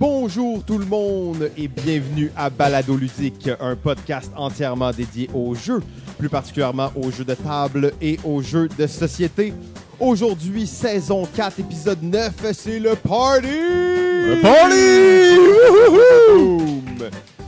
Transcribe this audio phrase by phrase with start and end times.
[0.00, 5.82] Bonjour tout le monde et bienvenue à Balado Ludique, un podcast entièrement dédié aux jeux,
[6.18, 9.52] plus particulièrement aux jeux de table et aux jeux de société.
[10.00, 13.48] Aujourd'hui, saison 4, épisode 9, c'est le party!
[13.50, 15.60] Le party!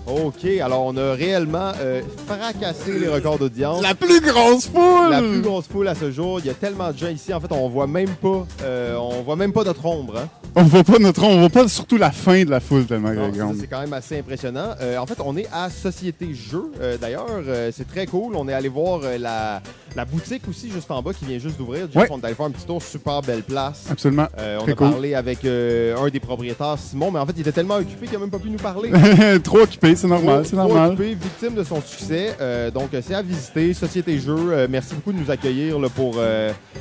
[0.07, 3.81] OK, alors on a réellement euh, fracassé les records d'audience.
[3.81, 5.09] La plus grosse foule!
[5.11, 6.39] La plus grosse foule à ce jour.
[6.41, 7.33] Il y a tellement de gens ici.
[7.33, 10.19] En fait, on voit même pas, euh, on voit même pas notre ombre.
[10.19, 10.29] Hein?
[10.55, 13.11] On voit pas notre, on voit pas surtout la fin de la foule tellement.
[13.59, 14.75] C'est quand même assez impressionnant.
[14.83, 16.71] Euh, en fait, on est à Société Jeux.
[16.81, 18.37] Euh, D'ailleurs, euh, c'est très cool.
[18.37, 19.63] On est allé voir la,
[19.97, 21.87] la boutique aussi juste en bas qui vient juste d'ouvrir.
[21.91, 22.09] Jeff, Ouais.
[22.11, 23.85] on est allé faire un petit tour, super belle place.
[23.91, 24.27] Absolument.
[24.37, 24.91] On Très a cool.
[24.91, 28.19] parlé avec un des propriétaires, Simon, mais en fait, il était tellement occupé qu'il n'a
[28.21, 28.91] même pas pu nous parler.
[29.43, 32.37] Trop occupé, c'est normal, Trop- occupé, victime de son succès.
[32.75, 33.73] Donc, c'est à visiter.
[33.73, 36.17] Société Jeux, merci beaucoup de nous accueillir là, pour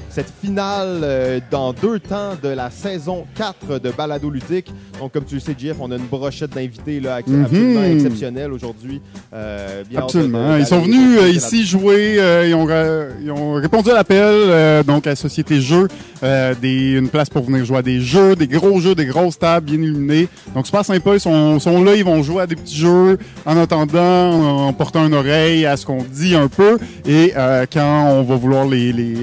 [0.09, 4.72] cette finale dans deux temps de la saison 4 de Balado Ludique.
[4.99, 7.45] Donc, comme tu le sais, Jeff, on a une brochette d'invités là, ex- Mhm.
[7.45, 9.02] absolument exceptionnelle aujourd'hui.
[9.33, 10.55] Euh, Absolument.
[10.58, 12.16] Ils sont venus euh, ici jouer.
[12.19, 12.67] euh, ils, ont,
[13.23, 15.88] ils ont répondu à l'appel donc à Société Jeux,
[16.61, 19.66] des, une place pour venir jouer à des jeux, des gros jeux, des grosses tables
[19.66, 20.27] bien illuminées.
[20.55, 21.14] Donc super sympa.
[21.16, 25.05] Ils sont, sont là, ils vont jouer à des petits jeux en attendant, en portant
[25.08, 26.77] une oreille à ce qu'on dit un peu.
[27.08, 27.33] Et
[27.71, 29.16] quand on va vouloir les, les,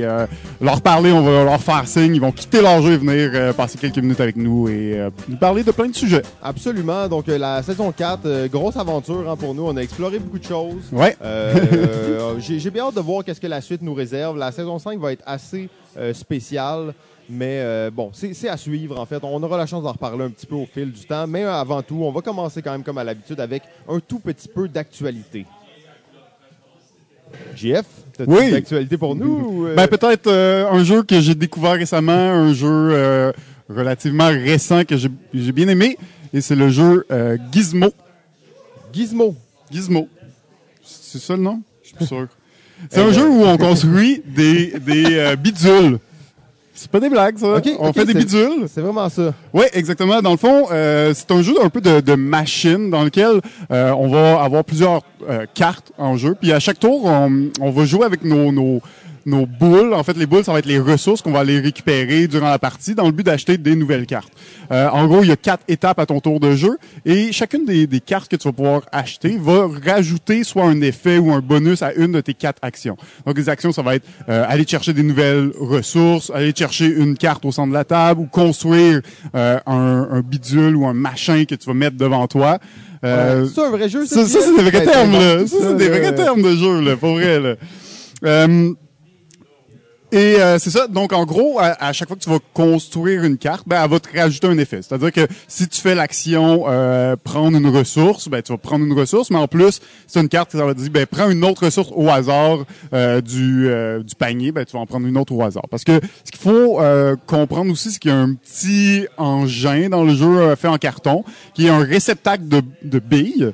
[0.60, 2.14] leur parler, on va leur faire signe.
[2.14, 5.36] Ils vont quitter leur jeu et venir passer quelques minutes avec nous et euh, nous
[5.36, 6.22] parler de plein de sujets.
[6.42, 7.08] Absolument.
[7.08, 9.64] Donc, euh, la saison 4, euh, grosse aventure hein, pour nous.
[9.64, 10.84] On a exploré beaucoup de choses.
[10.92, 11.16] Ouais.
[12.38, 14.38] J'ai bien hâte de voir qu'est-ce que la suite nous réserve.
[14.38, 15.68] La saison 5 va être assez
[16.12, 16.94] spéciale,
[17.28, 19.18] mais bon, c'est à suivre en fait.
[19.22, 21.82] On aura la chance d'en reparler un petit peu au fil du temps, mais avant
[21.82, 25.44] tout, on va commencer quand même comme à l'habitude avec un tout petit peu d'actualité.
[27.54, 27.84] JF,
[28.16, 28.50] t'as-tu Oui.
[28.50, 29.26] de l'actualité pour nous?
[29.26, 29.74] ou, euh?
[29.74, 33.32] Ben peut-être euh, un jeu que j'ai découvert récemment, un jeu euh,
[33.68, 35.96] relativement récent que j'ai j'ai bien aimé,
[36.32, 37.92] et c'est le jeu euh, Gizmo.
[38.92, 39.34] Gizmo.
[39.70, 40.08] Gizmo.
[40.82, 41.60] C'est ça le nom?
[41.82, 42.26] Je suis plus sûr.
[42.90, 43.12] C'est Eh un ben.
[43.12, 45.98] jeu où on construit des, des euh, bidules.
[46.74, 47.54] C'est pas des blagues, ça.
[47.56, 48.68] Ok, on fait des bidules.
[48.72, 49.34] C'est vraiment ça.
[49.52, 50.22] Oui, exactement.
[50.22, 53.40] Dans le fond, euh, c'est un jeu un peu de, de machine dans lequel
[53.72, 56.36] euh, on va avoir plusieurs euh, cartes en jeu.
[56.40, 58.80] Puis à chaque tour, on, on va jouer avec nos, nos,
[59.28, 59.94] nos boules.
[59.94, 62.58] En fait, les boules, ça va être les ressources qu'on va aller récupérer durant la
[62.58, 64.32] partie dans le but d'acheter des nouvelles cartes.
[64.72, 67.64] Euh, en gros, il y a quatre étapes à ton tour de jeu et chacune
[67.64, 71.40] des, des cartes que tu vas pouvoir acheter va rajouter soit un effet ou un
[71.40, 72.96] bonus à une de tes quatre actions.
[73.26, 77.16] Donc, les actions, ça va être euh, aller chercher des nouvelles ressources, aller chercher une
[77.16, 79.00] carte au centre de la table ou construire
[79.34, 82.58] euh, un, un bidule ou un machin que tu vas mettre devant toi.
[83.04, 85.46] Euh, c'est un vrai jeu, ça, ça, c'est des vrais Ben, termes, bon, là.
[85.46, 85.98] Ça, c'est des là.
[85.98, 87.54] vrais termes de jeu, là, pour vrai, là.
[88.24, 88.72] Euh,
[90.10, 90.86] et euh, c'est ça.
[90.86, 94.00] Donc, en gros, à, chaque fois que tu vas construire une carte, ben, elle va
[94.00, 94.80] te rajouter un effet.
[94.80, 98.98] C'est-à-dire que si tu fais l'action euh, prendre une ressource, ben, tu vas prendre une
[98.98, 101.64] ressource, mais en plus, c'est une carte qui va te dire, ben, prends une autre
[101.64, 102.64] ressource au hasard
[102.94, 105.68] euh, du, euh, du panier, ben, tu vas en prendre une autre au hasard.
[105.70, 109.90] Parce que ce qu'il faut euh, comprendre aussi, c'est qu'il y a un petit engin
[109.90, 113.52] dans le jeu euh, fait en carton, qui est un réceptacle de, de billes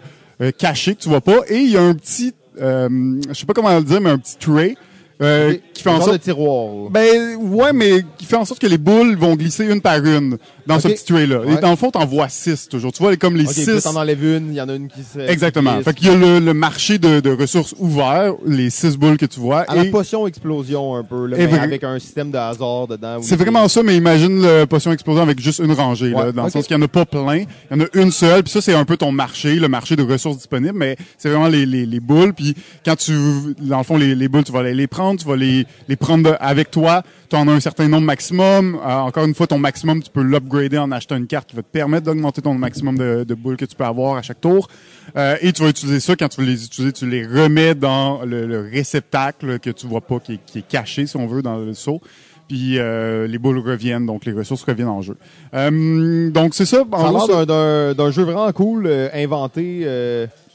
[0.58, 3.74] caché que tu vois pas, et il y a un petit, je sais pas comment
[3.74, 4.76] le dire, mais un petit tray.
[5.22, 6.84] Euh, qui fait en sorte de tiroir.
[6.84, 6.88] là.
[6.90, 10.38] ben ouais, mais qui fait en sorte que les boules vont glisser une par une
[10.66, 10.94] dans ce Ok.
[10.94, 11.40] petit tray-là.
[11.40, 11.54] Ouais.
[11.54, 12.90] Et dans le fond, t'en vois six toujours.
[12.92, 13.82] Tu vois, comme les Ok, puis là, six.
[13.84, 15.18] t'en enlèves une, il y en a une qui se.
[15.20, 15.76] Exactement.
[15.78, 19.16] qui Fait qu'il y a le, le marché de, de ressources ouvert, les six boules
[19.16, 19.60] que tu vois.
[19.68, 22.38] À la et potion explosion un peu, là, Et mais vrai- avec un système de
[22.38, 23.18] hasard dedans.
[23.22, 26.50] c'est vraiment ça, mais imagine le potion explosion avec juste une rangée, là, dans le
[26.50, 27.44] sens qu'il y en a pas plein.
[27.70, 29.94] Il y en a une seule, puis ça, c'est un peu ton marché, le marché
[29.96, 32.32] de ressources disponibles, mais c'est vraiment les, les, les boules.
[32.32, 32.54] Puis
[32.84, 33.12] quand tu,
[33.60, 35.96] dans le fond, les, les boules, tu vas aller les prendre, tu vas les, les
[35.96, 37.02] prendre avec toi.
[37.28, 38.76] Tu en as un certain nombre maximum.
[38.76, 41.62] Euh, encore une fois, ton maximum, tu peux l'upgrader en achetant une carte qui va
[41.62, 44.68] te permettre d'augmenter ton maximum de, de boules que tu peux avoir à chaque tour.
[45.16, 46.16] Euh, et tu vas utiliser ça.
[46.16, 50.00] Quand tu vas les utiliser, tu les remets dans le, le réceptacle que tu vois
[50.00, 52.00] pas, qui est, qui est caché, si on veut, dans le seau.
[52.48, 55.16] Puis euh, les boules reviennent, donc les ressources reviennent en jeu.
[55.54, 56.84] Euh, donc c'est ça.
[56.92, 59.80] En Ça a gros, l'air d'un- jeu vraiment cool, euh, inventé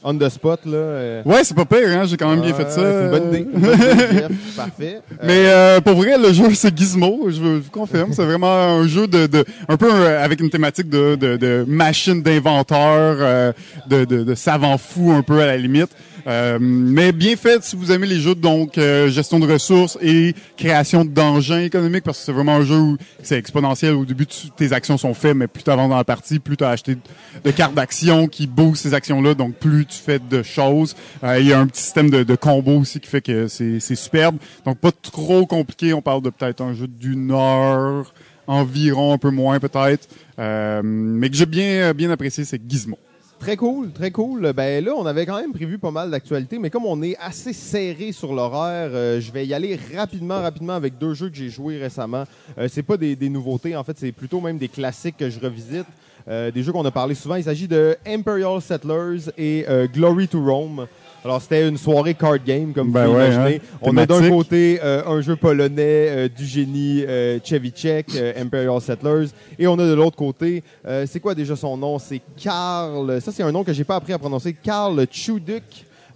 [0.02, 0.60] on the spot.
[0.64, 1.22] Là, euh.
[1.24, 2.04] Ouais, c'est pas pire, hein?
[2.06, 2.80] J'ai quand même bien fait ça.
[2.80, 3.46] C'est une bonne idée.
[3.54, 4.56] Une bonne idée, Jeff.
[4.56, 5.00] Parfait.
[5.12, 8.86] Euh, Mais euh, pour vrai, le jeu c'est Gizmo, je vous confirme, c'est vraiment un
[8.86, 13.52] jeu de, de un peu euh, avec une thématique de, de, de machine d'inventeur, euh,
[13.88, 15.90] de, de, de savant fou un peu à la limite.
[16.26, 20.34] Euh, mais bien fait si vous aimez les jeux donc euh, gestion de ressources et
[20.56, 23.94] création d'engins économiques parce que c'est vraiment un jeu où c'est exponentiel.
[23.94, 26.56] Au début, tu- tes actions sont faites, mais plus tu avances dans la partie, plus
[26.56, 26.96] tu as acheté
[27.44, 30.94] de cartes d'action qui boostent ces actions-là, donc plus tu fais de choses.
[31.24, 33.80] Euh, il y a un petit système de, de combo aussi qui fait que c'est
[33.96, 34.36] superbe.
[34.64, 35.94] Donc pas trop compliqué.
[35.94, 38.12] On parle de peut-être un jeu d'une heure
[38.46, 40.08] environ, un peu moins peut-être.
[40.38, 42.98] Euh, mais que j'ai bien, bien apprécié, c'est Gizmo.
[43.40, 44.52] Très cool, très cool.
[44.52, 47.54] Ben là, on avait quand même prévu pas mal d'actualités, mais comme on est assez
[47.54, 51.48] serré sur l'horaire, euh, je vais y aller rapidement, rapidement avec deux jeux que j'ai
[51.48, 52.24] joués récemment.
[52.58, 55.86] Euh, c'est pas des, nouveautés, en fait, c'est plutôt même des classiques que je revisite.
[56.28, 57.36] Euh, des jeux qu'on a parlé souvent.
[57.36, 60.86] Il s'agit de Imperial Settlers et euh, Glory to Rome.
[61.24, 63.56] Alors, c'était une soirée card game, comme Ben vous pouvez ouais, imaginer.
[63.56, 63.78] hein.
[63.82, 68.80] On a d'un côté euh, un jeu polonais euh, du génie euh, Chevicek, euh, Imperial
[68.80, 69.26] Settlers,
[69.58, 70.62] et on a de l'autre côté,
[71.06, 71.98] c'est quoi déjà son nom?
[71.98, 75.62] C'est Karl, ça c'est un nom que j'ai pas appris à prononcer, Karl Chuduk.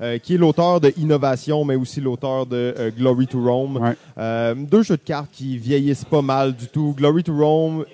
[0.01, 3.77] euh, qui est l'auteur de Innovation, mais aussi l'auteur de euh, Glory to Rome.
[3.77, 3.93] Ouais.
[4.19, 6.95] Euh, deux jeux de cartes qui vieillissent pas mal du tout.
[6.97, 7.85] Glory to Rome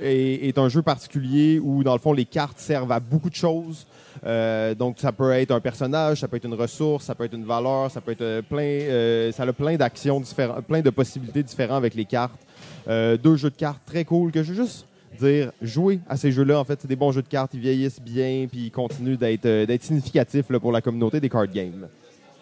[0.00, 3.34] est, est un jeu particulier où, dans le fond, les cartes servent à beaucoup de
[3.34, 3.86] choses.
[4.28, 7.34] Euh, donc, ça peut être un personnage, ça peut être une ressource, ça peut être
[7.34, 10.90] une valeur, ça peut être euh, plein, euh, ça a plein d'actions différentes, plein de
[10.90, 12.40] possibilités différentes avec les cartes.
[12.88, 14.86] Euh, deux jeux de cartes très cool que je veux juste
[15.18, 16.60] dire, jouer à ces jeux-là.
[16.60, 19.46] En fait, c'est des bons jeux de cartes, ils vieillissent bien, puis ils continuent d'être
[19.46, 21.88] euh, significatifs là, pour la communauté des card games.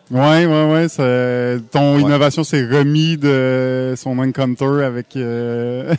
[0.08, 0.88] Ouais, ouais, ouais.
[0.88, 2.03] ça- ton Ouais.
[2.03, 5.17] innovation s'est remis de son encounter avec.
[5.17, 5.94] euh,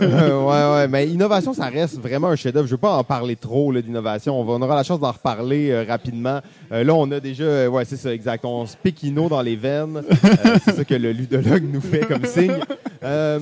[0.00, 2.66] Euh, ouais, ouais, mais innovation, ça reste vraiment un chef-d'œuvre.
[2.66, 4.40] Je veux pas en parler trop là, d'innovation.
[4.40, 6.40] On, va- on aura la chance d'en reparler euh, rapidement.
[6.72, 8.44] Euh, là, on a déjà, euh, ouais, c'est ça, exact.
[8.46, 9.96] On se pique Ino dans les veines.
[10.10, 12.54] Euh, c'est ça que le ludologue nous fait comme signe.
[13.02, 13.38] Euh,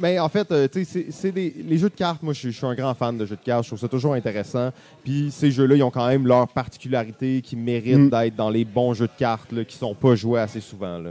[0.00, 2.22] mais en fait, euh, tu sais, c'est- des les jeux de cartes.
[2.22, 3.64] Moi, je suis- un grand fan de jeux de cartes.
[3.64, 4.70] Je trouve ça toujours intéressant.
[5.04, 8.10] Puis ces jeux-là, ils ont quand même leur particularité qui méritent Mm.
[8.10, 10.98] d'être dans les bons jeux de cartes là, qui sont pas joués assez souvent.
[10.98, 11.10] Là.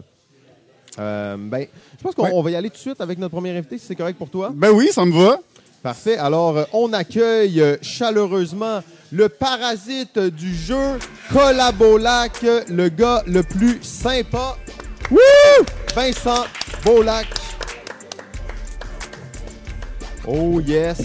[0.99, 1.65] Euh, ben,
[1.97, 2.43] je pense qu'on Ouais.
[2.43, 4.51] va y aller tout de suite avec notre premier invité, si c'est correct pour toi.
[4.53, 5.39] Ben oui, ça me va.
[5.81, 6.17] Parfait.
[6.17, 8.81] Alors, euh, on accueille euh, chaleureusement
[9.11, 10.97] le parasite du jeu,
[11.31, 14.55] Collabolac, euh, le gars le plus sympa.
[15.11, 15.19] Wouh!
[15.95, 16.45] Vincent
[16.85, 17.27] Bolac.
[20.25, 21.01] Oh yes.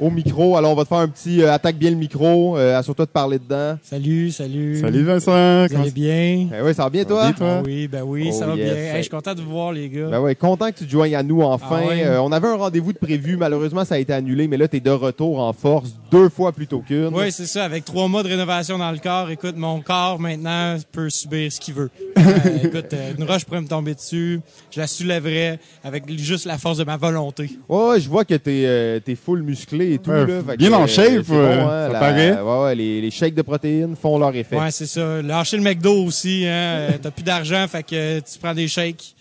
[0.00, 0.56] Au micro.
[0.56, 2.56] Alors, on va te faire un petit euh, attaque bien le micro.
[2.56, 3.76] Euh, Assure-toi de parler dedans.
[3.82, 4.78] Salut, salut.
[4.80, 5.62] Salut Vincent.
[5.64, 6.48] Vous Comment- allez bien?
[6.58, 7.22] Eh oui, ça va bien, toi?
[7.24, 7.56] bien, toi?
[7.58, 8.64] Ah oui, ben oui, Oh, ça va yes.
[8.72, 8.74] bien.
[8.82, 10.08] Hey, je suis content de vous voir, les gars.
[10.08, 11.80] Ben ouais, content que tu te joignes à nous enfin.
[11.84, 12.04] Ah ouais?
[12.04, 13.36] Euh, on avait un rendez-vous de prévu.
[13.36, 16.52] Malheureusement, ça a été annulé, mais là, tu es de retour en force deux fois
[16.52, 17.10] plutôt qu'une.
[17.12, 17.64] oui, c'est ça.
[17.64, 21.60] Avec trois mois de rénovation dans le corps, écoute, mon corps maintenant peut subir ce
[21.60, 21.90] qu'il veut.
[22.20, 24.40] Euh, écoute, euh, une roche pourrait me tomber dessus.
[24.70, 27.50] Je la soulèverais avec juste la force de ma volonté.
[27.68, 30.10] Ouais, je vois que t'es euh, t'es full musclé et tout.
[30.10, 32.40] Ouais, là, Fait bien en shape, ça paraît.
[32.40, 34.56] Ouais, ouais, les, les shakes de protéines font leur effet.
[34.58, 35.22] Ouais, c'est ça.
[35.22, 36.44] Lâcher le McDo aussi.
[36.46, 36.88] Hein.
[37.02, 39.14] T'as plus d'argent, fait que tu prends des shakes.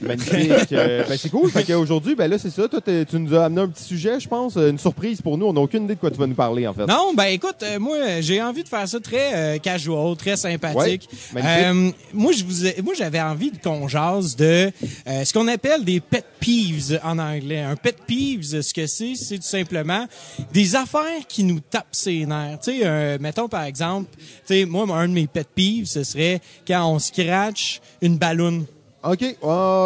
[0.00, 0.50] Magnifique.
[0.72, 1.50] Euh, ben, c'est cool.
[1.50, 2.68] Fait qu'aujourd'hui, ben là, c'est ça.
[2.68, 4.56] Toi, t'es- tu nous as amené un petit sujet, je pense.
[4.56, 5.46] euh, Une surprise pour nous.
[5.46, 6.86] On n'a aucune idée de quoi tu vas nous parler, en fait.
[6.86, 11.08] Non, ben écoute, euh, moi j'ai envie de faire ça très euh, casual, très sympathique.
[11.34, 11.66] Ouais, magnifique.
[11.66, 14.70] Euh, moi je vous ai- moi j'avais envie de qu'on jase de
[15.06, 17.60] euh, ce qu'on appelle des pet peeves en anglais.
[17.60, 20.06] Un pet peeves, ce que c'est, c'est tout simplement
[20.52, 22.58] des affaires qui nous tapent ses nerfs.
[22.62, 26.02] Tu sais, euh, mettons par exemple, tu sais, moi un de mes pet peeves, ce
[26.04, 28.64] serait quand on scratch une balloune.
[29.06, 29.20] OK.
[29.20, 29.28] Ouais,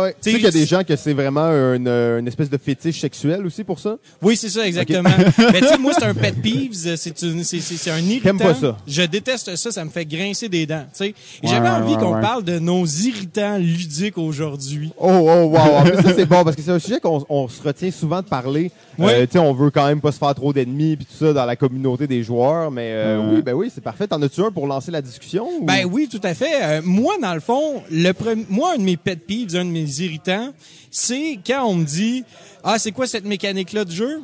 [0.02, 0.14] ouais.
[0.22, 2.56] Tu sais qu'il y a des gens que c'est vraiment une, euh, une espèce de
[2.58, 3.96] fétiche sexuel aussi pour ça?
[4.22, 5.10] Oui, c'est ça, exactement.
[5.52, 8.36] Mais tu sais, moi, c'est un pet peeve, c'est un irritant.
[8.36, 8.76] Pas ça?
[8.86, 11.08] Je déteste ça, ça me fait grincer des dents, tu sais.
[11.08, 12.20] Et Ouais, J'avais envie ouais, qu'on ouais.
[12.20, 14.90] parle de nos irritants ludiques aujourd'hui.
[14.98, 15.58] Oh, oh, wow.
[15.58, 18.20] En plus, ça, c'est bon parce que c'est un sujet qu'on on se retient souvent
[18.22, 18.70] de parler.
[18.98, 19.12] Oui.
[19.12, 21.32] Euh, tu sais, on veut quand même pas se faire trop d'ennemis puis tout ça
[21.32, 22.70] dans la communauté des joueurs.
[22.70, 24.06] Mais euh, oui, ben oui, c'est parfait.
[24.06, 25.48] T'en as-tu un pour lancer la discussion?
[25.60, 26.62] ou- Ben oui, tout à fait.
[26.62, 29.70] Euh, moi, dans le fond, le premi- moi, un de mes pet peeves, un de
[29.70, 30.52] mes irritants,
[30.90, 32.24] c'est quand on me dit
[32.62, 34.20] «Ah, c'est quoi cette mécanique-là de jeu?»«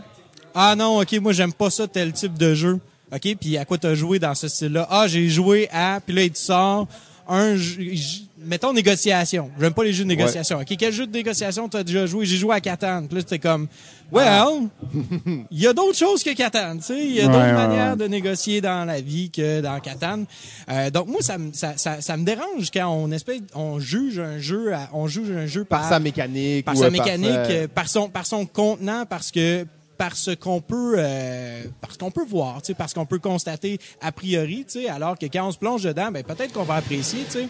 [0.54, 2.78] Ah non, OK, moi, j'aime pas ça, tel type de jeu.»
[3.12, 4.86] OK, puis à quoi t'as joué dans ce style-là?
[4.90, 6.86] «Ah, j'ai joué à...» Puis là, il sort
[7.26, 7.56] un
[8.46, 9.50] Mettons négociation.
[9.60, 10.58] J'aime pas les jeux de négociation.
[10.60, 12.26] OK, quel jeu de négociation t'as déjà joué?
[12.26, 13.06] J'ai joué à Catan.
[13.06, 13.66] Puis là, c'était comme,
[14.12, 14.68] well,
[15.50, 17.04] il y a d'autres choses que Catan, tu sais.
[17.06, 17.96] Il y a Ouais, d'autres ouais, manières ouais.
[17.96, 20.24] de négocier dans la vie que dans Catan.
[20.70, 24.18] Euh, donc moi, ça, me- ça, ça, ça me dérange quand on espèce, on juge
[24.18, 26.64] un jeu, à- on juge un jeu par, par sa mécanique.
[26.64, 30.94] par sa mécanique, sa- euh, par son, par son contenant, parce que parce qu'on peut
[30.98, 34.88] euh, parce qu'on peut voir, tu sais, parce qu'on peut constater a priori, tu sais,
[34.88, 37.48] alors que quand on se plonge dedans, ben peut-être qu'on va apprécier, tu sais.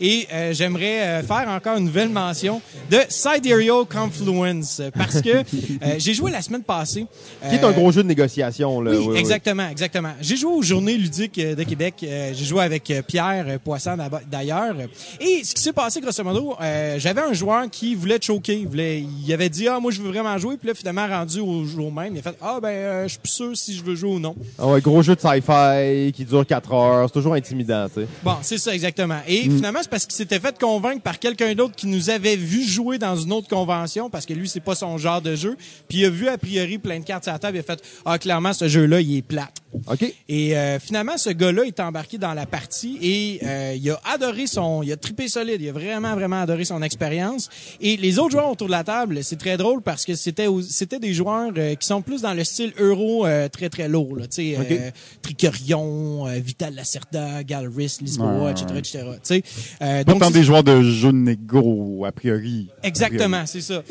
[0.00, 2.60] Et euh, j'aimerais euh, faire encore une nouvelle mention
[2.90, 5.28] de Sidereal Confluence parce que
[5.82, 7.06] euh, j'ai joué la semaine passée.
[7.48, 8.80] Qui est un gros jeu de négociation.
[8.80, 8.90] Là.
[8.92, 9.18] Oui, Oui, oui.
[9.18, 10.12] exactement, exactement.
[10.20, 11.94] J'ai joué aux Journées ludiques euh, de Québec.
[12.02, 13.96] Euh, J'ai joué avec euh, Pierre euh, Poisson
[14.30, 14.74] d'ailleurs.
[15.20, 18.58] Et ce qui s'est passé, grosso modo, euh, j'avais un joueur qui voulait choquer.
[18.58, 20.56] Il, voulait, il avait dit, ah, moi, je veux vraiment jouer.
[20.56, 22.14] Puis là, finalement, rendu aux Journées jour même.
[22.14, 24.18] Il a fait Ah, ben, euh, je suis plus sûr si je veux jouer ou
[24.18, 24.34] non.
[24.58, 27.08] Ah ouais, gros jeu de sci-fi qui dure 4 heures.
[27.08, 28.08] C'est toujours intimidant, tu sais.
[28.22, 29.18] Bon, c'est ça, exactement.
[29.26, 32.62] Et finalement, c'est parce qu'il s'était fait convaincre par quelqu'un d'autre qui nous avait vu
[32.64, 35.56] jouer dans une autre convention, parce que lui, c'est pas son genre de jeu.
[35.88, 37.56] Puis il a vu, a priori, plein de cartes sur la table.
[37.56, 39.54] Il a fait Ah, clairement, ce jeu-là, il est plate.
[39.86, 40.12] OK.
[40.28, 44.46] Et euh, finalement, ce gars-là est embarqué dans la partie et euh, il a adoré
[44.46, 47.48] son, il a trippé solide, il a vraiment vraiment adoré son expérience.
[47.80, 50.98] Et les autres joueurs autour de la table, c'est très drôle parce que c'était c'était
[50.98, 54.26] des joueurs euh, qui sont plus dans le style euro euh, très très lourd, là,
[54.26, 54.66] tu sais, Ok.
[54.70, 54.90] euh,
[55.22, 58.98] Tricorion, euh, Vital Lacerda, Galris, Lisboa, etc., etc.
[59.14, 59.42] Tu sais,
[59.82, 62.68] euh, donc tant des joueurs de jeux de négo, a priori.
[62.82, 63.82] Exactement, c'est ça.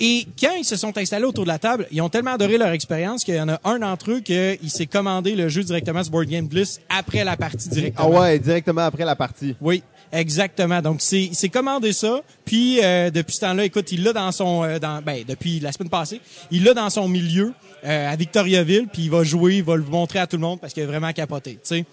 [0.00, 2.70] Et quand ils se sont installés autour de la table, ils ont tellement adoré leur
[2.72, 6.12] expérience qu'il y en a un d'entre eux qui s'est commandé le jeu directement sur
[6.12, 8.08] Board Game Plus après la partie Ah directement.
[8.20, 9.56] ouais, directement après la partie.
[9.60, 10.80] Oui, exactement.
[10.82, 14.32] Donc c'est il s'est commandé ça, puis euh, depuis ce temps-là, écoute, il l'a dans
[14.32, 17.52] son euh, dans ben depuis la semaine passée, il l'a dans son milieu
[17.84, 20.60] euh, à Victoriaville, puis il va jouer, il va le montrer à tout le monde
[20.60, 21.84] parce qu'il a vraiment capoté, tu sais.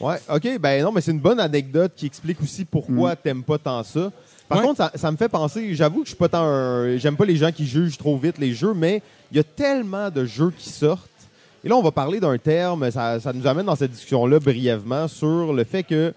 [0.00, 0.58] Ouais, OK.
[0.60, 4.10] Ben non, mais c'est une bonne anecdote qui explique aussi pourquoi t'aimes pas tant ça.
[4.48, 4.64] Par Ouais.
[4.64, 7.24] contre, ça, ça me fait penser, j'avoue que je suis pas tant un- J'aime pas
[7.24, 9.00] les gens qui jugent trop vite les jeux, mais
[9.30, 11.08] il y a tellement de jeux qui sortent.
[11.64, 15.08] Et là, on va parler d'un terme, ça, ça nous amène dans cette discussion-là brièvement
[15.08, 16.12] sur le fait que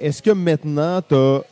[0.00, 1.42] est-ce que maintenant t'as-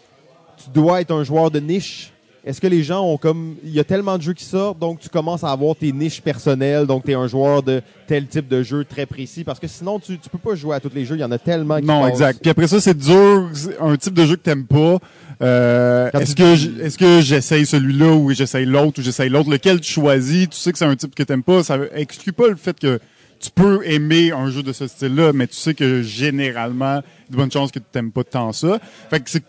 [0.56, 2.10] tu dois être un joueur de niche?
[2.46, 3.56] Est-ce que les gens ont comme.
[3.64, 6.20] Il y a tellement de jeux qui sortent, donc tu commences à avoir tes niches
[6.20, 9.66] personnelles, donc tu es un joueur de tel type de jeu très précis, parce que
[9.66, 11.78] sinon tu, tu peux pas jouer à tous les jeux, il y en a tellement
[11.80, 12.10] qui Non, passent.
[12.12, 12.40] exact.
[12.42, 13.48] Puis après ça, c'est dur.
[13.80, 14.98] Un type de jeu que t'aimes pas.
[15.42, 19.50] Euh, est-ce tu- que est-ce que j'essaye celui-là ou j'essaye l'autre ou j'essaye l'autre?
[19.50, 20.48] Lequel tu choisis?
[20.50, 21.62] Tu sais que c'est un type que t'aimes pas.
[21.62, 23.00] Ça exclut pas le fait que
[23.44, 27.28] tu peux aimer un jeu de ce style-là, mais tu sais que généralement, il y
[27.28, 28.78] a de bonnes chances que tu t'aimes pas tant ça.
[29.10, 29.42] Fait que c'est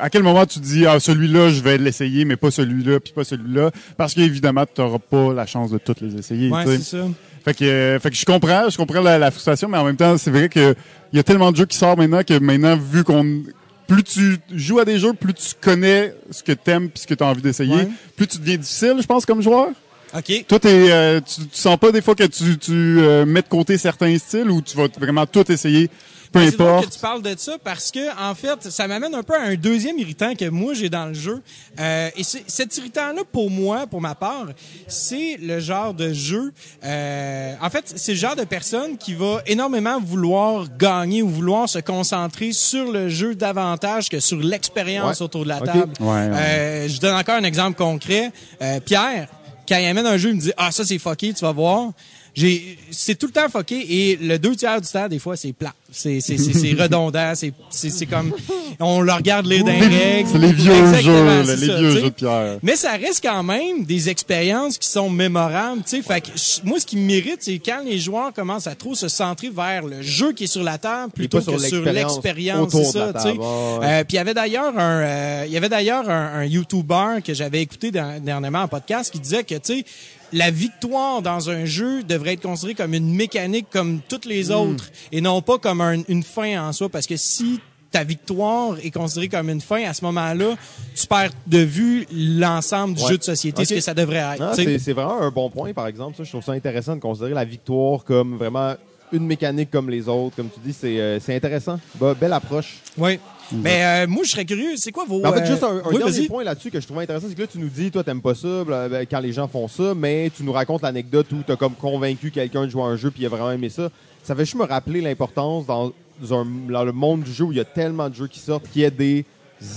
[0.00, 3.22] à quel moment tu dis ah celui-là je vais l'essayer mais pas celui-là puis pas
[3.22, 3.70] celui-là?
[3.96, 7.06] Parce qu'évidemment tu n'auras pas la chance de toutes les essayer Ouais, c'est ça.
[7.44, 9.96] Fait que, euh, fait que je comprends, je comprends la, la frustration, mais en même
[9.96, 10.74] temps, c'est vrai que
[11.12, 13.42] il y a tellement de jeux qui sortent maintenant que maintenant, vu qu'on
[13.88, 17.14] plus tu joues à des jeux, plus tu connais ce que t'aimes puis ce que
[17.14, 17.88] tu as envie d'essayer, Ouais.
[18.16, 19.68] plus tu deviens difficile, je pense, comme joueur.
[20.16, 20.44] OK.
[20.46, 23.48] Toi, t'es, euh, tu, tu sens pas des fois que tu, tu euh, mets de
[23.48, 25.88] côté certains styles ou tu vas vraiment tout essayer,
[26.30, 26.86] peu Ben, C'est drôle importe.
[26.88, 29.54] que tu parles de ça parce que en fait, ça m'amène un peu à un
[29.54, 31.42] deuxième irritant que moi j'ai dans le jeu.
[31.78, 34.46] Euh, et c'est- cet irritant-là, pour moi, pour ma part,
[34.86, 36.52] c'est le genre de jeu.
[36.84, 41.68] euh, en fait, c'est le genre de personne qui va énormément vouloir gagner ou vouloir
[41.68, 45.24] se concentrer sur le jeu davantage que sur l'expérience Ouais.
[45.24, 45.92] autour de la table.
[46.00, 46.30] Ouais, ouais.
[46.34, 48.32] Euh, je donne encore un exemple concret.
[48.62, 49.28] Euh, Pierre,
[49.72, 51.92] quand il amène un jeu, il me dit ah ça c'est fucké, tu vas voir.
[52.34, 53.76] J'ai, c'est tout le temps fucké
[54.10, 55.74] et le deux tiers du temps, des fois, c'est plat.
[55.90, 57.32] C'est, c'est, c'est, c'est redondant.
[57.34, 58.32] C'est, c'est, c'est comme,
[58.80, 60.28] on le regarde lire des règles.
[60.32, 62.58] C'est les vieux Exactement, jeux, les ça, vieux jeux de pierre.
[62.62, 66.02] Mais ça reste quand même des expériences qui sont mémorables, tu sais.
[66.02, 66.28] Fait que
[66.64, 69.84] moi, ce qui me mérite, c'est quand les joueurs commencent à trop se centrer vers
[69.84, 73.36] le jeu qui est sur la table plutôt que sur l'expérience c'est ça, tu sais.
[73.38, 77.16] Euh, puis il y avait d'ailleurs un, euh, il y avait d'ailleurs un, un YouTuber
[77.22, 79.84] que j'avais écouté dans- dernièrement en podcast qui disait que, tu sais,
[80.32, 84.52] la victoire dans un jeu devrait être considérée comme une mécanique comme toutes les Hmm.
[84.52, 87.60] autres et non pas comme un- une fin en soi parce que si
[87.90, 90.56] ta victoire est considérée comme une fin, à ce moment-là,
[90.94, 93.08] tu perds de vue l'ensemble du Ouais.
[93.10, 94.54] jeu de société, ce que ça devrait être.
[94.54, 96.16] C'est vraiment un bon point, par exemple.
[96.16, 98.74] Ça, je trouve ça intéressant de considérer la victoire comme vraiment
[99.12, 100.36] une mécanique comme les autres.
[100.36, 101.78] Comme tu dis, c'est euh, intéressant.
[101.96, 102.78] Bah, belle approche.
[102.96, 103.18] Oui.
[103.54, 104.76] Mais euh, moi, je serais curieux.
[104.76, 105.20] C'est quoi vos...
[105.20, 107.26] Mais en fait, euh, juste un, un oui, dernier point là-dessus que je trouvais intéressant,
[107.28, 108.64] c'est que là, tu nous dis, toi, t'aimes pas ça
[109.10, 112.64] quand les gens font ça, mais tu nous racontes l'anecdote où t'as comme convaincu quelqu'un
[112.66, 113.90] de jouer à un jeu puis il a vraiment aimé ça.
[114.22, 115.88] Ça fait juste me rappeler l'importance dans,
[116.30, 118.68] un- dans le monde du jeu où il y a tellement de jeux qui sortent
[118.70, 119.24] qu'il y ait des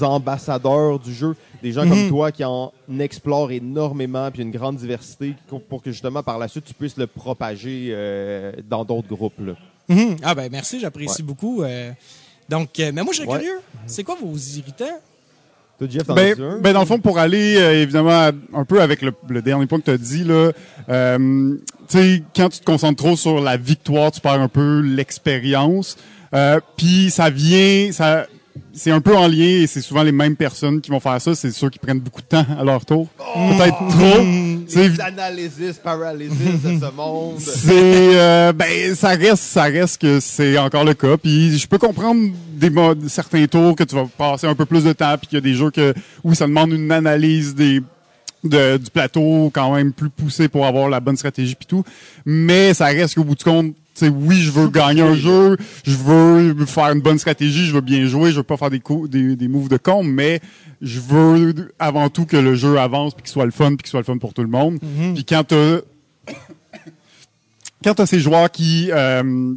[0.01, 5.33] ambassadeurs du jeu, des gens comme toi qui en explorent énormément puis une grande diversité
[5.69, 9.39] pour que justement par la suite tu puisses le propager euh, dans d'autres groupes.
[9.39, 9.53] Là.
[9.89, 10.15] Mhm.
[10.23, 11.27] Ah ben merci, j'apprécie Ouais.
[11.27, 11.61] beaucoup.
[11.63, 11.91] euh,
[12.49, 13.39] donc, euh, mais moi, je serais Ouais.
[13.39, 13.59] curieux.
[13.87, 14.99] C'est quoi vos irritants?
[15.77, 19.41] Ben, ben, dans le fond, pour aller euh, évidemment à- un peu avec le, le
[19.41, 20.51] dernier point que tu as dit, là,
[20.87, 21.55] euh,
[21.89, 25.97] tu sais, quand tu te concentres trop sur la victoire, tu perds un peu l'expérience.
[26.33, 28.25] Euh, Puis ça vient, ça,
[28.75, 31.33] c'est un peu en lien et c'est souvent les mêmes personnes qui vont faire ça.
[31.33, 34.25] C'est ceux qui prennent beaucoup de temps à leur tour, peut-être trop.
[34.67, 37.39] C'est Les analysis, paralysis de ce monde.
[37.39, 37.69] c'est
[38.19, 42.29] euh, ben ça reste ça reste que c'est encore le cas puis je peux comprendre
[42.53, 45.35] des mo- certains tours que tu vas passer un peu plus de temps puis qu'il
[45.35, 47.81] y a des jeux que oui ça demande une analyse des
[48.43, 51.83] de- du plateau quand même plus poussé pour avoir la bonne stratégie puis tout
[52.25, 55.95] mais ça reste qu'au bout du compte sais, oui, je veux gagner un jeu, je
[55.95, 59.09] veux faire une bonne stratégie, je veux bien jouer, je veux pas faire des coups,
[59.09, 60.39] des, des moves de con, mais
[60.81, 63.89] je veux avant tout que le jeu avance puis qu'il soit le fun puis qu'il
[63.89, 64.79] soit le fun pour tout le monde.
[65.13, 65.79] Puis quand t'as
[67.83, 69.53] quand t'as ces joueurs qui euh,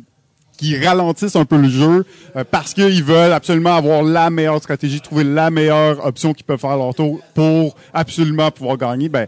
[0.58, 2.04] qui ralentissent un peu le jeu
[2.36, 6.58] euh, parce qu'ils veulent absolument avoir la meilleure stratégie, trouver la meilleure option qu'ils peuvent
[6.58, 9.26] faire à leur tour pour absolument pouvoir gagner, ben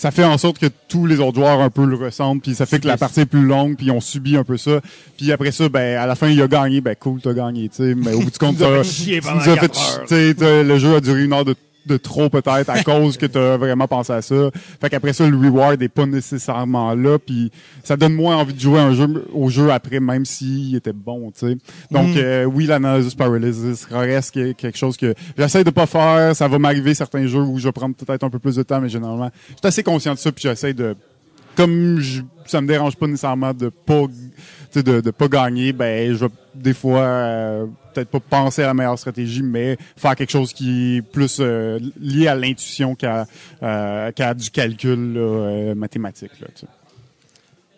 [0.00, 2.64] ça fait en sorte que tous les autres joueurs un peu le ressentent, puis ça
[2.64, 4.80] fait que la partie est plus longue, puis on subit un peu ça.
[5.18, 7.76] Puis après ça, ben à la fin il a gagné, ben cool, t'as gagné, tu
[7.76, 7.94] sais.
[7.94, 8.82] Mais au bout du compte, t'as-
[10.62, 11.54] le jeu a duré une heure de
[11.86, 14.50] de trop peut-être à cause que tu as vraiment pensé à ça.
[14.80, 17.50] Fait qu'après ça, le reward est pas nécessairement là, puis
[17.82, 21.30] ça donne moins envie de jouer un jeu au jeu après, même s'il était bon,
[21.30, 21.56] tu sais.
[21.90, 26.34] Donc euh, oui, l'analysis paralysis reste que- quelque chose que j'essaie de pas faire.
[26.36, 28.80] Ça va m'arriver certains jeux où je vais prendre peut-être un peu plus de temps,
[28.80, 30.94] mais généralement, je suis assez conscient de ça, puis j'essaie de
[31.56, 34.06] comme je, ça me dérange pas nécessairement de pas
[34.74, 38.98] de, pas gagner, ben je vais des fois euh, peut-être pas penser à la meilleure
[38.98, 43.26] stratégie, mais faire quelque chose qui est plus euh, lié à l'intuition qu'à
[43.62, 46.32] euh, du calcul mathématique.
[46.40, 46.48] Là.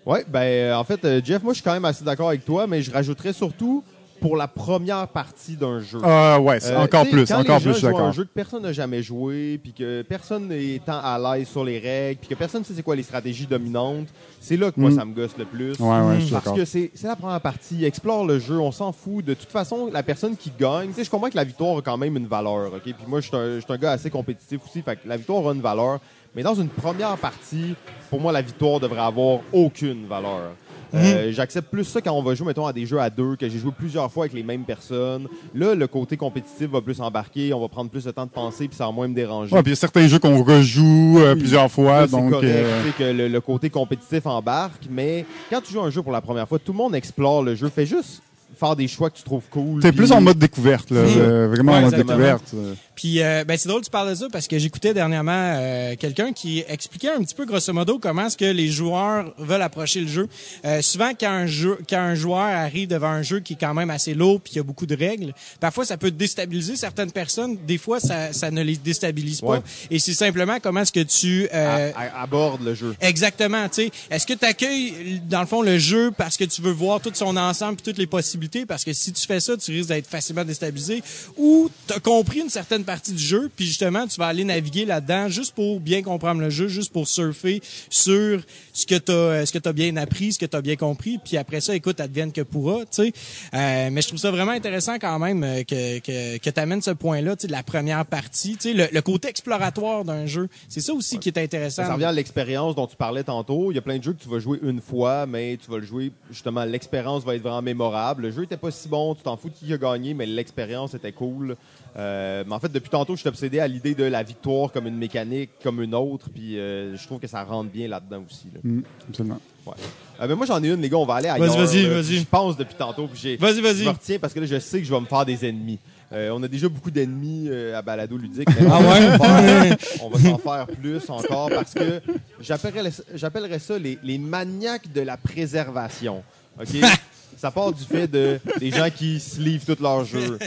[0.05, 2.83] Ouais, ben en fait, Jeff, moi je suis quand même assez d'accord avec toi, mais
[2.83, 3.85] je rajouterais surtout
[4.23, 5.99] pour la première partie d'un jeu.
[6.03, 7.87] Ah ouais, c'est Euh, encore tu sais, plus, quand encore les plus, je suis jouent
[7.89, 8.13] à un d'accord.
[8.13, 11.79] jeu que personne n'a jamais joué, puis que personne n'est tant à l'aise sur les
[11.79, 14.07] règles, puis que personne ne sait c'est quoi les stratégies dominantes,
[14.41, 14.95] c'est là que moi Mm.
[14.97, 15.79] ça me gosse le plus.
[15.79, 16.57] Ouais, ouais, je suis Parce d'accord.
[16.57, 19.25] que c'est c'est la première partie, explore le jeu, on s'en fout.
[19.25, 21.83] De toute façon, la personne qui gagne, tu sais, je comprends que la victoire a
[21.83, 22.83] quand même une valeur, ok?
[22.83, 25.17] Puis moi, je suis un, je suis un gars assez compétitif aussi, fait que la
[25.17, 25.99] victoire a une valeur.
[26.35, 27.75] Mais dans une première partie,
[28.09, 30.53] pour moi, la victoire devrait avoir aucune valeur.
[30.95, 33.49] Euh, J'accepte plus ça quand on va jouer, mettons, à des jeux à deux, que
[33.49, 35.27] j'ai joué plusieurs fois avec les mêmes personnes.
[35.55, 38.69] Là, le côté compétitif va plus embarquer, on va prendre plus de temps de penser,
[38.69, 39.55] puis ça va moins me déranger.
[39.55, 42.91] Ouais, puis il y a certains jeux qu'on rejoue euh, plusieurs fois, donc correct, euh,
[42.99, 46.47] que le, le côté compétitif embarque, mais quand tu joues un jeu pour la première
[46.49, 47.69] fois, tout le monde explore le jeu.
[47.69, 48.23] Fais juste
[48.67, 49.81] faire des choix que tu trouves cool.
[49.83, 52.51] t'es puis- plus en mode découverte, là, euh, vraiment Ouais, en mode découverte.
[52.55, 52.75] euh.
[52.95, 55.97] Puis euh, ben c'est drôle que tu parles de ça parce que j'écoutais dernièrement euh,
[55.99, 60.01] quelqu'un qui expliquait un petit peu grosso modo comment est-ce que les joueurs veulent approcher
[60.03, 60.29] le jeu.
[60.65, 63.73] Euh, souvent quand un jeu quand un joueur arrive devant un jeu qui est quand
[63.75, 67.11] même assez lourd puis il y a beaucoup de règles, parfois ça peut déstabiliser certaines
[67.11, 69.63] personnes, des fois ça, ça ne les déstabilise pas Ouais.
[69.91, 72.95] et c'est simplement comment est-ce que tu euh, à- à- aborde le jeu.
[73.01, 73.91] Exactement, tu sais.
[74.11, 77.11] Est-ce que tu accueilles, dans le fond, le jeu parce que tu veux voir tout
[77.15, 78.52] son ensemble et toutes les possibilités?
[78.67, 81.03] Parce que si tu fais ça, tu risques d'être facilement déstabilisé.
[81.37, 84.85] Ou tu as compris une certaine partie du jeu, puis justement, tu vas aller naviguer
[84.85, 88.41] là-dedans juste pour bien comprendre le jeu, juste pour surfer sur
[88.73, 91.19] ce que tu as, ce que as bien appris, ce que tu as bien compris.
[91.19, 93.13] Puis après ça, écoute, advienne que pourra, tu sais.
[93.55, 96.83] Euh, mais je trouve ça vraiment intéressant quand même euh, que, que, que tu amènes
[96.83, 100.49] ce point-là, tu sais, la première partie, tu sais, le, le côté exploratoire d'un jeu.
[100.69, 101.85] C'est ça aussi qui est intéressant.
[101.85, 103.71] Ça revient à l'expérience dont tu parlais tantôt.
[103.73, 105.79] Il y a plein de jeux que tu vas jouer une fois, mais tu vas
[105.79, 108.23] le jouer, justement, l'expérience va être vraiment mémorable.
[108.23, 110.95] Le jeu était pas si bon, tu t'en fous de qui a gagné, mais l'expérience
[110.95, 111.57] était cool.
[111.97, 114.87] Euh, mais en fait, depuis tantôt, je suis obsédé à l'idée de la victoire comme
[114.87, 118.49] une mécanique, comme une autre, puis euh, je trouve que ça rentre bien là-dedans aussi.
[118.55, 118.61] là.
[118.63, 119.41] Mm, absolument.
[119.67, 119.75] Ouais.
[120.21, 121.57] Euh, ben moi, j'en ai une, les gars, on va aller ailleurs.
[121.57, 122.17] Vas-y, vas-y.
[122.19, 123.37] Je pense depuis tantôt, puis j'ai...
[123.37, 123.77] Vas-y, vas-y.
[123.79, 125.79] Je me retiens parce que là, je sais que je vais me faire des ennemis.
[126.13, 128.47] Euh, on a déjà beaucoup d'ennemis euh, à Balado Ludique.
[128.61, 129.77] mais Ah on va ouais?
[130.03, 132.03] on va s'en faire plus encore parce que
[132.39, 136.23] j'appellerais j'appellerais ça les, les maniaques de la préservation.
[136.61, 136.69] OK?
[137.43, 140.39] ça part du fait de des gens qui se livrent tout leur jeu.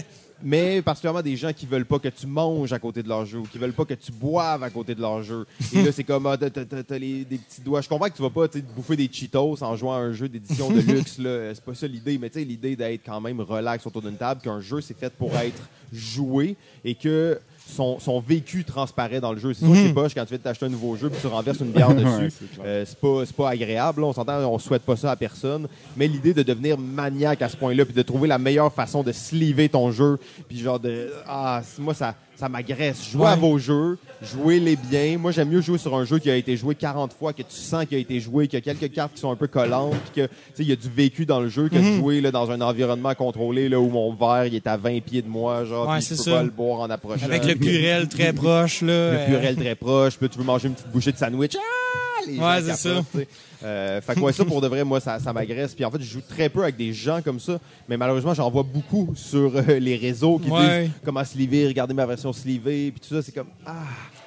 [0.41, 3.39] Mais particulièrement des gens qui veulent pas que tu manges à côté de leur jeu
[3.39, 5.45] ou qui veulent pas que tu boives à côté de leur jeu.
[5.73, 7.81] Et là, c'est comme, ah, t'as, des petits doigts.
[7.81, 10.29] Je comprends que tu vas pas sais, bouffer des Cheetos en jouant à un jeu
[10.29, 11.17] d'édition de luxe.
[11.17, 11.29] là.
[11.29, 12.17] Euh, C'est pas ça l'idée.
[12.17, 15.11] Mais tu sais, l'idée d'être quand même relax autour d'une table, qu'un jeu, c'est fait
[15.11, 16.55] pour être joué
[16.85, 19.53] et que son, son vécu transparaît dans le jeu.
[19.53, 21.27] C'est sûr que c'est poche quand tu viens de t'acheter un nouveau jeu puis tu
[21.27, 22.33] renverses une bière dessus.
[22.63, 24.01] Euh, c'est pas, c'est pas agréable.
[24.01, 24.07] là.
[24.07, 25.67] On s'entend, on souhaite pas ça à personne.
[25.97, 29.11] Mais l'idée de devenir maniaque à ce point-là puis de trouver la meilleure façon de
[29.11, 31.11] sliver ton jeu puis genre de...
[31.27, 33.09] Ah, moi, ça, ça m'agresse.
[33.11, 35.17] Jouez à vos jeux, jouez-les bien.
[35.17, 37.55] Moi, j'aime mieux jouer sur un jeu qui a été joué 40 fois, que tu
[37.55, 39.93] sens qu'il a été joué, qu'il y a quelques cartes qui sont un peu collantes,
[40.13, 41.91] puis que tu sais, il y a du vécu dans le jeu, que Mhm.
[41.91, 45.01] de jouer là, dans un environnement contrôlé là, où mon verre il est à 20
[45.01, 46.31] pieds de moi, genre, Ouais, je peux ça.
[46.31, 47.25] pas le boire en approchant.
[47.25, 48.87] Avec le purel très proche, là.
[48.87, 51.55] Le euh, purel très proche, tu veux manger une petite bouchée de sandwich.
[51.55, 52.04] Ah!
[52.27, 52.89] Les Ouais, gens c'est ça.
[52.89, 53.27] capotent, tu sais.
[53.63, 55.73] Euh, fait que ouais, ça pour de vrai, moi, ça, ça m'agresse.
[55.73, 57.57] Puis en fait, je joue très peu avec des gens comme ça,
[57.89, 60.83] mais malheureusement, j'en vois beaucoup sur euh, les réseaux qui Ouais.
[60.83, 63.73] disent comment sliver, regardez ma version slivée, puis tout ça, c'est comme ah.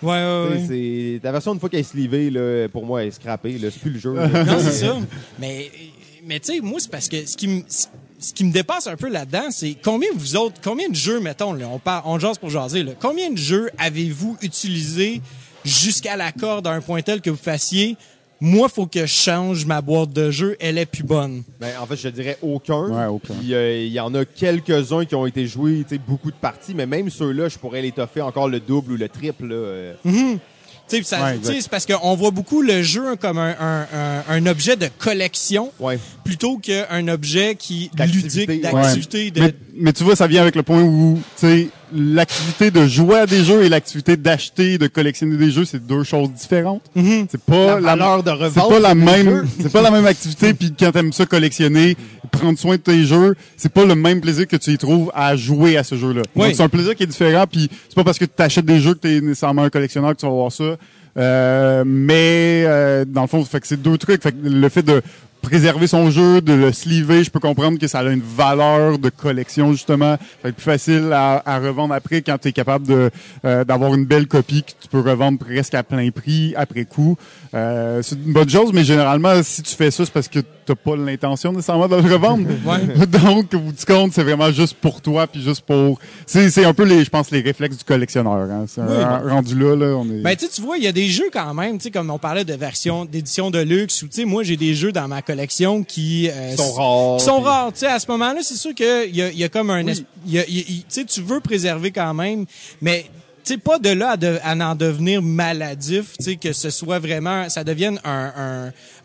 [0.03, 0.61] Ouais, ouais, Tu ouais.
[0.61, 0.67] sais,
[1.15, 3.59] c'est- Ta version, une fois qu'elle est slivée, là, pour moi, elle est scrappée.
[3.59, 3.69] là.
[3.71, 4.15] C'est plus le jeu.
[4.15, 4.29] là.
[4.45, 4.97] Non, c'est ça.
[5.39, 5.71] Mais,
[6.25, 8.97] mais tu sais, moi, c'est parce que ce qui me, ce qui me dépasse un
[8.97, 12.39] peu là-dedans, c'est combien vous autres, combien de jeux, mettons, là, on parle, on jase
[12.39, 15.21] pour jaser, là, combien de jeux avez-vous utilisé
[15.69, 17.97] jusqu'à la corde à un point tel que vous fassiez,
[18.41, 21.43] moi, faut que je change ma boîte de jeu, elle est plus bonne.
[21.61, 22.87] Ben, en fait, je dirais aucun.
[22.89, 23.35] Ouais, aucun.
[23.35, 26.37] Puis euh, il y en a quelques-uns qui ont été joués, tu sais, beaucoup de
[26.37, 29.47] parties, mais même ceux-là, je pourrais les toffer encore le double ou le triple.
[29.49, 29.95] là, euh.
[31.03, 31.61] Ça- Ouais, exact.
[31.61, 35.71] c'est parce qu'on voit beaucoup le jeu comme un, un, un, un objet de collection
[35.79, 35.99] Ouais.
[36.25, 38.73] plutôt qu'un objet qui D'activité, ludique, ouais.
[38.73, 39.31] d'activité.
[39.31, 42.87] de- Mais, mais tu vois, ça vient avec le point où, tu sais, l'activité de
[42.87, 46.83] jouer à des jeux et l'activité d'acheter, de collectionner des jeux, c'est deux choses différentes.
[46.95, 50.55] C'est pas La de c'est revente pas la même, c'est pas la même activité.
[50.55, 51.97] Puis quand t'aimes ça collectionner,
[52.31, 55.37] prendre soin de tes jeux, c'est pas le même plaisir que tu y trouves à
[55.37, 56.23] jouer à ce jeu-là.
[56.37, 56.55] Oui.
[56.55, 57.45] C'est un plaisir qui est différent.
[57.51, 60.21] Puis c'est pas parce que tu achètes des jeux que t'es nécessairement un collectionneur que
[60.21, 60.77] tu vas voir ça.
[61.17, 64.23] Euh, mais euh, dans le fond, fait que c'est deux trucs.
[64.23, 65.03] Fait que le fait de
[65.43, 69.09] préserver son jeu, de le sliver, je peux comprendre que ça a une valeur de
[69.09, 70.17] collection justement.
[70.17, 73.11] Ça va être plus facile à, à revendre après quand tu es capable de
[73.45, 77.17] euh, d'avoir une belle copie que tu peux revendre presque à plein prix après coup.
[77.55, 80.75] Euh, c'est une bonne chose, mais généralement, si tu fais ça, c'est parce que t'as
[80.75, 82.47] pas l'intention nécessairement de le revendre.
[82.69, 83.07] Ouais.
[83.07, 85.99] Donc, au bout du compte, c'est vraiment juste pour toi, puis juste pour...
[86.27, 88.51] C'est c'est un peu, les, je pense, les réflexes du collectionneur.
[88.51, 88.65] Hein.
[88.67, 90.21] C'est un- rendu là, là, on est...
[90.23, 92.45] Ben, tu vois, il y a des jeux quand même, tu sais, comme on parlait
[92.45, 95.85] de version d'édition de luxe, ou tu sais, moi, j'ai des jeux dans ma collection
[95.85, 96.29] qui...
[96.29, 99.23] euh, sont rares, Qui sont rares, tu sais, à ce moment-là, c'est sûr qu'il y
[99.23, 99.83] a, il y a comme un...
[100.27, 102.47] y a- il- Tu sais, tu veux préserver quand même,
[102.81, 103.07] mais...
[103.45, 106.69] Tu sais, pas de là à, de- à en devenir maladif, tu sais, que ce
[106.69, 108.33] soit vraiment, ça devienne un,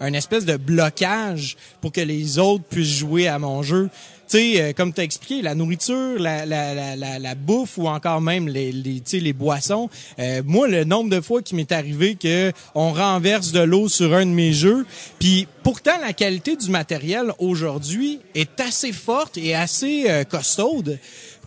[0.02, 3.90] un, un espèce de blocage pour que les autres puissent jouer à mon jeu.
[4.30, 7.88] Tu sais, euh, comme tu as expliqué, la nourriture, la, la, la, la, bouffe ou
[7.88, 9.90] encore même les, les, les boissons.
[10.20, 14.14] Euh, moi, le nombre de fois qui m'est arrivé que on renverse de l'eau sur
[14.14, 14.86] un de mes jeux,
[15.20, 21.00] puis pourtant la qualité du matériel aujourd'hui est assez forte et assez euh, costaude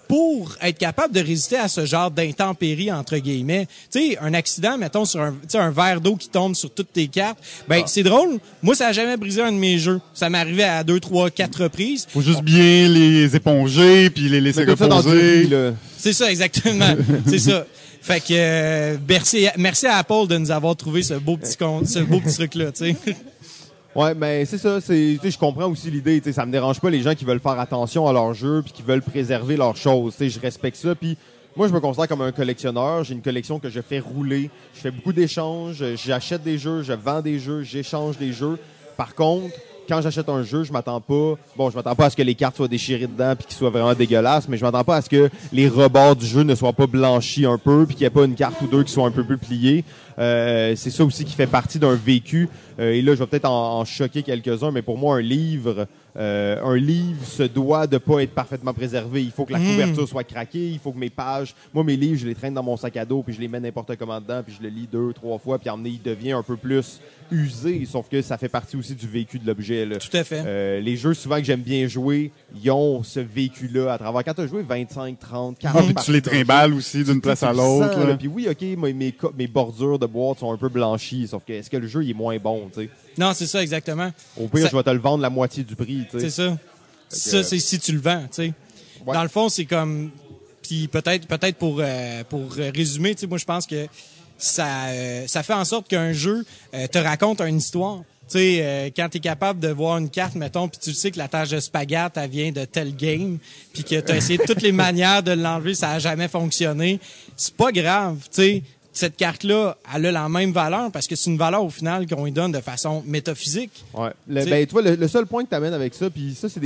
[0.09, 3.67] pour être capable de résister à ce genre d'intempéries entre guillemets.
[3.91, 6.71] Tu sais, un accident, mettons sur un, tu sais, un verre d'eau qui tombe sur
[6.71, 7.39] toutes tes cartes.
[7.69, 8.39] Ben c'est drôle.
[8.63, 10.01] Moi, ça a jamais brisé un de mes jeux.
[10.15, 12.07] Ça m'est arrivé à deux, trois, quatre reprises.
[12.13, 15.45] Faut juste bien les éponger, puis les laisser reposer.
[15.45, 15.73] là.
[15.99, 16.95] C'est ça, exactement.
[17.27, 17.67] c'est ça.
[18.03, 21.83] Fait que euh, merci, merci à Apple de nous avoir trouvé ce beau petit con-
[21.85, 22.97] ce beau petit truc là, tu sais.
[23.97, 24.79] Ouais, mais c'est ça.
[24.79, 26.21] C'est, je comprends aussi l'idée.
[26.31, 28.83] Ça me dérange pas les gens qui veulent faire attention à leur jeu puis qui
[28.83, 30.15] veulent préserver leurs choses.
[30.21, 30.95] Je respecte ça.
[30.95, 31.17] Puis
[31.57, 33.05] moi, je me considère comme un collectionneur.
[33.05, 34.51] J'ai une collection que je fais rouler.
[34.75, 35.83] Je fais beaucoup d'échanges.
[35.95, 38.59] J'achète des jeux, je vends des jeux, j'échange des jeux.
[38.99, 39.55] Par contre,
[39.89, 41.35] quand j'achète un jeu, je m'attends pas.
[41.57, 43.71] Bon, je m'attends pas à ce que les cartes soient déchirées dedans puis qu'ils soient
[43.71, 46.73] vraiment dégueulasses, mais je m'attends pas à ce que les rebords du jeu ne soient
[46.73, 49.07] pas blanchis un peu puis qu'il n'y ait pas une carte ou deux qui soient
[49.07, 49.85] un peu plus pliées.
[50.19, 52.49] Euh, c'est ça aussi qui fait partie d'un vécu.
[52.79, 55.87] Euh, et là, je vais peut-être en, en choquer quelques-uns, mais pour moi, un livre,
[56.17, 59.23] euh, un livre se doit de pas être parfaitement préservé.
[59.23, 62.19] Il faut que la couverture soit craquée, il faut que mes pages, moi mes livres,
[62.21, 64.43] je les traîne dans mon sac à dos, puis je les mets n'importe comment dedans,
[64.45, 67.01] puis je le lis deux, trois fois, puis en il devient un peu plus
[67.31, 67.85] usé.
[67.85, 69.87] Sauf que ça fait partie aussi du vécu de l'objet.
[69.99, 70.43] Tout à fait.
[70.47, 74.25] Euh, les jeux souvent que j'aime bien jouer, ils ont ce vécu-là à travers.
[74.25, 77.43] Quand tu as joué 25, 30, 40 Ah, puis tu les trimbales aussi d'une place
[77.43, 78.17] à l'autre.
[78.19, 81.71] Puis oui, OK, mes, mes bordures de boîte sont un peu blanchies, sauf que est-ce
[81.71, 82.91] que le jeu il est moins bon, tu sais?
[83.19, 84.13] Non, c'est ça exactement.
[84.39, 86.57] Au pire, Ça- je vais te le vendre la moitié du prix, tu C'est ça.
[87.09, 88.53] Ça c'est si tu le vends, tu sais.
[89.07, 89.15] Ouais.
[89.15, 90.11] Dans le fond, c'est comme
[90.63, 93.87] puis peut-être peut-être pour euh, pour résumer, tu sais moi je pense que
[94.37, 98.01] ça euh, ça fait en sorte qu'un jeu euh, te raconte une histoire.
[98.29, 101.13] Tu sais, euh, quand tu es capable de voir une carte, mettons, puis tu sais
[101.13, 103.39] que la tâche de spaghette, elle vient de tel game,
[103.73, 106.99] puis que tu as essayé toutes les manières de l'enlever, ça a jamais fonctionné,
[107.37, 108.63] c'est pas grave, tu sais.
[108.99, 112.25] Cette carte-là, elle a la même valeur parce que c'est une valeur au final qu'on
[112.25, 113.85] lui donne de façon métaphysique.
[113.93, 114.09] Ouais.
[114.27, 116.49] Le, ben, tu vois, le, le seul point que tu amènes avec ça, puis ça,
[116.49, 116.61] c'est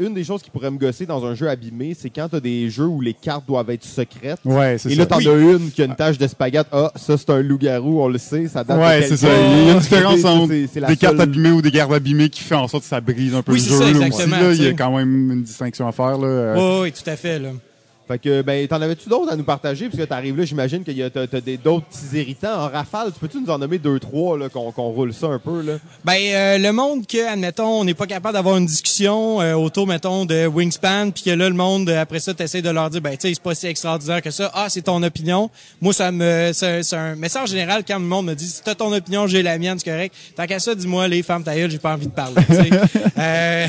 [0.00, 2.40] une des choses qui pourrait me gosser dans un jeu abîmé, c'est quand tu as
[2.40, 4.40] des jeux où les cartes doivent être secrètes.
[4.44, 5.28] Ouais, c'est Et là, t'en Oui.
[5.28, 6.66] as une qui a une tache de spaghette.
[6.72, 9.28] Ah, ça, c'est un loup-garou, on le sait, ça date de Ouais, c'est ça.
[9.28, 10.48] Il y a une différence entre
[10.88, 13.42] des cartes abîmées ou des cartes abîmées qui fait en sorte que ça brise un
[13.42, 13.76] peu Oui, le jeu.
[13.78, 14.52] ça, là, aussi, exactement, là.
[14.52, 16.18] Il y a quand même une distinction à faire.
[16.18, 16.26] Là.
[16.26, 17.38] Euh, Oui, oui, tout à fait.
[17.38, 17.50] Là.
[18.08, 19.86] Fait que, ben, t'en avais-tu d'autres à nous partager?
[19.88, 22.64] Parce que t'arrives là, j'imagine qu'il y a t'as, t'as des, d'autres petits irritants.
[22.64, 25.38] En rafale, tu peux-tu nous en nommer deux, trois, là, qu'on, qu'on roule ça un
[25.38, 25.74] peu, là?
[26.04, 29.86] Ben, euh, le monde que, admettons, on n'est pas capable d'avoir une discussion euh, autour,
[29.86, 33.16] mettons, de Wingspan, puis que là, le monde, après ça, t'essaies de leur dire, ben,
[33.16, 34.50] tu sais, c'est pas si extraordinaire que ça.
[34.54, 35.50] Ah, c'est ton opinion.
[35.80, 38.74] Moi, ça me, c'est, c'est un message général quand le monde me dit, si t'as
[38.74, 40.14] ton opinion, j'ai la mienne, c'est correct.
[40.34, 42.70] Tant qu'à ça, dis-moi, les femmes, ta gueule, j'ai pas envie de parler, tu sais.
[43.18, 43.66] euh,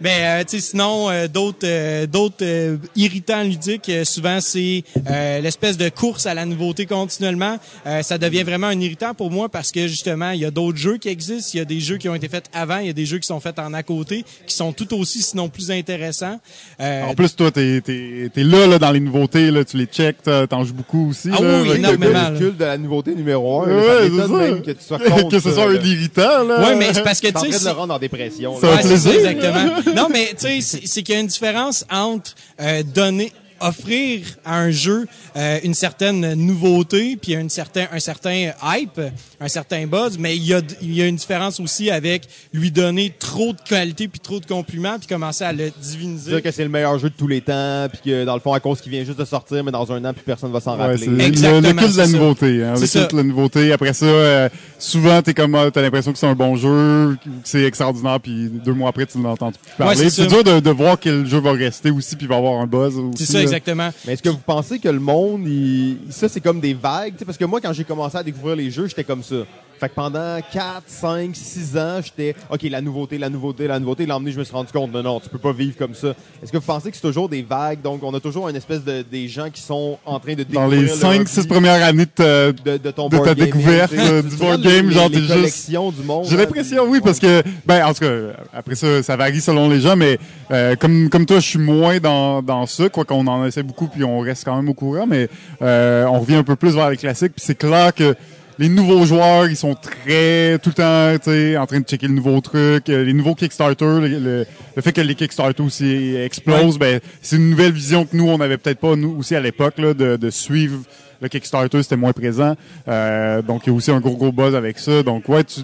[0.00, 5.40] mais, euh, tu sais, sinon, euh, d'autres, euh, d'autres irritants ludiques, euh, souvent, c'est euh,
[5.40, 7.58] l'espèce de course à la nouveauté continuellement.
[7.86, 10.78] Euh, ça devient vraiment un irritant pour moi parce que, justement, il y a d'autres
[10.78, 11.50] jeux qui existent.
[11.54, 12.78] Il y a des jeux qui ont été faits avant.
[12.78, 15.22] Il y a des jeux qui sont faits en à côté, qui sont tout aussi,
[15.22, 16.40] sinon plus intéressants.
[16.80, 20.22] Euh, En plus, toi, t'es es, là, là dans les nouveautés, là, tu les checks,
[20.48, 21.30] t'en joues beaucoup aussi.
[21.32, 22.30] Ah là, oui, énormément.
[22.30, 23.66] Le de la nouveauté numéro un.
[23.66, 24.34] Ouais, ça ça.
[24.34, 26.60] même que tu sois contre que ce soit un irritant, là.
[26.60, 28.54] Ouais, mais c'est parce que, tu train sais, de le rendre en dépression.
[28.54, 29.28] Ouais, c'est ça, plaisir.
[29.28, 29.94] exactement.
[29.94, 33.32] non, mais tu sais, c'est c'est qu'il y a une différence entre euh, donner année
[33.60, 39.00] offrir à un jeu euh, une certaine nouveauté, puis un certain, un certain hype,
[39.40, 42.70] un certain buzz, mais il y a, il y a une différence aussi avec lui
[42.70, 46.30] donner trop de qualité puis trop de compliments, puis commencer à le diviniser.
[46.32, 48.52] Dire que c'est le meilleur jeu de tous les temps, puis que dans le fond,
[48.52, 50.76] à cause qu'il vient juste de sortir, mais dans un an, plus personne va s'en
[50.76, 51.06] Ouais, rappeler.
[51.06, 52.64] le, Exactement, le culte de la nouveauté.
[52.64, 53.72] Hein, le culte de la nouveauté.
[53.72, 57.28] Après ça, euh, souvent, t'es comme, ah, t'as l'impression que c'est un bon jeu, que
[57.44, 60.10] c'est extraordinaire, puis deux mois après, tu n'entends plus parler.
[60.10, 62.96] c'est dur de, de voir quel jeu va rester aussi, puis va avoir un buzz
[62.96, 63.26] aussi.
[63.26, 63.49] C'est ça, là.
[63.52, 63.90] Exactement.
[64.06, 67.14] Mais est-ce que vous pensez que le monde, il- ça, c'est comme des vagues?
[67.24, 69.36] Parce que moi, quand j'ai commencé à découvrir les jeux, j'étais comme ça.
[69.80, 74.04] Fait que pendant 4, 5, 6 ans, j'étais, OK, la nouveauté, la nouveauté, la nouveauté.
[74.04, 76.08] L'emmener, je me suis rendu compte, non, non, tu peux pas vivre comme ça.
[76.42, 77.80] Est-ce que vous pensez que c'est toujours des vagues?
[77.80, 80.68] Donc, on a toujours une espèce de, des gens qui sont en train de Dans
[80.68, 83.34] découvrir les le 5, hobby 6 premières années de de, de ton de board ta
[83.34, 86.26] découverte, euh, du board game, les- genre, les t'es juste- du monde.
[86.28, 88.12] J'ai hein, l'impression, oui, parce que, ben, en tout cas,
[88.52, 90.18] après ça, ça varie selon les gens, mais
[90.50, 93.86] euh, comme comme toi, je suis moins dans dans ça, quoi qu'on en essaie beaucoup,
[93.88, 95.30] puis on reste quand même au courant, mais
[95.62, 98.14] euh, on revient un peu plus vers les classiques, puis c'est clair que
[98.60, 102.06] les nouveaux joueurs, ils sont très tout le temps, tu sais, en train de checker
[102.06, 104.46] le nouveau truc, euh, les nouveaux Kickstarter, le, le,
[104.76, 108.38] le fait que les Kickstarter aussi explosent, ben c'est une nouvelle vision que nous on
[108.40, 110.80] avait peut-être pas nous aussi à l'époque là, de, de suivre
[111.22, 112.54] le Kickstarter, c'était moins présent,
[112.86, 115.60] Euh, donc il y a aussi un gros gros buzz avec ça, donc ouais, tu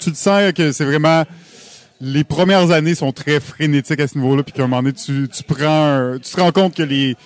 [0.00, 1.24] tu te sens que c'est vraiment
[2.00, 5.28] les premières années sont très frénétiques à ce niveau-là, puis qu'à un moment donné, tu,
[5.28, 5.84] tu prends,
[6.14, 7.16] un- tu te rends compte que les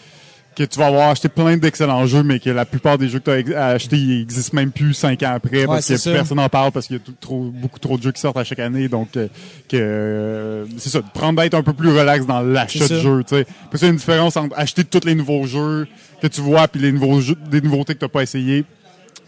[0.54, 3.40] que tu vas avoir acheté plein d'excellents jeux, mais que la plupart des jeux que
[3.42, 6.72] tu as achetés ils existent même plus cinq ans après, parce que personne n'en parle,
[6.72, 8.88] parce qu'il y a tout- trop, beaucoup trop de jeux qui sortent à chaque année,
[8.88, 9.28] donc euh,
[9.68, 13.24] que euh, c'est ça, de prendre d'être un peu plus relax dans l'achat de jeux,
[13.26, 13.46] tu sais.
[13.70, 15.86] Parce qu'il y a une différence entre acheter tous les nouveaux jeux
[16.20, 18.64] que tu vois, puis les nouveaux jeux, des nouveautés que tu n'as pas essayé,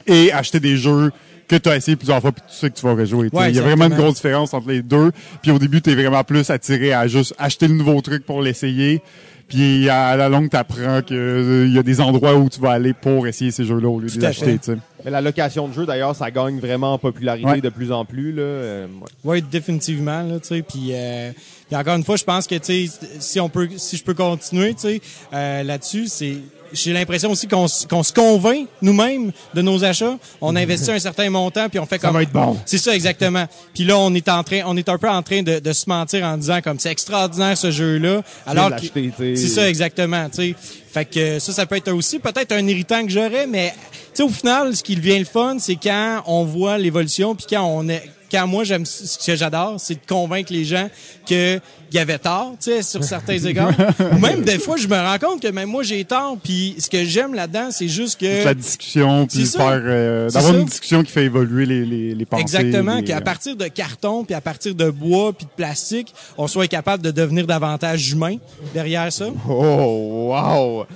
[0.07, 1.11] et acheter des jeux
[1.49, 3.29] que tu as essayé plusieurs fois puis tu sais que tu vas rejouer.
[3.33, 5.11] Ouais, Il y a vraiment une grosse différence entre les deux.
[5.43, 8.41] Puis au début, tu es vraiment plus attiré à juste acheter le nouveau truc pour
[8.41, 9.03] l'essayer.
[9.49, 12.93] Puis à la longue, tu apprends qu'il y a des endroits où tu vas aller
[12.95, 14.45] pour essayer ces jeux-là au lieu de les acheter.
[14.53, 14.59] fait.
[14.59, 14.79] tu sais.
[15.05, 17.61] Mais la location de jeux, d'ailleurs, ça gagne vraiment en popularité Ouais.
[17.61, 18.33] de plus en plus.
[18.33, 18.43] Là.
[18.43, 18.87] Euh,
[19.23, 19.43] ouais.
[19.43, 21.31] Définitivement là, tu sais, puis euh,
[21.69, 24.15] puis encore une fois, je pense que tu sais si on peut si je peux
[24.15, 25.01] continuer, tu sais,
[25.35, 26.37] euh, là-dessus, c'est
[26.75, 31.31] j'ai l'impression aussi qu'on qu'on se convainc nous-mêmes de nos achats, on investit un certain
[31.31, 32.57] montant puis on fait comme va être bon.
[32.67, 33.47] C'est ça exactement.
[33.75, 35.89] Puis là on est en train on est un peu en train de, de se
[35.89, 38.83] mentir en disant comme c'est extraordinaire ce jeu-là alors que
[39.17, 40.55] c'est ça exactement, tu sais.
[40.93, 43.73] Fait que ça ça peut être aussi peut-être un irritant que j'aurais mais
[44.15, 47.47] tu sais au final ce qui devient le fun, c'est quand on voit l'évolution puis
[47.49, 48.03] quand on est
[48.35, 50.88] quand moi j'aime ce que j'adore, c'est de convaincre les gens
[51.29, 51.61] que
[51.92, 53.73] il y avait tort, tu sais, sur certains égards.
[54.12, 56.37] Ou même des fois, je me rends compte que même moi j'ai tort.
[56.42, 60.64] Puis ce que j'aime là-dedans, c'est juste que la discussion, puis faire euh, d'avoir une
[60.64, 62.42] discussion qui fait évoluer les, les, les pensées.
[62.42, 66.49] exactement les- qu'à partir de carton, puis à partir de bois, puis de plastique, on
[66.49, 68.38] soit capable de devenir davantage humain
[68.75, 69.27] derrière ça.
[69.49, 70.87] Oh, wow!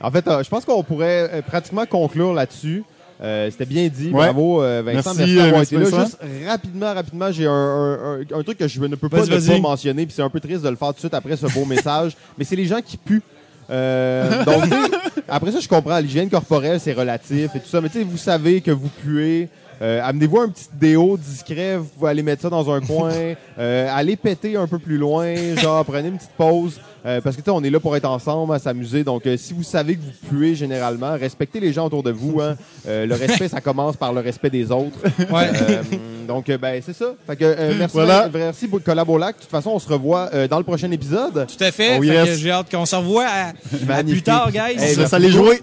[0.00, 2.82] En fait, euh, je pense qu'on pourrait euh, pratiquement conclure là-dessus.
[3.20, 4.06] Euh, C'était bien dit.
[4.06, 4.12] Ouais.
[4.26, 5.12] Bravo, euh, Vincent.
[5.14, 5.84] Merci, Merci, d'avoir euh, été là.
[5.84, 6.04] Vincent.
[6.04, 9.26] Juste rapidement, rapidement, j'ai un, un, un- un truc que je ne peux pas ne
[9.46, 11.46] pas mentionner, puis c'est un peu triste de le faire tout de suite après ce
[11.46, 13.22] beau message, mais c'est les gens qui puent.
[13.70, 14.64] Euh, donc,
[15.28, 15.98] après ça, je comprends.
[15.98, 17.80] L'hygiène corporelle, c'est relatif et tout ça.
[17.80, 19.48] Mais tu sais, vous savez que vous puez.
[19.80, 21.76] Euh, Amenez-vous un petit déo discret.
[21.76, 23.10] Vous pouvez aller mettre ça dans un coin.
[23.58, 25.34] Euh, allez péter un peu plus loin.
[25.56, 26.80] Genre, prenez une petite pause.
[27.04, 29.02] Euh, parce que tu sais, on est là pour être ensemble, à s'amuser.
[29.02, 32.40] Donc, euh, si vous savez que vous puez généralement, respectez les gens autour de vous.
[32.40, 32.56] Hein.
[32.86, 34.98] Euh, le respect, ça commence par le respect des autres.
[35.32, 35.50] Ouais.
[35.68, 35.82] Euh,
[36.28, 37.14] donc, euh, ben, c'est ça.
[37.26, 38.28] Fait que, euh, merci, Voilà.
[38.32, 39.36] merci pour Collabolac.
[39.36, 41.46] De toute façon, on se revoit euh, dans le prochain épisode.
[41.48, 41.98] Tout à fait.
[41.98, 43.48] Oh, Fait j'ai hâte qu'on se revoie à,
[43.92, 44.60] à plus tard, guys.
[44.60, 45.46] Hey, laisse merci aller beaucoup.
[45.46, 45.60] jouer.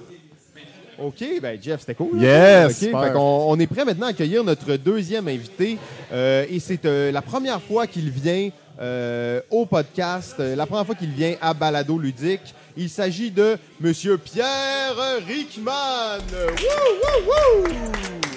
[1.00, 2.22] OK, ben Jeff, c'était cool.
[2.22, 5.78] Yes, OK, fait qu'on- on est prêt maintenant à accueillir notre deuxième invité.
[6.12, 8.50] euh, et c'est euh, la première fois qu'il vient
[8.82, 12.54] euh, au podcast, la première fois qu'il vient à Balado Ludique.
[12.78, 16.20] Il s'agit de Monsieur Pierre Rickman.
[17.26, 18.35] Wouh!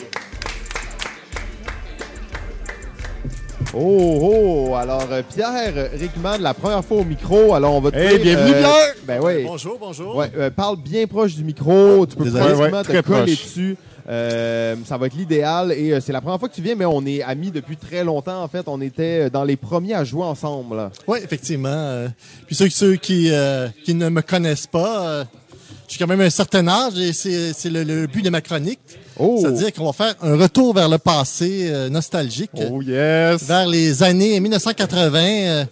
[3.74, 4.74] Oh, oh!
[4.76, 7.54] Alors, euh, Pierre Rickman, la première fois au micro.
[7.54, 8.94] Alors, on va te Hey, dire, bienvenue, Pierre!
[9.07, 9.44] Ben oui.
[9.44, 10.16] Bonjour, bonjour.
[10.16, 12.07] Ouais, euh, parle bien proche du micro.
[12.07, 12.54] Tu peux Désolé.
[12.54, 13.44] Ouais, te très coller proche.
[13.44, 13.76] dessus.
[14.09, 16.87] Euh, ça va être l'idéal et euh, c'est la première fois que tu viens, mais
[16.87, 18.42] on est amis depuis très longtemps.
[18.42, 20.90] En fait, on était euh, dans les premiers à jouer ensemble.
[21.07, 21.68] Oui, effectivement.
[21.68, 22.09] euh,
[22.46, 25.24] puis ceux, ceux qui, euh, qui ne me connaissent pas, euh,
[25.88, 28.81] j'ai quand même un certain âge et c'est c'est le, le but de ma chronique.
[29.18, 29.38] Oh!
[29.40, 33.42] C'est-à-dire qu'on va faire un retour vers le passé euh, nostalgique, Oh yes.
[33.44, 35.64] vers les années 1980, euh,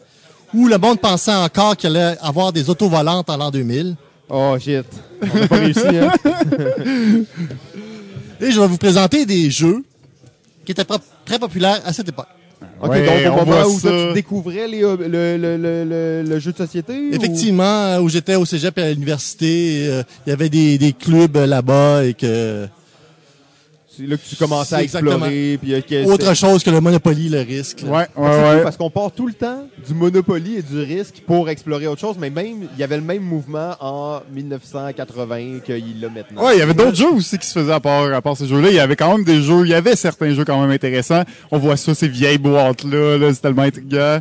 [0.54, 3.94] où le monde pensait encore qu'il allait avoir des autos volantes en l'an 2000.
[4.28, 4.84] Oh shit,
[5.22, 5.80] on n'a pas réussi.
[5.86, 6.12] Hein?
[8.40, 9.82] Et je vais vous présenter des jeux
[10.64, 12.26] qui étaient pro- très populaires à cette époque.
[12.82, 15.84] OK, Ouais, donc on au moment où toi, tu découvrais les, euh, le, le, le,
[15.84, 16.94] le, le jeu de société?
[17.12, 21.36] Effectivement, où j'étais au cégep et à l'université, euh, il y avait des, des clubs
[21.36, 22.66] là-bas et que
[23.96, 25.58] C'est là que tu commençais à explorer.
[25.62, 27.82] Puis, euh, autre chose que le Monopoly, le risque.
[27.82, 27.88] là.
[27.88, 28.62] Ouais, ouais, cool ouais.
[28.62, 32.16] Parce qu'on part tout le temps du Monopoly et du risque pour explorer autre chose,
[32.18, 36.44] mais même il y avait le même mouvement en 1980 qu'il l'a maintenant.
[36.44, 38.46] Ouais, il y avait d'autres jeux aussi qui se faisaient à part, à part ces
[38.46, 38.68] jeux-là.
[38.70, 41.22] Il y avait quand même des jeux, il y avait certains jeux quand même intéressants.
[41.50, 44.20] On voit ça, ces vieilles boîtes-là, là, c'est tellement intriguant.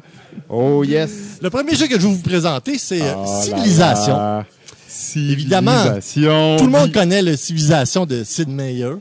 [0.50, 1.40] Oh yes.
[1.42, 4.16] Le premier jeu que je vais vous présenter, c'est Oh là Civilisation.
[4.18, 4.46] là.
[5.16, 6.58] Évidemment, Civilisation.
[6.58, 8.96] Tout le monde connaît le Civilisation de Sid Meier.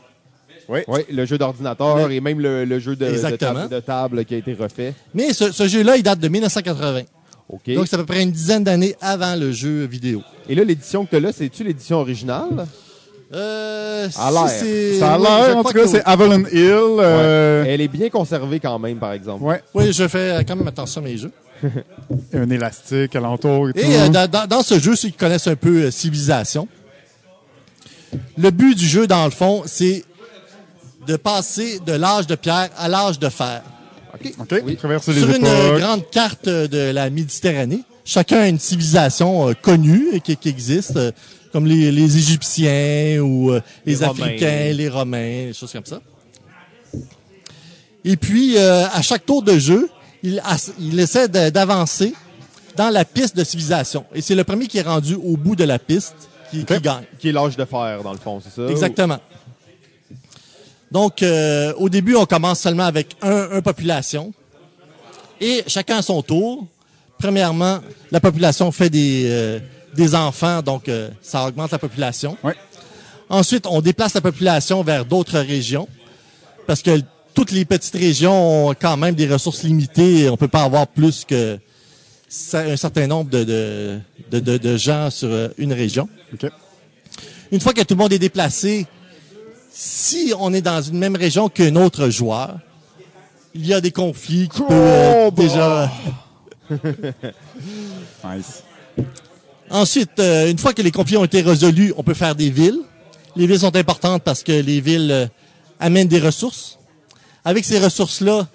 [0.69, 4.35] Oui, le jeu d'ordinateur et même le, le jeu de, de, table, de table qui
[4.35, 4.95] a été refait.
[5.15, 7.03] Mais ce, ce jeu-là, il date de 1980.
[7.51, 7.75] OK.
[7.75, 10.23] Donc, c'est à peu près une dizaine d'années avant le jeu vidéo.
[10.49, 12.67] Et là, l'édition que tu as là, c'est-tu l'édition originale?
[13.35, 14.49] Euh, À l'air.
[14.49, 16.71] si c'est- Ça a oui, l'air, en tout cas, c'est Avalon Hill.
[17.01, 19.43] euh, Elle est bien conservée quand même, par exemple.
[19.45, 19.63] ouais.
[19.75, 21.33] Oui, je fais euh, quand même attention à mes jeux.
[22.35, 23.79] Un élastique alentour et, tout.
[23.81, 26.69] Et euh, dans, dans- dans ce jeu, ceux qui connaissent un peu euh, Civilisation,
[28.39, 30.05] le but du jeu, dans le fond, c'est
[31.07, 33.63] de passer de l'âge de pierre à l'âge de fer.
[34.15, 34.33] OK.
[34.39, 34.77] OK, Oui.
[34.77, 35.81] traverser les Sur une euh, époques.
[35.81, 40.49] grande carte euh, de la Méditerranée, chacun a une civilisation euh, connue et qui, qui
[40.49, 41.11] existe, euh,
[41.53, 44.23] comme les, les Égyptiens ou euh, les, Les Romains.
[44.25, 46.01] Africains, les Romains, des choses comme ça.
[48.05, 49.89] Et puis, euh, à chaque tour de jeu,
[50.23, 50.41] il,
[50.99, 52.15] essaie d'avancer
[52.77, 54.05] dans la piste de civilisation.
[54.15, 56.15] Et c'est le premier qui est rendu au bout de la piste
[56.51, 57.05] qui, qui gagne.
[57.19, 58.71] Qui est l'âge de fer, dans le fond, c'est ça?
[58.71, 59.19] Exactement.
[60.95, 64.33] Donc, euh, au début, on commence seulement avec un, un population.
[65.41, 66.69] Et chacun à son tour.
[67.19, 67.81] Premièrement,
[68.13, 69.59] la population fait des, euh,
[69.97, 72.37] des enfants, donc euh, ça augmente la population.
[72.45, 72.55] Ouais.
[73.29, 75.89] Ensuite, on déplace la population vers d'autres régions.
[76.65, 77.01] Parce que
[77.35, 80.31] toutes les petites régions ont quand même des ressources limitées.
[80.31, 81.59] On peut pas avoir plus que
[82.53, 83.99] un certain nombre de,
[84.31, 86.09] de, de, gens sur une région.
[86.35, 86.49] OK.
[87.51, 88.87] Une fois que tout le monde est déplacé,
[89.77, 92.59] si on est dans une même région qu'un autre joueur,
[93.55, 95.91] il y a des conflits qui peuvent déjà.
[98.25, 98.63] Nice.
[99.69, 102.81] Ensuite, euh, une fois que les conflits ont été résolus, on peut faire des villes.
[103.37, 105.27] Les villes sont importantes parce que les villes euh,
[105.79, 106.79] amènent des ressources.
[107.45, 108.49] Avec ces ressources-là,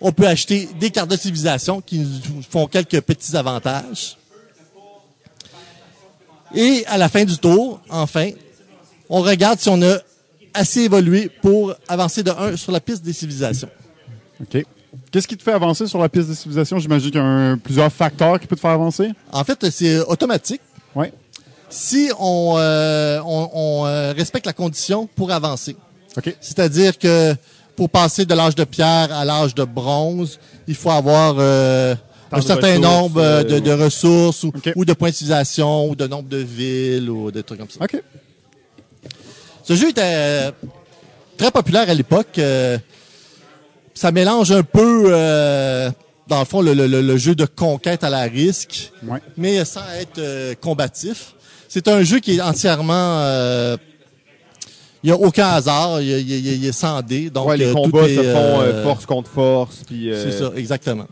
[0.00, 4.16] on peut acheter des cartes de civilisation qui nous font quelques petits avantages.
[6.54, 8.30] Et à la fin du tour, enfin,
[9.10, 9.98] on regarde si on a
[10.54, 13.68] assez évolué pour avancer de 1 sur la piste des civilisations.
[14.40, 14.64] OK.
[15.12, 16.78] Qu'est-ce qui te fait avancer sur la piste de civilisation?
[16.78, 19.10] J'imagine qu'il y a un- plusieurs facteurs qui peuvent te faire avancer.
[19.32, 20.60] En fait, c'est automatique.
[20.94, 21.12] Ouais.
[21.68, 25.76] Si on, euh, on, on, euh, respecte la condition pour avancer.
[26.16, 26.34] OK.
[26.40, 27.34] C'est-à-dire que
[27.76, 31.94] pour passer de l'âge de pierre à l'âge de bronze, il faut avoir euh,
[32.32, 35.88] un certain ressources, nombre euh, de, euh, de ressources ou, ou de points de civilisation
[35.88, 37.82] ou de nombre de villes ou des trucs comme ça.
[37.84, 38.02] OK.
[39.64, 40.50] Ce jeu était euh,
[41.36, 42.38] très populaire à l'époque.
[42.38, 42.78] euh,
[43.94, 45.90] ça mélange un peu, euh,
[46.26, 49.18] dans le fond, le, le- le- le jeu de conquête à la risque, Ouais.
[49.36, 51.34] mais sans être euh, combatif.
[51.68, 53.20] C'est un jeu qui est entièrement...
[55.02, 57.30] il n'y a aucun hasard, il y a 100 dés.
[57.30, 59.82] Donc, Ouais, les combats est, se font force contre force.
[59.88, 61.06] C'est ça, exactement.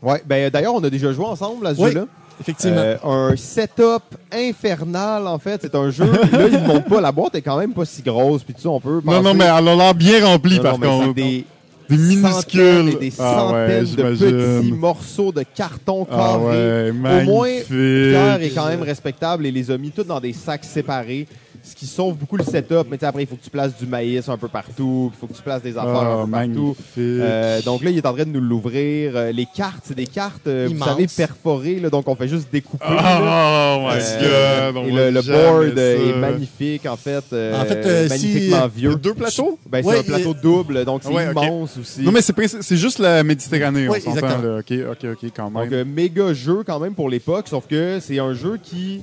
[0.00, 2.06] Ouais, ben d'ailleurs, on a déjà joué ensemble à ce Oui, jeu-là.
[2.42, 2.76] Effectivement.
[2.78, 4.02] Euh, un setup
[4.32, 5.60] infernal, en fait.
[5.62, 6.04] C'est un jeu.
[6.10, 7.00] là, il ne pas.
[7.00, 8.42] La boîte est quand même pas si grosse.
[8.44, 9.00] Puis tout ça, on peut.
[9.04, 11.14] Non, non, mais elle a l'air bien remplie, Non, par non, contre.
[11.14, 11.44] des
[11.88, 12.88] Des minuscules.
[12.90, 14.60] et des Ah ouais, centaines de j'imagine.
[14.60, 16.90] petits morceaux de carton Ah carré.
[16.90, 17.48] ouais, Au moins.
[17.68, 21.26] Pierre est quand même respectable et les a mis tous dans des sacs séparés.
[21.64, 22.86] Ce qui sauve beaucoup le setup.
[22.90, 25.12] Mais tu sais, après, il faut que tu places du maïs un peu partout.
[25.14, 26.50] Il faut que tu places des affaires un peu partout.
[26.50, 26.76] magnifique.
[26.98, 29.12] Euh, donc là, il est en train de nous l'ouvrir.
[29.14, 31.78] Euh, les cartes, c'est des cartes, euh, vous savez, perforées.
[31.78, 32.84] Là, donc, on fait juste découper.
[32.88, 33.76] là.
[33.78, 34.86] Oh my Euh, god.
[34.86, 35.82] et le, le board ça.
[35.82, 37.24] est magnifique, en fait.
[37.32, 38.96] euh, En fait, euh, si- magnifiquement Il y a vieux.
[38.96, 39.58] deux plateaux?
[39.70, 42.02] Ben, c'est Ouais, un plateau double, donc c'est Ouais, immense aussi.
[42.02, 44.10] Non, mais c'est, juste la Méditerranée, on s'entend.
[44.16, 44.42] exactement.
[44.42, 44.58] Là.
[44.58, 45.62] OK, OK, OK, quand même.
[45.64, 49.02] Donc, euh, méga jeu quand même pour l'époque, sauf que c'est un jeu qui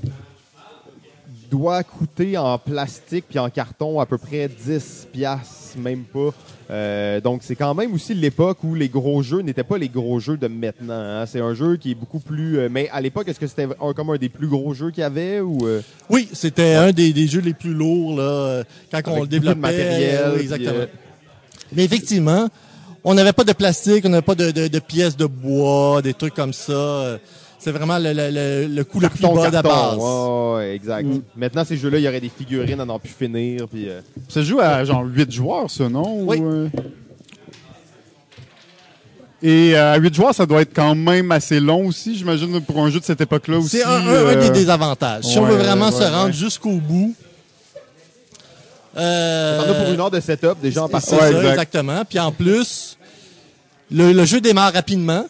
[1.50, 6.30] doit coûter en plastique puis en carton à peu près 10 piastres, même pas.
[6.72, 10.20] Euh, donc, c'est quand même aussi l'époque où les gros jeux n'étaient pas les gros
[10.20, 10.94] jeux de maintenant.
[10.94, 11.26] hein.
[11.26, 12.60] C'est un jeu qui est beaucoup plus...
[12.60, 15.02] euh, mais à l'époque, est-ce que c'était un, comme un des plus gros jeux qu'il
[15.02, 15.66] y avait ou...
[15.68, 19.26] euh, Oui, c'était un des, des jeux les plus lourds là, quand on le beaucoup
[19.26, 19.60] de développait.
[19.60, 20.86] matériel, Oui, exactement.
[21.74, 22.48] Mais effectivement,
[23.04, 26.14] on n'avait pas de plastique, on n'avait pas de, de- de pièces de bois, des
[26.14, 27.18] trucs comme ça.
[27.60, 29.98] Euh, C'est vraiment le, le, le, le coût le plus carton, bas de la base.
[29.98, 31.08] Ouais, ouais, exact.
[31.36, 33.68] Maintenant, ces jeux-là, il y aurait des figurines à n'en plus finir.
[33.68, 36.22] Puis, euh, Ça joue à genre 8 joueurs, ça, non?
[36.22, 36.38] Oui.
[36.40, 36.68] Ou, euh,
[39.42, 42.80] Et euh, à 8 joueurs, ça doit être quand même assez long aussi, j'imagine, pour
[42.84, 43.78] un jeu de cette époque-là aussi.
[43.78, 45.24] C'est un, un- un euh, des désavantages.
[45.26, 46.34] Si on veut vraiment ouais, se rendre ouais.
[46.34, 47.14] jusqu'au bout.
[48.98, 51.26] Euh, pour une heure de setup, déjà en c'est partant.
[51.28, 51.50] exact.
[51.52, 52.04] exactement.
[52.10, 52.98] Puis en plus,
[53.92, 55.26] le, le jeu démarre rapidement.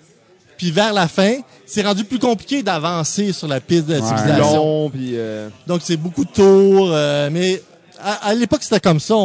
[0.58, 1.36] Puis vers la fin,
[1.70, 4.06] c'est rendu plus compliqué d'avancer sur la piste de la Ouais.
[4.08, 4.56] civilisation.
[4.56, 6.90] long, puis euh, Donc c'est beaucoup de tours.
[6.92, 7.62] euh, mais
[8.02, 9.16] à, à l'époque, c'était comme ça.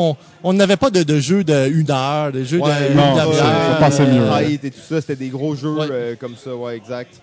[0.42, 3.10] On n'avait pas de, de jeu de une heure, de jeu ouais, de une non,
[3.16, 3.34] demi-heure.
[3.34, 4.20] ça- ça passait mieux.
[4.22, 5.86] Euh, Raid et tout ça, c'était des gros jeux Ouais.
[5.90, 7.14] euh, comme ça, ouais, exact.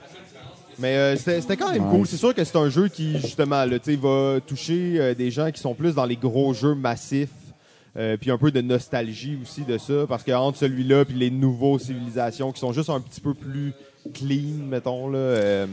[0.79, 1.97] Mais euh, c'était quand même Ouais.
[1.97, 2.07] cool.
[2.07, 5.61] C'est sûr que c'est un jeu qui, justement, là, va toucher euh, des gens qui
[5.61, 7.29] sont plus dans les gros jeux massifs.
[7.97, 10.05] euh, puis un peu de nostalgie aussi de ça.
[10.07, 13.73] Parce que entre celui-là puis les nouveaux civilisations qui sont juste un petit peu plus
[14.13, 15.17] clean, mettons, là.
[15.17, 15.65] euh,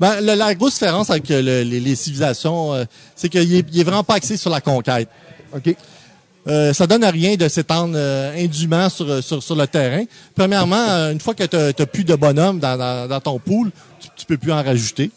[0.00, 2.84] Ben, le- la grosse différence avec euh, le- les, les civilisations, euh,
[3.14, 5.08] c'est qu'il est, il est vraiment pas axé sur la conquête.
[5.54, 5.74] OK.
[6.48, 10.04] Euh, ça donne à rien de s'étendre euh, indûment sur, sur, sur le terrain.
[10.34, 13.70] Premièrement, euh, une fois que tu n'as plus de bonhommes dans, dans, dans ton pool,
[14.00, 15.10] tu, tu peux plus en rajouter.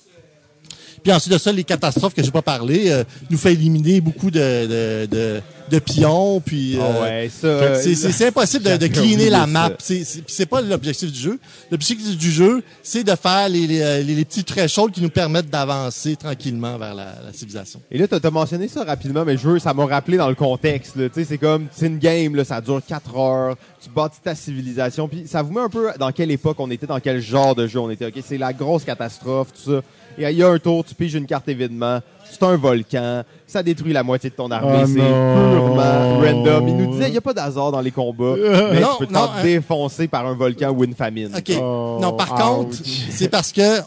[1.04, 4.32] Puis ensuite de ça, les catastrophes que j'ai pas parlé euh, nous fait éliminer beaucoup
[4.32, 5.42] de, de, de,
[5.72, 6.40] de pions.
[6.42, 7.48] Puis euh, ouais, ça.
[7.96, 9.70] c'est- impossible de, de cleaner la map.
[9.80, 11.40] C'est c'est- puis c'est pas l'objectif du jeu.
[11.72, 15.10] L'objectif du jeu, c'est de faire les, les, euh, les, les petits thresholds qui nous
[15.10, 17.82] permettent d'avancer tranquillement vers la, la civilisation.
[17.92, 20.36] Et là, t'as as mentionné ça rapidement, mais je veux, ça m'a rappelé dans le
[20.36, 20.94] contexte.
[21.14, 25.08] Tu c'est comme, c'est une game, là, ça dure 4 heures, tu bâtis ta civilisation,
[25.08, 27.68] puis ça vous met un peu dans quelle époque on était, dans quel genre de
[27.68, 28.08] jeu on était.
[28.08, 29.82] Ok, c'est la grosse catastrophe, tout ça.
[30.20, 33.94] Il y a un tour, tu piges une carte événement, c'est un volcan, ça détruit
[33.94, 36.68] la moitié de ton armée, Oh c'est purement random.
[36.68, 39.08] Il nous disait, il n'y a pas d'hasard dans les combats, mais Non, tu peux
[39.08, 39.44] te faire hein.
[39.44, 41.34] défoncer par un volcan ou une famine.
[41.36, 41.52] OK.
[41.62, 42.40] Oh, non, par ouch.
[42.40, 42.78] contre,
[43.12, 43.80] c'est parce que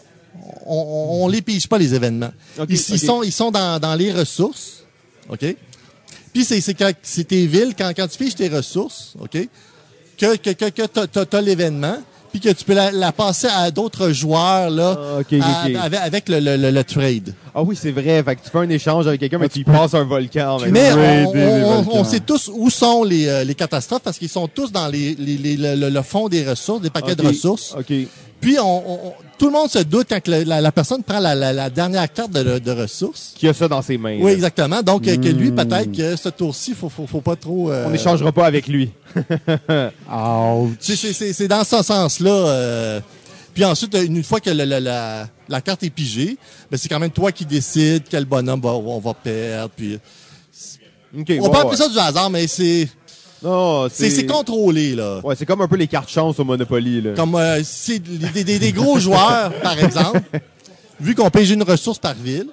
[0.67, 2.33] on, les pige pas les événements.
[2.69, 4.85] Ils, sont ils sont dans, dans les ressources.
[5.29, 5.45] OK?
[6.33, 9.49] Puis c'est tes villes quand quand tu piges tes ressources, OK?
[10.17, 11.99] Que que que, t'as t'as l'événement
[12.33, 16.29] puis que tu peux la, la passer à d'autres joueurs là Ah, à- avec, avec
[16.29, 17.35] le, le, le, le trade.
[17.55, 19.65] Ah oui, c'est vrai, fait que tu fais un échange avec quelqu'un, mais tu y
[19.65, 22.05] passes un volcan Mais on, on- on volcans.
[22.05, 25.37] sait tous où sont les, euh, les catastrophes parce qu'ils sont tous dans les, les,
[25.37, 27.75] les- le, fond des ressources, des paquets de ressources.
[28.41, 29.13] Puis on, on- on-
[29.43, 32.61] tout le monde se doute quand la, la- la personne prend la, dernière carte de,
[32.61, 33.33] de ressources.
[33.37, 34.17] Qui a ça dans ses mains.
[34.21, 34.33] Oui, là.
[34.35, 34.83] exactement.
[34.85, 37.69] Donc euh, que lui, peut-être que ce tour-ci, faut, faut, faut pas trop.
[37.73, 38.93] euh, On n'échangera pas avec lui.
[40.81, 42.31] C'est- dans ce sens-là.
[42.31, 43.01] euh,
[43.53, 46.37] puis ensuite, une fois que la, la, la, la carte est pigée,
[46.71, 49.71] ben c'est quand même toi qui décides quel bonhomme va, on va perdre.
[49.77, 49.99] Puis
[51.13, 51.57] on ouais, peut ouais.
[51.59, 52.89] appeler ça du hasard, mais c'est
[53.43, 55.21] Non, c'est c'est contrôlé là.
[55.25, 57.01] Ouais, c'est comme un peu les cartes chance au Monopoly.
[57.03, 57.11] Là.
[57.15, 60.21] Comme euh, c'est des, des- des gros joueurs, par exemple,
[61.01, 62.47] vu qu'on paye une ressource par ville,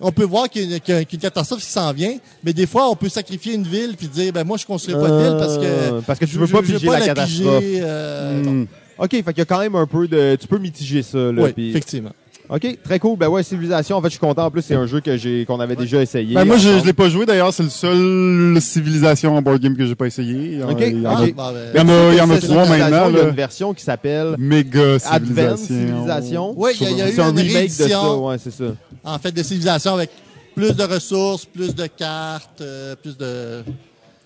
[0.00, 2.16] on peut voir qu'il y a une, qu'il y a une catastrophe qui s'en vient,
[2.42, 5.08] mais des fois, on peut sacrifier une ville puis dire, ben moi, je construis pas
[5.08, 6.98] de ville parce que Euh, parce que tu je- veux pas je veux piger la
[6.98, 7.64] piger, catastrophe.
[7.64, 8.66] euh, Hmm.
[8.98, 10.36] OK, fait qu'il y a quand même un peu de...
[10.40, 11.18] Tu peux mitiger ça.
[11.18, 12.12] Là, Oui, effectivement.
[12.54, 13.18] OK, très cool.
[13.18, 14.44] Ben ouais, Civilisation, en fait, je suis content.
[14.46, 16.34] En plus, c'est un jeu que j'ai qu'on avait déjà essayé.
[16.34, 17.52] Ben, moi, je, je l'ai pas joué d'ailleurs.
[17.52, 20.62] C'est le seul civilisation en board game que j'ai pas essayé.
[20.62, 20.76] Ok.
[20.80, 22.66] il y en a- Ah, ben, Il y en a, il y en a trois
[22.66, 23.08] maintenant.
[23.10, 26.54] Il y a une version qui s'appelle Méga Advanced civilisation.
[26.56, 27.84] Oui, il y a, y a eu un une remake de ça.
[27.84, 28.64] réédition, Ouais, c'est ça.
[29.04, 30.10] en fait, de civilisation avec
[30.54, 33.62] plus de ressources, plus de cartes, euh, plus de...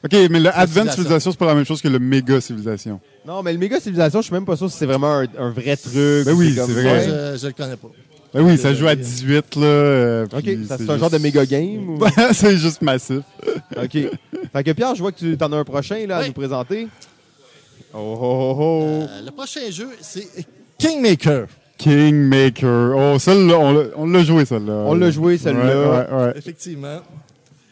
[0.05, 0.93] OK, mais le Advanced Civilisation.
[0.93, 3.01] civilisation, c'est pas la même chose que le méga civilisation.
[3.27, 5.51] Non, mais le méga civilisation, je suis même pas sûr si c'est vraiment un, un
[5.51, 5.93] vrai truc.
[5.95, 7.05] Ben oui, c'est Moi, vrai.
[7.35, 7.89] je, je le connais pas.
[8.35, 9.63] Ben oui, ça joue à 18, là.
[9.67, 11.89] euh, OK, puis ça, c'est juste- un genre de méga game.
[11.91, 12.01] ou-
[12.33, 13.21] c'est juste massif.
[13.77, 13.91] OK.
[14.53, 16.27] Fait que Pierre, je vois que tu en as un prochain là, à Oui.
[16.29, 16.89] nous présenter.
[17.95, 18.83] Oh, oh, oh, oh.
[19.09, 20.27] Euh, le prochain jeu, c'est
[20.79, 21.47] Kingmaker.
[21.79, 22.95] Kingmaker.
[22.97, 24.85] Oh, celle-là, on l'a- on l'a joué, celle-là.
[24.87, 25.65] On l'a joué, celle-là.
[25.65, 26.33] Ouais, ouais, ouais.
[26.37, 26.99] Effectivement.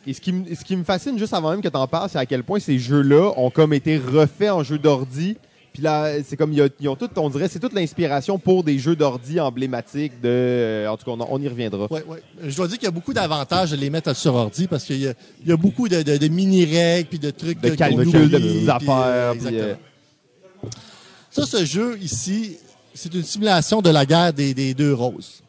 [0.07, 2.09] Et ce qui, me- ce qui me fascine juste avant même que tu en parles,
[2.11, 5.37] c'est à quel point ces jeux-là ont comme été refaits en jeux d'ordi.
[5.77, 8.97] Puis là, c'est comme, ils ont tout, on dirait, c'est toute l'inspiration pour des jeux
[8.97, 10.29] d'ordi emblématiques de.
[10.31, 11.87] euh, en tout cas, on, on y reviendra.
[11.91, 12.23] Ouais, ouais.
[12.43, 15.01] Je dois dire qu'il y a beaucoup d'avantages de les mettre sur ordi parce qu'il
[15.03, 15.13] y a,
[15.43, 18.29] il y a beaucoup de, de- de mini-règles puis de trucs De qu'on calcul, oublie,
[18.31, 19.79] de petites affaires, euh, puis, exactement.
[20.65, 20.69] euh,
[21.31, 22.57] Ça, ce jeu ici,
[22.95, 25.43] c'est une simulation de la guerre des, des deux roses.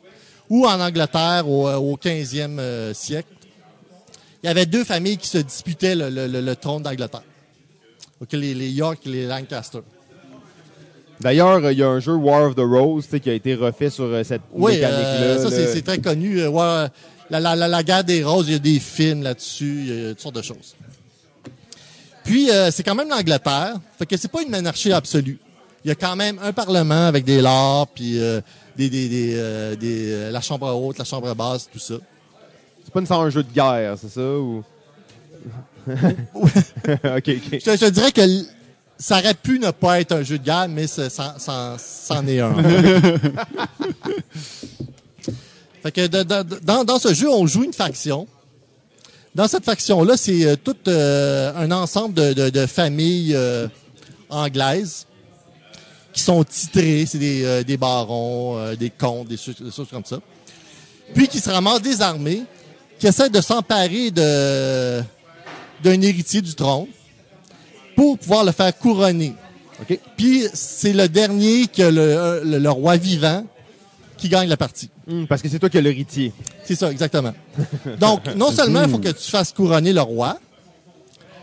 [0.50, 3.30] Ou en Angleterre, au, au 15e euh, siècle,
[4.44, 7.24] il y avait deux familles qui se disputaient le, le- le- le trône d'Angleterre.
[8.34, 9.80] Les, les York et les Lancaster.
[11.20, 13.55] D'ailleurs, il y a un jeu War of the Rose tu sais, qui a été
[13.55, 15.03] refait sur euh, cette Oui, mécanique-là.
[15.24, 16.39] euh, ça, c'est c'est très connu.
[16.41, 16.88] Euh,
[17.30, 20.05] la, la, la, la guerre des roses, il y a des films là-dessus, il y
[20.05, 20.76] a toutes sortes de choses.
[22.24, 25.39] Puis, euh, c'est quand même l'Angleterre, fait que c'est pas une monarchie absolue.
[25.84, 28.41] Il y a quand même un parlement avec des lords, puis euh,
[28.76, 31.95] des, des, des, euh, des, euh, la chambre haute, la chambre basse, tout ça.
[32.84, 34.22] C'est pas nécessairement un jeu de guerre, c'est ça?
[34.22, 34.63] Ou...
[35.88, 35.95] ok,
[37.03, 37.24] ok.
[37.24, 38.22] Je te, je te dirais que
[39.00, 42.26] ça aurait pu ne pas être un jeu de guerre, mais ça, ça- ça- c'en
[42.28, 42.54] est un.
[45.84, 48.28] fait que de- de- dans, dans ce jeu, on joue une faction.
[49.36, 53.68] Dans cette faction-là, c'est euh, tout euh, un ensemble de, de- de familles euh,
[54.30, 55.06] anglaises
[56.12, 57.06] qui sont titrées.
[57.08, 60.18] C'est des, euh, des barons, euh, des comtes, des, choses- des choses comme ça.
[61.14, 62.43] Puis qui se ramassent désarmés,
[63.00, 65.02] qui essaient de s'emparer de
[65.84, 66.88] d'un héritier du trône
[67.98, 69.34] pour pouvoir le faire couronner.
[70.16, 73.45] Puis c'est le dernier que le, euh, le- le roi vivant
[74.18, 74.89] qui gagne la partie.
[75.10, 76.32] Hum, parce que c'est toi qui as l'héritier.
[76.64, 77.34] C'est ça, exactement.
[78.00, 80.39] Donc, non seulement il faut que tu fasses couronner le roi,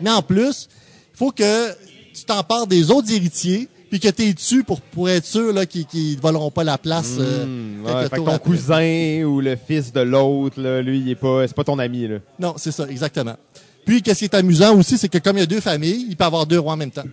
[0.01, 0.67] mais en plus,
[1.13, 1.71] il faut que
[2.13, 5.65] tu t'empares des autres héritiers, puis que tu es dessus pour, pour être sûr là,
[5.65, 5.85] qu'ils
[6.15, 7.13] ne voleront pas la place.
[7.19, 8.49] euh, ouais, fait que tour ton après.
[8.51, 12.07] cousin ou le fils de l'autre, lui, il est pas, c'est pas ton ami.
[12.07, 12.17] Là.
[12.39, 13.35] Non, c'est ça, exactement.
[13.85, 16.15] Puis, qu'est-ce qui est amusant aussi, c'est que comme il y a deux familles, il
[16.15, 17.03] peut avoir deux rois en même temps.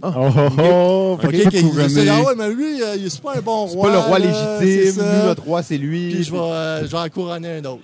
[0.00, 0.28] Oh, oh,
[0.62, 1.88] oh, fait OK, que pas qu'il dit couronné.
[2.06, 3.86] ça, ah ouais, mais lui, euh, il est pas un bon C'est roi.
[3.88, 4.26] pas le roi là,
[4.60, 6.14] légitime, c'est nous, notre roi, c'est lui.
[6.14, 7.82] Puis je vais, euh, je vais en couronner un autre.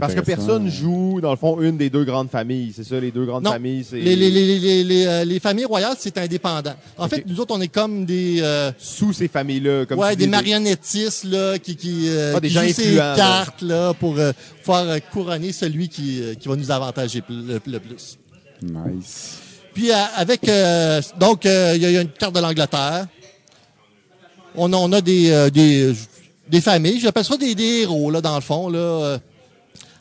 [0.00, 2.72] Parce que personne joue, dans le fond, une des deux grandes familles.
[2.74, 3.52] C'est ça, les deux grandes Non.
[3.52, 3.84] familles.
[3.88, 6.74] c'est Les, les, les, les, les, euh, les familles royales, c'est indépendant.
[6.96, 8.38] En fait, nous autres, on est comme des...
[8.40, 9.86] euh, Sous ces familles-là.
[9.86, 13.62] Comme ouais, des marionnettistes là, qui, qui, euh, Ah, des qui gens jouent ces cartes
[13.62, 14.32] là, pour euh,
[14.62, 18.18] faire euh, couronner celui qui, euh, qui va nous avantager le, le plus.
[18.62, 19.38] Nice.
[19.74, 22.40] Puis euh, avec euh, donc euh, il y, a- il y a une carte de
[22.40, 23.06] l'Angleterre.
[24.56, 25.92] On a, on a des, euh, des
[26.48, 29.18] des familles, j'appelle ça des, des héros là dans le fond là, euh,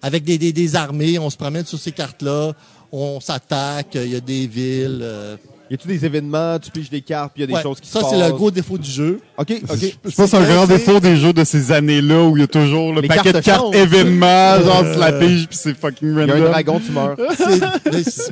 [0.01, 1.17] avec des, des, des armées.
[1.19, 2.53] On se promène sur ces cartes là,
[2.91, 3.89] on s'attaque.
[3.95, 4.99] Il y a des villes.
[5.01, 5.35] euh,
[5.69, 7.61] Y a-tu des événements, tu piges des cartes, puis il y a des ouais.
[7.61, 8.13] choses qui ça se passent?
[8.17, 9.19] c'est le gros défaut du jeu.
[9.37, 9.77] OK, OK.
[9.81, 12.43] Je pense que c'est un grand défaut des jeux de ces années-là où il y
[12.43, 13.75] a toujours le Les paquet de cartes cartes changent.
[13.75, 16.51] événements, genre tu la piges puis c'est fucking Il y a un random.
[16.51, 17.17] dragon, tu meurs.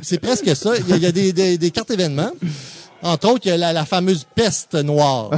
[0.02, 0.72] C'est- presque ça.
[0.78, 2.30] Il y a, il y a des, des, des cartes événements.
[3.06, 5.30] Entre autres, il y a la, la fameuse peste noire.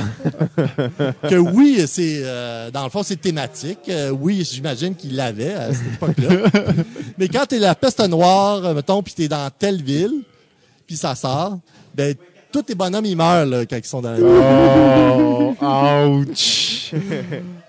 [1.28, 3.80] que oui, c'est euh, dans le fond, c'est thématique.
[3.90, 6.62] Euh, oui, j'imagine qu'il l'avait à cette époque-là.
[7.18, 10.22] Mais quand t'es la peste noire, euh, mettons, puis t'es dans telle ville,
[10.86, 11.58] puis ça sort,
[11.94, 12.14] ben
[12.50, 14.26] tous tes bonhommes ils meurent là, quand ils sont dans la ville.
[15.60, 16.94] Oh, ouch.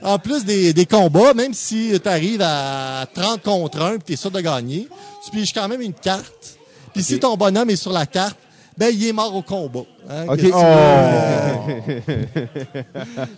[0.01, 4.13] En plus des, des combats, même si tu arrives à 30 contre 1 et tu
[4.13, 4.87] es sûr de gagner,
[5.25, 6.57] tu piges quand même une carte.
[6.93, 8.37] Puis si ton bonhomme est sur la carte,
[8.79, 9.81] ben il est mort au combat.
[10.09, 10.35] hein, Oh.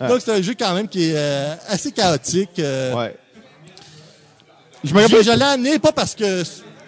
[0.00, 2.58] euh, Donc c'est un jeu quand même qui est euh, assez chaotique.
[2.60, 2.94] euh.
[2.94, 3.16] Ouais.
[4.84, 6.42] Je me Je, rappelle je l'ai amené pas parce que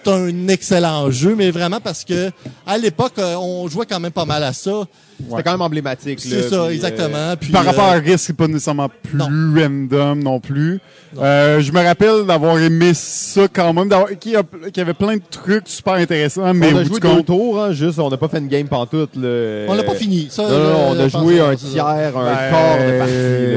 [0.08, 2.30] un excellent jeu, mais vraiment parce que
[2.66, 4.84] à l'époque, euh, on jouait quand même pas mal à ça.
[5.30, 6.18] C'était quand même emblématique.
[6.18, 7.34] C'est ça, puis, euh, exactement.
[7.40, 9.26] Puis, par rapport euh, à risque, c'est pas nécessairement plus non.
[9.54, 10.80] random non plus.
[11.16, 14.80] Euh, je me rappelle d'avoir aimé ça quand même, d'avoir qu'il y, a- qu'il y
[14.80, 18.00] avait plein de trucs super intéressants, mais on a joué deux compte, tours, hein, juste,
[18.00, 19.14] on n'a pas fait une game pantoute.
[19.14, 19.66] Là.
[19.68, 20.26] on l'a pas fini.
[20.30, 21.86] Ça, Non, non, on a joué un tiers,
[22.18, 23.12] un ben, quart de partie.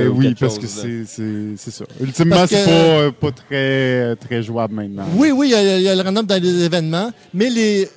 [0.06, 1.86] là, oui, parce chose, que c'est c'est c'est ça.
[2.00, 5.06] Ultimement, c'est que- pas pas très très jouable maintenant.
[5.16, 7.90] Oui, oui, il y, a- il y a le random dans les événements, mais les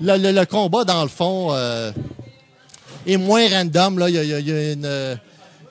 [0.00, 1.92] le, le- le combat, dans le fond, euh,
[3.06, 3.98] est moins random.
[3.98, 4.08] Là.
[4.08, 5.14] Il y a, il y une, euh,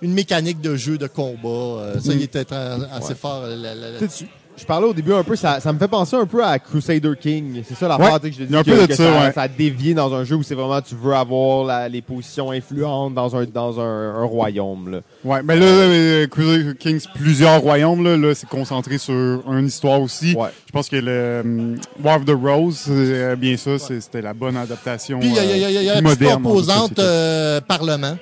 [0.01, 1.47] une mécanique de jeu de combat.
[1.49, 4.27] euh, ça, il était très- assez fort là- là- là-dessus.
[4.56, 7.14] Je parlais au début un peu, ça, ça me fait penser un peu à Crusader
[7.20, 7.64] King.
[7.68, 9.04] C'est ça la Ouais, part que je te dis un que, peu de que ça,
[9.12, 9.32] ouais.
[9.34, 12.51] ça a dévié dans un jeu où c'est vraiment tu veux avoir la- les positions
[12.51, 14.91] influentes dans un dans un, un royaume.
[14.91, 14.99] Là.
[15.26, 19.14] Ouais, mais là, euh, Crusader Kings, plusieurs royaumes, là, là c'est concentré sur
[19.51, 20.36] une histoire aussi.
[20.36, 20.49] Ouais.
[20.68, 24.22] Je pense que le hum, War of the Rose, c'est euh, bien ça, c'est- c'était
[24.22, 25.20] la bonne adaptation.
[25.20, 26.01] Puis il y a, il y a- il y a- il y a euh, la
[26.01, 28.18] plus petite moderne, en tout cas, composante euh, parlement,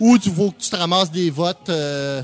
[0.00, 2.22] où tu faut que tu te ramasses des votes euh,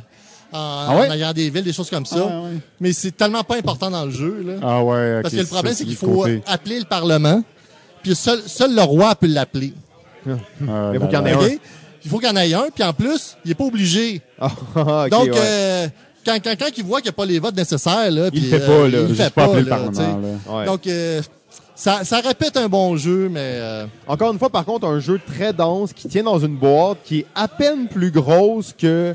[0.53, 1.09] en, Ah ouais?
[1.09, 2.29] en ayant des villes, des choses comme ça.
[2.31, 2.59] Ah, ouais.
[2.81, 4.45] Mais c'est tellement pas important dans le jeu.
[4.47, 4.53] Là.
[4.63, 6.43] Ah ouais, ok, Parce que le problème, c'est qu'il faut côté.
[6.47, 7.43] appeler le Parlement,
[8.03, 9.73] puis seul, seul le roi peut l'appeler.
[10.29, 10.31] Ah,
[10.61, 11.31] Mais faut là, qu'il y en là.
[11.31, 11.59] ait un.
[12.05, 14.21] Il faut qu'il y en ait un, puis en plus, il est pas obligé.
[14.41, 14.51] Ah,
[15.11, 15.31] Donc, ouais.
[15.37, 15.89] euh,
[16.27, 18.59] quand, quand, quand il voit qu'il n'y a pas les votes nécessaires, là, Il le
[18.59, 19.05] fait euh, pas, là.
[19.09, 20.65] Il fait pas le Parlement, là.
[20.67, 21.23] Donc, euh,
[21.75, 25.21] ça, ça répète un bon jeu, mais euh, Encore une fois, par contre, un jeu
[25.25, 29.15] très dense qui tient dans une boîte qui est à peine plus grosse que,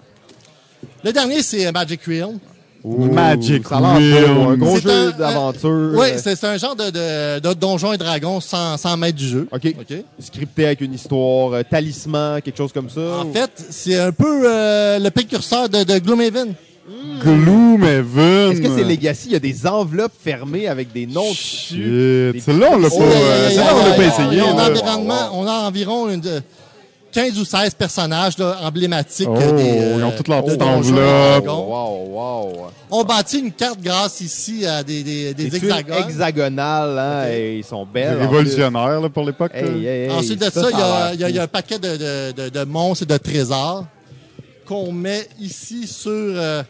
[1.04, 2.40] Le dernier, c'est euh, Magic Realm.
[2.84, 5.92] Magic ça Un gros C'est jeu un- d'aventure.
[5.96, 9.28] Oui, euh, c'est un genre de, de, de donjon et dragon sans, sans maître du
[9.28, 9.48] jeu.
[9.52, 9.76] OK.
[9.80, 9.98] OK.
[10.20, 13.20] Scripté avec une histoire, euh, talisman, quelque chose comme ça.
[13.20, 16.54] En ou- fait, c'est un peu euh, le précurseur de, de Gloomhaven.
[17.24, 18.52] Gloomhaven.
[18.52, 19.28] Est-ce que c'est Legacy?
[19.28, 22.32] Il y a des enveloppes fermées avec des noms dessus.
[22.34, 22.44] Shit.
[22.44, 24.42] Celle-là, on l'a pas, Oh, euh, yeah, celle-là, on l'a pas essayé.
[24.42, 26.22] on, a environnement- on a environ une,
[27.12, 30.48] 15 ou 16 personnages là, emblématiques Oh, euh, des, euh, ils ont toutes leurs de
[30.48, 31.46] petites Donjons et enveloppes.
[31.46, 31.68] Dragons.
[31.68, 32.68] Wow, wow.
[32.90, 36.04] On bâtit une carte grâce ici à des, des, des hexagones.
[36.08, 38.18] hexagonales, hein, et ils sont belles.
[38.18, 39.52] en Révolutionnaire là, pour l'époque.
[39.52, 39.62] plus.
[39.62, 39.68] là.
[39.68, 42.32] Hey, hey, hey, Ensuite de ça, il y, a, y y un paquet de, de,
[42.32, 43.86] de, de monstres et de trésors
[44.66, 46.10] qu'on met ici sur...
[46.12, 46.64] euh,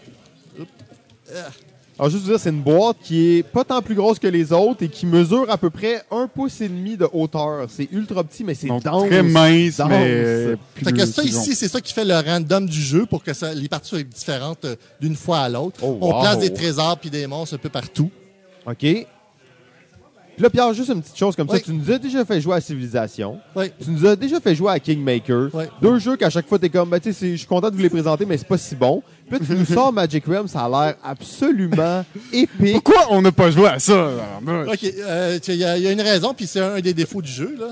[2.01, 4.51] Alors, juste vous dire, c'est une boîte qui est pas tant plus grosse que les
[4.51, 7.67] autres et qui mesure à peu près un pouce et demi de hauteur.
[7.69, 9.07] C'est ultra petit, mais c'est Donc, dense.
[9.07, 9.87] très mince, dense.
[9.87, 13.23] mais plus, fait que ça ici, c'est ça qui fait le random du jeu pour
[13.23, 15.79] que ça, les parties soient différentes euh, d'une fois à l'autre.
[15.83, 16.21] Oh, On wow.
[16.21, 18.09] place des trésors puis des monstres un peu partout.
[18.65, 18.83] OK.
[20.41, 21.59] Puis là, Pierre, juste une petite chose comme Oui.
[21.59, 21.63] ça.
[21.65, 23.37] Tu nous as déjà fait jouer à Civilisation.
[23.55, 23.65] Oui.
[23.79, 25.49] Tu nous as déjà fait jouer à Kingmaker.
[25.53, 25.65] Oui.
[25.83, 27.75] Deux jeux qu'à chaque fois, t'es comme, ben, tu sais, c'est- je suis content de
[27.75, 29.03] vous les présenter, mais c'est pas si bon.
[29.29, 32.73] Puis là, tu nous sors Magic Realm, ça a l'air absolument épique.
[32.73, 34.09] Pourquoi on n'a pas joué à ça?
[34.43, 37.21] OK, euh, il y, a- il y a une raison, puis c'est un des défauts
[37.21, 37.55] du jeu.
[37.59, 37.67] Là.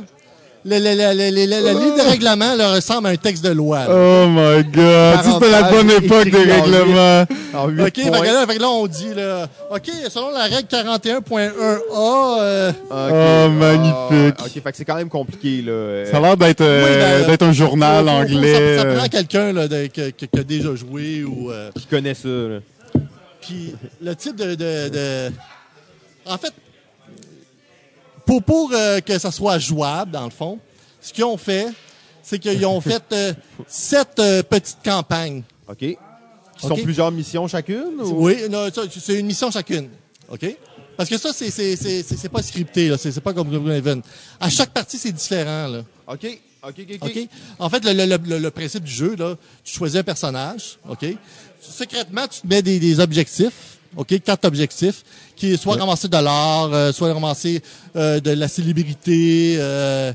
[0.65, 3.43] Le, le, le, le, le- le- la ligne de règlement là, ressemble à un texte
[3.45, 3.79] de loi.
[3.79, 3.87] là.
[3.89, 5.19] Oh my god!
[5.33, 7.25] C'était la bonne époque des en règlements.
[7.53, 8.19] En OK, fait points.
[8.19, 12.71] que, là, fait que là, on dit, là, OK, selon la règle 41.1a, euh.
[12.91, 14.35] Oh, magnifique.
[14.39, 15.71] Ah, ok, fait que c'est quand même compliqué, là.
[15.71, 18.53] Euh, Ça a l'air d'être euh, Oui, ben, d'être un journal faut- faut- faut- anglais.
[18.77, 18.97] Ça, ça euh.
[18.97, 19.53] prend quelqu'un
[20.11, 21.51] qui a déjà joué ou...
[21.51, 22.59] euh, Qui connaît ça, là.
[23.41, 25.31] Puis le type de, de- de-
[26.25, 26.51] En fait,
[28.29, 30.59] pour, pour euh, que ça soit jouable, dans le fond,
[31.01, 31.67] ce qu'ils ont fait,
[32.21, 33.33] c'est qu'ils ont fait euh,
[33.67, 35.41] sept euh, petites campagnes.
[35.67, 35.77] OK.
[35.79, 35.97] Qui
[36.59, 36.83] sont Ok.
[36.83, 37.99] plusieurs missions chacune?
[38.01, 38.25] Ou...
[38.25, 39.89] Oui, non, ça, c'est une mission chacune.
[40.29, 40.45] OK?
[40.95, 42.97] Parce que ça, c'est c'est- c'est- c'est- c'est pas scripté, là.
[42.99, 44.01] C'est c'est pas comme Gloomhaven.
[44.39, 45.81] À chaque partie, c'est différent, là.
[46.07, 46.25] OK.
[46.61, 47.09] OK, OK, OK.
[47.09, 47.27] OK?
[47.57, 51.05] En fait, le, le- le- le principe du jeu, là, tu choisis un personnage, OK?
[51.61, 54.19] Secrètement, tu te mets des, des objectifs, OK?
[54.23, 55.03] Quatre objectifs,
[55.35, 57.61] qui est soit ramasser de l'or, euh, soit ramasser
[57.95, 60.13] euh, de la célébrité, euh,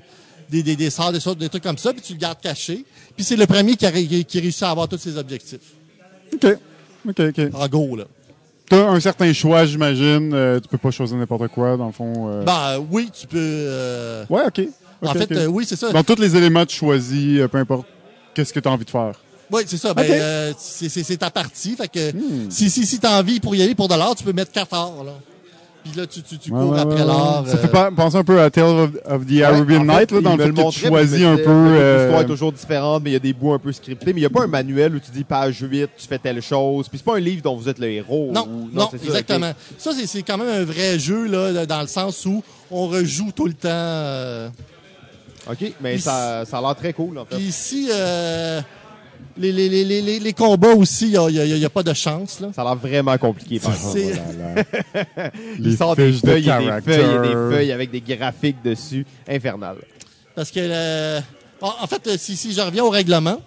[0.51, 2.85] des, des, des sorts, des, sortes- des trucs comme ça, puis tu le gardes caché.
[3.17, 5.73] Puis c'est le premier qui, a, qui réussit à avoir tous ces objectifs.
[6.33, 6.47] OK.
[7.09, 7.41] OK, OK.
[7.55, 8.05] En gros, là.
[8.69, 10.31] T'as un certain choix, j'imagine.
[10.63, 12.43] Tu peux pas choisir n'importe quoi, dans le fond.
[12.45, 14.25] Ben, oui, tu peux...
[14.31, 14.61] Ouais, OK.
[15.03, 15.93] en fait, oui, c'est ça.
[15.93, 17.87] Dans tous les éléments, tu choisis, peu importe
[18.35, 19.21] qu'est-ce que tu as envie de faire?
[19.53, 19.93] Oui, c'est ça.
[19.95, 20.03] Ben.
[20.07, 20.11] Hmm.
[20.13, 21.77] euh, c'est ta partie.
[21.77, 22.13] Fait que
[22.51, 24.69] si, si, si t'as envie pour y aller pour de l'or, tu peux mettre 4
[24.73, 25.13] or, là.
[25.85, 27.45] Puis là, tu, tu, tu cours ouais, après ouais, l'or.
[27.47, 29.93] Ça euh, fait pas- penser un peu à Tale of, of the Arabian Ouais, en
[29.93, 31.43] fait, Night, là, dans le me fait que tu choisis un peu.
[31.51, 34.07] euh, L'histoire est toujours différente, mais il y a des bouts un peu scriptés.
[34.15, 36.41] Mais il n'y a pas un manuel où tu dis page 8, tu fais telle
[36.41, 36.89] chose.
[36.89, 38.31] Puis c'est pas un livre dont vous êtes le héros.
[38.33, 39.53] Non, ou- non, ça, exactement.
[39.77, 43.31] Ça, c'est- c'est quand même un vrai jeu, là, dans le sens où on rejoue
[43.37, 43.69] tout le temps.
[43.71, 44.49] euh.
[45.51, 47.37] OK, mais Puis ça, ça a l'air très cool, en fait.
[47.37, 48.63] Puis ici, euh,
[49.37, 51.93] les, les, les, les, combats aussi, il n'y a, y a- y a pas de
[51.93, 52.49] chance, là.
[52.55, 53.99] Ça a l'air vraiment compliqué, par exemple.
[53.99, 59.05] C'est- Il Les sort des feuilles, il y a des feuilles, avec des graphiques dessus.
[59.29, 59.77] Infernal.
[60.35, 61.21] Parce que, euh,
[61.61, 63.41] en fait, euh, si, si je reviens au règlement,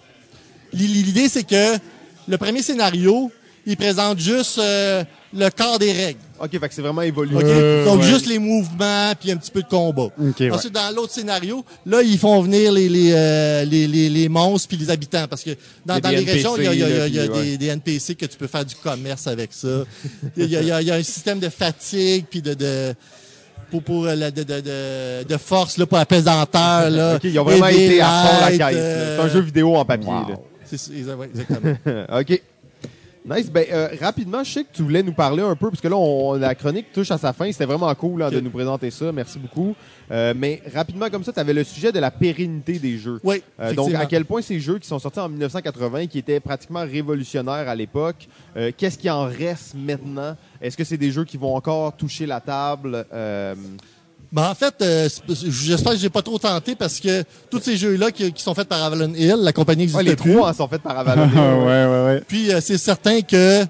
[0.72, 1.78] l'i- l'idée, c'est que
[2.26, 3.30] le premier scénario,
[3.66, 6.20] il présente juste euh, le corps des règles.
[6.40, 7.36] OK, fait que c'est vraiment évolué.
[7.36, 7.42] OK?
[7.44, 8.06] Euh, Donc, ouais.
[8.08, 10.04] juste les mouvements, puis un petit peu de combat.
[10.04, 10.50] OK, ouais.
[10.50, 14.68] Ensuite, dans l'autre scénario, là, ils font venir les, les, euh, les, les, les monstres
[14.68, 15.26] puis les habitants.
[15.28, 15.50] Parce que
[15.84, 17.58] dans, dans les régions, il y a, il y a- il y a- y des,
[17.58, 19.84] des NPC que tu peux faire du commerce avec ça.
[20.36, 22.54] Il y a, il y a- il y a un système de fatigue puis de...
[22.54, 22.94] de
[23.70, 26.88] pour, pour euh, la- de, de, de, de force là, pour la pesanteur.
[26.88, 28.76] Là, OK, ils ont vraiment été à fond la caisse.
[28.78, 30.08] euh, C'est un jeu vidéo en papier.
[30.08, 30.28] Wow.
[30.30, 30.36] là.
[30.64, 31.74] c'est ça, exa- ouais, exactement.
[32.18, 32.42] OK.
[33.28, 33.50] Nice.
[33.50, 35.96] Ben, euh, rapidement, je sais que tu voulais nous parler un peu, parce que là,
[35.96, 37.50] on- la chronique touche à sa fin.
[37.52, 39.12] C'était vraiment cool hein, de nous présenter ça.
[39.12, 39.74] Merci beaucoup.
[40.10, 43.20] Euh, mais rapidement, comme ça, tu avais le sujet de la pérennité des jeux.
[43.22, 46.40] Oui, Euh, donc, à quel point ces jeux qui sont sortis en 1980, qui étaient
[46.40, 48.26] pratiquement révolutionnaires à l'époque,
[48.76, 50.34] qu'est-ce qui en reste maintenant?
[50.62, 53.04] Est-ce que c'est des jeux qui vont encore toucher la table?
[54.30, 55.08] Euh, Ben, en fait, euh,
[55.48, 58.68] j'espère que j'ai pas trop tenté parce que tous ces jeux-là qui, qui sont faits
[58.68, 60.34] par Avalon Hill, la compagnie ouais, existe les plus.
[60.34, 61.28] trois sont faits par Avalon.
[61.66, 62.22] ouais, ouais, ouais.
[62.28, 63.64] Puis euh, c'est certain que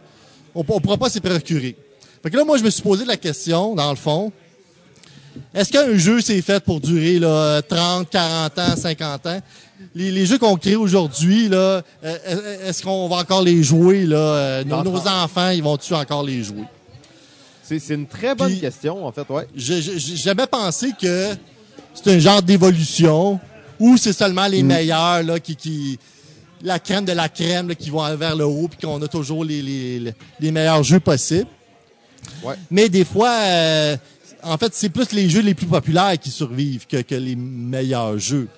[0.54, 1.76] on, on pourra pas s'y procurer.
[2.22, 4.32] Fait que là, moi, je me suis posé la question, dans le fond,
[5.54, 9.40] Est-ce qu'un jeu c'est fait pour durer là, 30, 40 ans, 50 ans?
[9.94, 14.04] Les, les jeux qu'on crée aujourd'hui, là, euh, est-ce qu'on va encore les jouer?
[14.06, 14.16] Là?
[14.16, 16.64] Euh, nos, nos enfants, ils vont-tu encore les jouer?
[17.68, 19.46] C'est une très bonne Puis- question, en fait, ouais.
[19.54, 19.80] J'ai
[20.16, 21.34] jamais pensé que
[21.94, 23.38] c'est un genre d'évolution
[23.78, 25.98] où c'est seulement les meilleurs là, qui, qui
[26.62, 29.44] la crème de la crème là, qui vont vers le haut puis qu'on a toujours
[29.44, 31.46] les, les, les meilleurs jeux possibles.
[32.42, 32.54] Ouais.
[32.70, 33.96] Mais des fois, euh,
[34.42, 38.18] en fait, c'est plus les jeux les plus populaires qui survivent que, que les meilleurs
[38.18, 38.48] jeux.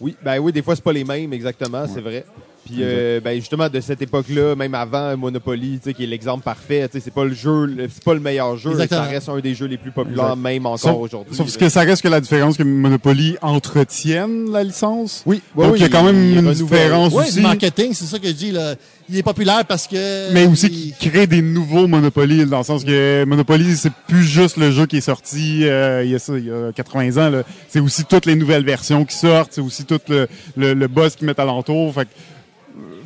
[0.00, 2.24] Oui, ben oui, des fois, c'est pas les mêmes, exactement, c'est vrai.
[2.66, 6.44] Puis, euh, ben justement, de cette époque-là, même avant Monopoly, tu sais, qui est l'exemple
[6.44, 9.04] parfait, tu sais, c'est pas le jeu, c'est pas le meilleur jeu, Exactement.
[9.04, 11.34] ça reste un des jeux les plus populaires, même encore aujourd'hui.
[11.34, 15.22] sauf que ça reste que la différence que Monopoly entretienne la licence.
[15.26, 17.34] Oui, ouais, Donc, oui, il y a quand même une différence Oui, aussi.
[17.36, 18.50] du marketing, c'est ça que je dis.
[18.52, 18.74] Là.
[19.08, 20.32] Il est populaire parce que...
[20.32, 24.22] Mais aussi il- qui crée des nouveaux Monopoly, dans le sens que Monopoly, c'est plus
[24.22, 27.16] juste le jeu qui est sorti euh, il, y a ça, il y a 80
[27.16, 27.42] ans.
[27.68, 31.16] C'est aussi toutes les nouvelles versions qui sortent, c'est aussi tout le, le, le buzz
[31.16, 31.92] qu'ils mettent alentour.
[31.94, 32.10] Fait que-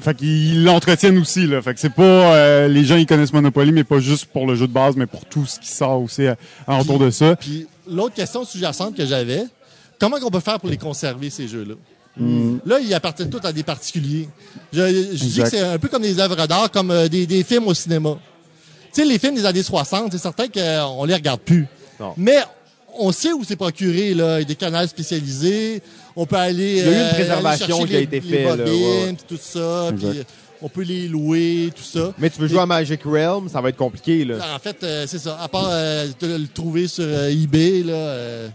[0.05, 1.47] fait qu'ils l'entretiennent aussi.
[1.47, 1.63] Là.
[1.63, 4.55] Fait que c'est pas euh, les gens ils connaissent Monopoly, mais pas juste pour le
[4.55, 6.35] jeu de base, mais pour tout ce qui sort aussi euh,
[6.67, 7.37] alentour de ça.
[7.37, 9.45] Puis l'autre question sous-jacente que j'avais,
[9.99, 11.75] comment on peut faire pour les conserver, ces jeux-là?
[12.17, 12.59] Hmm.
[12.65, 14.29] Là, ils appartiennent tous à des particuliers.
[14.73, 17.43] Je, je dis que c'est un peu comme des œuvres d'art, comme euh, des, des
[17.43, 18.19] films au cinéma.
[18.93, 21.67] Tu sais, les films des années 60, c'est certain qu'on les regarde plus.
[21.99, 22.13] Non.
[22.17, 22.39] Mais
[22.99, 24.39] on sait où c'est procuré, là.
[24.39, 25.83] Il y a des canaux spécialisés.
[26.17, 26.79] On peut aller.
[26.79, 29.91] Il y a eu une euh, préservation qui a été faite, là, ouais, tout ça.
[29.97, 30.23] Puis euh,
[30.65, 32.15] on peut les louer, tout ça.
[32.17, 34.37] Mais tu veux jouer à Magic Realm, ça va être compliqué, là.
[34.55, 35.39] En fait, euh, c'est ça.
[35.39, 38.49] À part euh, de le trouver sur euh, eBay, là.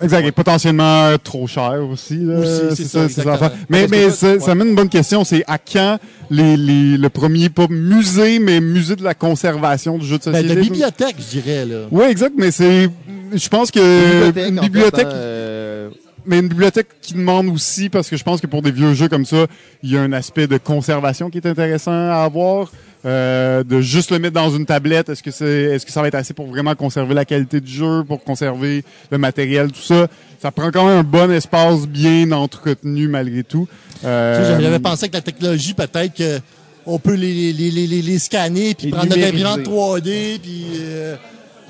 [0.00, 2.16] Exact, et potentiellement euh, trop cher aussi.
[2.16, 2.38] Là.
[2.38, 3.32] Aussi, c'est ça, exactement.
[3.32, 3.52] l'affaire.
[3.68, 4.40] Mais, ça, ouais.
[4.40, 5.24] ça mène une bonne question.
[5.24, 5.98] C'est à quand
[6.30, 10.32] les, les, le premier, pas musée, mais musée de la conservation du jeu de ben,
[10.32, 10.54] société?
[10.54, 11.86] de bibliothèque, je dirais, là.
[11.90, 12.88] Oui, exact, mais c'est,
[13.32, 15.90] je pense que Bibliothèque, une en fait, bibliothèque, hein, euh,
[16.26, 19.08] mais une bibliothèque qui demande aussi, parce que je pense que pour des vieux jeux
[19.08, 19.46] comme ça,
[19.82, 22.70] il y a un aspect de conservation qui est intéressant à avoir.
[23.06, 26.08] Euh, de juste le mettre dans une tablette, est-ce que c'est, est-ce que ça va
[26.08, 30.06] être assez pour vraiment conserver la qualité du jeu, pour conserver le matériel, tout ça?
[30.40, 33.68] Ça prend quand même un bon espace bien entretenu malgré tout.
[34.04, 36.40] Euh, J'avais pensé que la technologie, peut-être que
[36.86, 39.44] on peut les, les, les, les, les scanner, puis prendre notre numériser.
[39.44, 40.64] imprimante 3D, puis...
[40.80, 41.16] euh,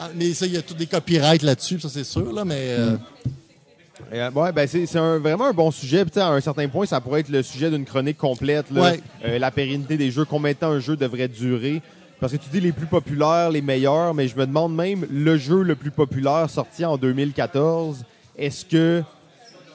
[0.01, 2.57] ah, mais ça, il y a tous des copyrights là-dessus, ça c'est sûr, là, mais...
[2.78, 2.97] euh,
[4.12, 6.05] Euh, ouais, ben c'est un- vraiment un bon sujet.
[6.05, 8.70] Puis, à un certain point, ça pourrait être le sujet d'une chronique complète.
[8.70, 8.82] là.
[8.82, 9.00] Ouais.
[9.24, 11.82] Euh, la pérennité des jeux, combien de temps un jeu devrait durer.
[12.20, 15.36] Parce que tu dis les plus populaires, les meilleurs, mais je me demande même le
[15.36, 18.05] jeu le plus populaire sorti en 2014,
[18.38, 19.02] est-ce que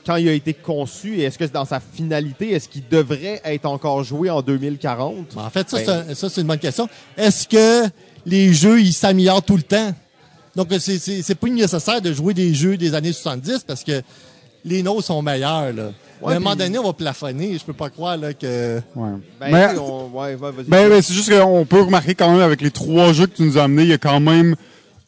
[0.05, 3.65] quand il a été conçu, et est-ce que dans sa finalité, est-ce qu'il devrait être
[3.65, 5.35] encore joué en 2040?
[5.37, 6.87] en fait, ça, Ben- ça, c'est une bonne question.
[7.17, 7.87] Est-ce que
[8.25, 9.93] les jeux, ils s'améliorent tout le temps?
[10.55, 14.01] Donc, c'est- c'est pas nécessaire de jouer des jeux des années 70 parce que
[14.65, 15.91] les nôtres sont meilleurs, là.
[16.21, 17.57] Ouais, à un moment donné, on va plafonner.
[17.57, 18.81] Je peux pas croire là, que...
[18.95, 19.09] ouais.
[19.39, 20.35] Ben, Mais- on- ouais.
[20.35, 23.43] Ben, ben, c'est juste qu'on peut remarquer quand même avec les trois jeux que tu
[23.43, 24.55] nous as amenés, il y a quand même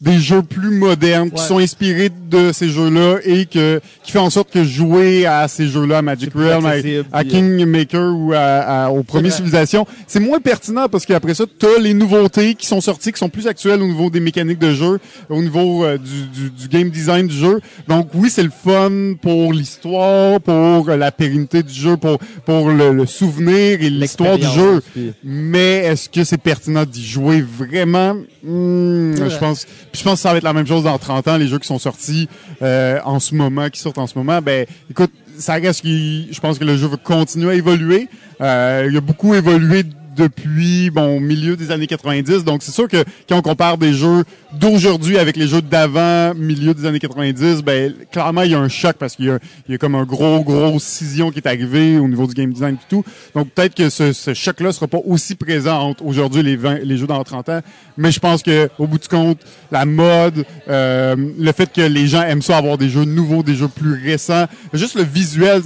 [0.02, 1.46] des jeux plus modernes qui Ouais.
[1.46, 5.68] sont inspirés de ces jeux-là et que qui fait en sorte que jouer à ces
[5.68, 6.72] jeux-là, à Magic Realm, à,
[7.16, 11.78] à Kingmaker ou à, à- aux premières civilisations, c'est moins pertinent parce qu'après ça, t'as
[11.80, 14.98] les nouveautés qui sont sorties, qui sont plus actuelles au niveau des mécaniques de jeu,
[15.30, 17.60] au niveau euh, du, du, du game design du jeu.
[17.86, 22.70] Donc oui, c'est le fun pour l'histoire, pour euh, la pérennité du jeu, pour pour
[22.70, 24.82] le, le souvenir et l'histoire du jeu.
[25.22, 28.14] Mais est-ce que c'est pertinent d'y jouer vraiment?
[28.44, 29.30] Vrai.
[29.30, 31.36] je pense, puis je pense que ça va être la même chose dans 30 ans,
[31.36, 32.28] les jeux qui sont sortis
[32.62, 34.40] euh, en ce moment, qui sortent en ce moment.
[34.40, 38.08] Ben, écoute, ça reste je pense que le jeu va continuer à évoluer.
[38.40, 39.84] Euh, il a beaucoup évolué
[40.16, 44.24] depuis bon milieu des années 90 donc c'est sûr que quand on compare des jeux
[44.60, 48.68] d'aujourd'hui avec les jeux d'avant milieu des années 90 ben clairement il y a un
[48.68, 49.38] choc parce qu'il y a,
[49.68, 52.52] il y a comme un gros gros scission qui est arrivé au niveau du game
[52.52, 56.04] design et tout donc peut-être que ce, ce choc là sera pas aussi présent entre
[56.04, 57.60] aujourd'hui et les 20 les jeux dans 30 ans
[57.96, 59.38] mais je pense que au bout du compte
[59.70, 63.54] la mode euh, le fait que les gens aiment ça avoir des jeux nouveaux des
[63.54, 65.62] jeux plus récents juste le visuel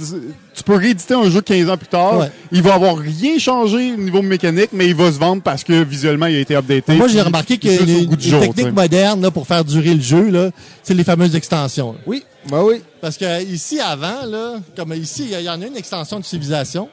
[0.55, 2.31] tu peux rééditer un jeu 15 ans plus tard Ouais.
[2.51, 5.83] il va avoir rien changé au niveau mécanique, mais il va se vendre parce que
[5.83, 6.93] visuellement, il a été updaté.
[6.95, 10.29] Moi, j'ai remarqué que les, les jour, techniques modernes là, pour faire durer le jeu,
[10.29, 10.51] là,
[10.83, 11.91] c'est les fameuses extensions.
[11.93, 11.97] là.
[12.07, 12.81] Oui, ben oui.
[13.01, 16.25] Parce que ici, avant, là, comme ici, il y, y en a une extension de
[16.25, 16.87] civilisation,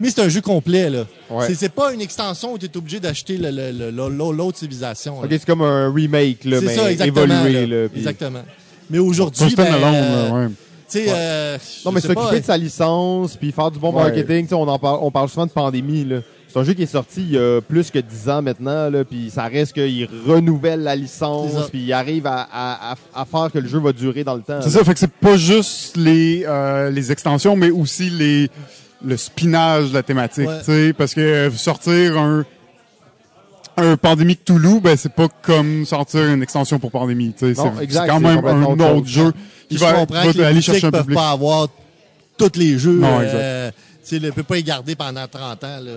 [0.00, 0.90] mais c'est un jeu complet.
[0.90, 1.04] là.
[1.30, 1.46] Ouais.
[1.46, 4.58] C'est- C'est pas une extension où tu es obligé d'acheter le- le- le- le- l'autre
[4.58, 5.20] civilisation.
[5.20, 5.26] là.
[5.26, 7.24] Ok, c'est comme un remake, là, c'est mais ça, exactement.
[7.24, 7.66] évolué.
[7.66, 7.82] là.
[7.82, 8.42] Là, puis- Exactement.
[8.90, 10.48] Mais aujourd'hui, ben, euh, ouais.
[10.48, 10.54] tu
[10.88, 14.02] sais, euh, Non, mais s'occuper de sa licence, puis faire du bon Ouais.
[14.04, 16.20] marketing, on en parle, on parle souvent de pandémie, là.
[16.48, 19.04] C'est un jeu qui est sorti il y a plus que 10 ans maintenant, là,
[19.04, 23.58] puis ça reste qu'il renouvelle la licence, puis il arrive à, à, à, faire que
[23.58, 24.60] le jeu va durer dans le temps.
[24.62, 28.48] C'est ça, fait que c'est pas juste les, euh, les extensions, mais aussi les,
[29.04, 30.58] le spinage de la thématique, Ouais.
[30.60, 32.44] tu sais, parce que euh, sortir un,
[33.76, 37.60] un Pandémie de Toulouse, ben c'est pas comme sortir une extension pour Pandémie, tu sais,
[37.62, 38.64] Non, c'est quand même un
[38.96, 39.32] autre jeu
[39.68, 40.04] qui va,
[40.44, 41.16] aller chercher un peuvent public.
[41.18, 41.68] pas avoir
[42.38, 42.98] tous les jeux.
[42.98, 43.70] Non, euh,
[44.08, 45.80] sais, ne peut pas les garder pendant 30 ans.
[45.82, 45.92] Là.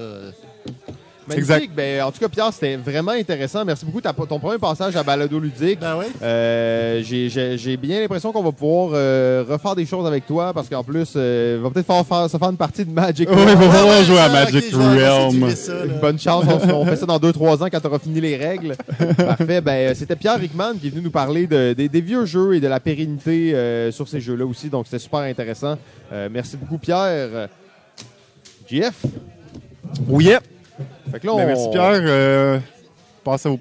[1.28, 1.51] Magnifique.
[1.53, 1.72] Exact.
[1.76, 3.64] Ben, en tout cas, Pierre, c'était vraiment intéressant.
[3.64, 4.01] Merci beaucoup.
[4.01, 5.80] Ta- ton premier passage à Balado Ludique.
[5.80, 6.05] Ben oui.
[6.24, 10.84] Euh, j'ai- bien l'impression qu'on va pouvoir euh, refaire des choses avec toi parce qu'en
[10.84, 13.30] plus, euh, il va peut-être falloir faire, se faire une partie de Magic.
[13.30, 13.72] Ouais, il va Realm.
[13.72, 15.49] falloir jouer à Magic Realm.
[15.55, 15.74] ça.
[16.01, 18.76] Bonne chance, on, on fait ça dans 2-3 ans quand tu auras fini les règles.
[19.16, 19.62] Parfait.
[19.62, 22.59] Ben, c'était Pierre Rickman qui est venu nous parler de- des- des vieux jeux et
[22.59, 24.70] de la pérennité euh, sur ces jeux-là aussi.
[24.70, 25.78] Donc, c'était super intéressant.
[26.12, 27.47] Euh, merci beaucoup, Pierre.
[30.07, 30.43] Oui, yep.
[31.11, 31.99] Fait que là, Ben, merci Pierre.
[32.03, 32.59] Euh,
[33.24, 33.59] passe au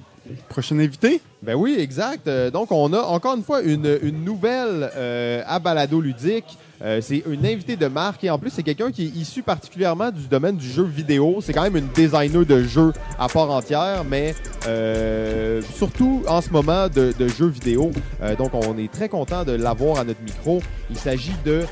[0.49, 1.21] prochain invité.
[1.43, 2.29] Ben oui, exact.
[2.29, 6.59] Euh, donc, on a encore une fois une, une nouvelle euh, à Balado Ludique.
[6.83, 10.11] Euh, c'est une invitée de marque et en plus, c'est quelqu'un qui est issu particulièrement
[10.11, 11.41] du domaine du jeu vidéo.
[11.43, 14.35] C'est quand même une designer de jeux à part entière, mais
[14.67, 17.91] euh, surtout en ce moment de, de jeux vidéo.
[18.23, 20.63] Euh, donc, on est très content de l'avoir à notre micro.
[20.91, 21.65] Il s'agit de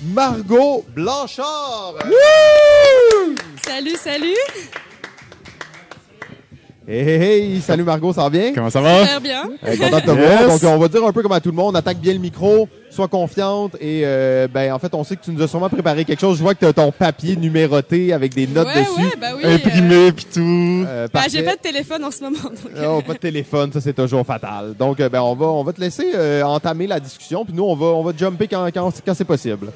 [0.00, 2.12] Margot Blanchard.
[3.64, 4.38] Salut, salut.
[6.90, 7.20] Hey, hey,
[7.54, 8.54] hey, salut Margot, ça va bien?
[8.54, 9.00] Comment ça va?
[9.02, 9.42] Super bien.
[9.62, 10.26] Euh, content de te Yes.
[10.26, 10.48] voir.
[10.48, 12.66] Donc, on va dire un peu comme à tout le monde, attaque bien le micro,
[12.88, 16.06] sois confiante et euh, ben en fait, on sait que tu nous as sûrement préparé
[16.06, 16.38] quelque chose.
[16.38, 19.02] Je vois que tu as ton papier numéroté avec des notes ouais, dessus.
[19.04, 19.42] ouais, bah oui.
[19.44, 20.40] euh, Imprimé pis tout.
[20.88, 22.38] Euh, bah, j'ai pas de téléphone en ce moment.
[22.42, 24.72] donc, euh, Oh, pas de téléphone, ça c'est toujours fatal.
[24.78, 27.64] Donc euh, ben on va on va te laisser euh, entamer la discussion puis nous
[27.64, 29.72] on va on va jumper quand quand, quand c'est possible.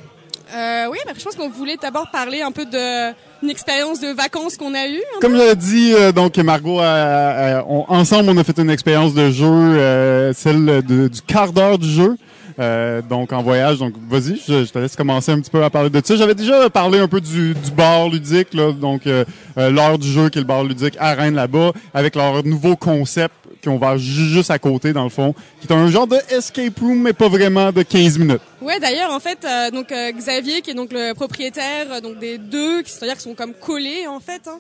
[0.54, 4.56] Euh, oui, je pense qu'on voulait d'abord parler un peu de une expérience de vacances
[4.56, 5.02] qu'on a eue.
[5.20, 8.70] Comme je l'ai dit, euh, donc Margot, euh, euh, on- ensemble, on a fait une
[8.70, 12.16] expérience de jeu, celle de- du quart d'heure du jeu.
[12.58, 15.70] Euh, donc en voyage, donc vas-y, je, je te laisse commencer un petit peu à
[15.70, 16.16] parler de ça.
[16.16, 19.24] J'avais déjà parlé un peu du, du bar ludique, là, donc euh,
[19.58, 22.76] euh, l'heure du jeu qui est le bar ludique à Rennes là-bas, avec leur nouveau
[22.76, 23.34] concept
[23.64, 26.78] qu'on va ju- juste à côté dans le fond, qui est un genre de escape
[26.80, 28.40] room mais pas vraiment de 15 minutes.
[28.60, 32.38] Ouais, d'ailleurs, en fait, euh, donc euh, Xavier, qui est donc le propriétaire donc des
[32.38, 34.42] deux, qui- c'est-à-dire qu'ils sont comme collés en fait.
[34.48, 34.58] Hein,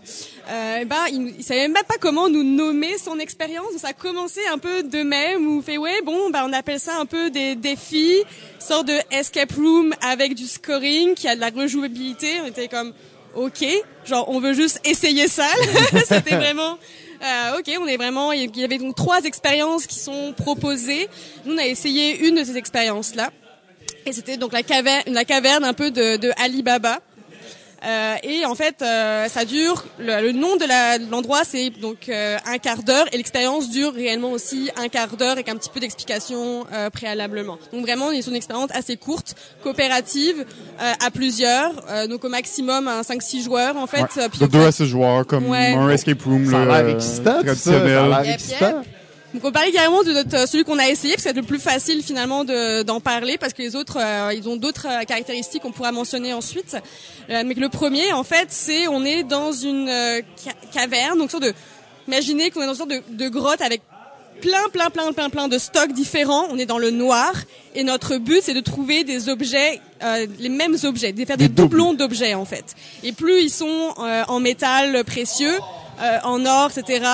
[0.50, 3.66] euh, eh ben, il, il savait même pas comment nous nommer son expérience.
[3.78, 6.92] Ça a commencé un peu de même on fait ouais, bon, bah on appelle ça
[7.00, 7.81] un peu des défis,
[8.58, 12.40] sorte de escape room avec du scoring, qui a de la rejouabilité.
[12.42, 12.92] On était comme
[13.34, 13.64] ok,
[14.04, 15.48] genre on veut juste essayer ça.
[16.06, 16.78] C'était vraiment.
[17.22, 18.32] Euh, ok, on est vraiment.
[18.32, 21.08] Il y avait donc trois expériences qui sont proposées.
[21.44, 23.30] Nous, on a essayé une de ces expériences-là.
[24.04, 27.00] Et c'était donc la caverne, la caverne un peu de, de Alibaba.
[27.84, 29.84] Euh, et en fait, euh, ça dure.
[29.98, 33.70] Le, le nom de la- de l'endroit, c'est donc euh, un quart d'heure, et l'expérience
[33.70, 37.58] dure réellement aussi un quart d'heure avec un petit peu d'explication euh, préalablement.
[37.72, 40.44] Donc vraiment, c'est une expérience assez courte, coopérative,
[40.80, 44.02] euh, à plusieurs, euh, donc au maximum un 5-6 joueurs en fait.
[44.02, 44.28] Ouais.
[44.30, 45.74] Puis de deux à six joueurs, comme Ouais.
[45.74, 48.82] un escape room Ça a là, l'air euh, excitant, tout ça.
[49.34, 51.58] Donc on parlait carrément de notre, celui qu'on a essayé, parce que c'est le plus
[51.58, 55.62] facile finalement de- d'en parler, parce que les autres, euh, ils ont d'autres euh, caractéristiques
[55.62, 56.76] qu'on pourra mentionner ensuite.
[57.30, 61.18] Euh, mais que le premier, en fait, c'est on est dans une euh, ca- caverne,
[61.18, 61.54] donc sorte de,
[62.08, 63.80] imaginez qu'on est dans une sorte de, de grotte avec
[64.42, 66.48] plein, plein, plein, plein, plein de stocks différents.
[66.50, 67.32] On est dans le noir,
[67.74, 71.48] et notre but c'est de trouver des objets, euh, les mêmes objets, de faire des,
[71.48, 72.74] Des doublons d'objets en fait.
[73.02, 75.56] Et plus ils sont euh, en métal précieux,
[76.02, 77.04] euh, en or, etc.,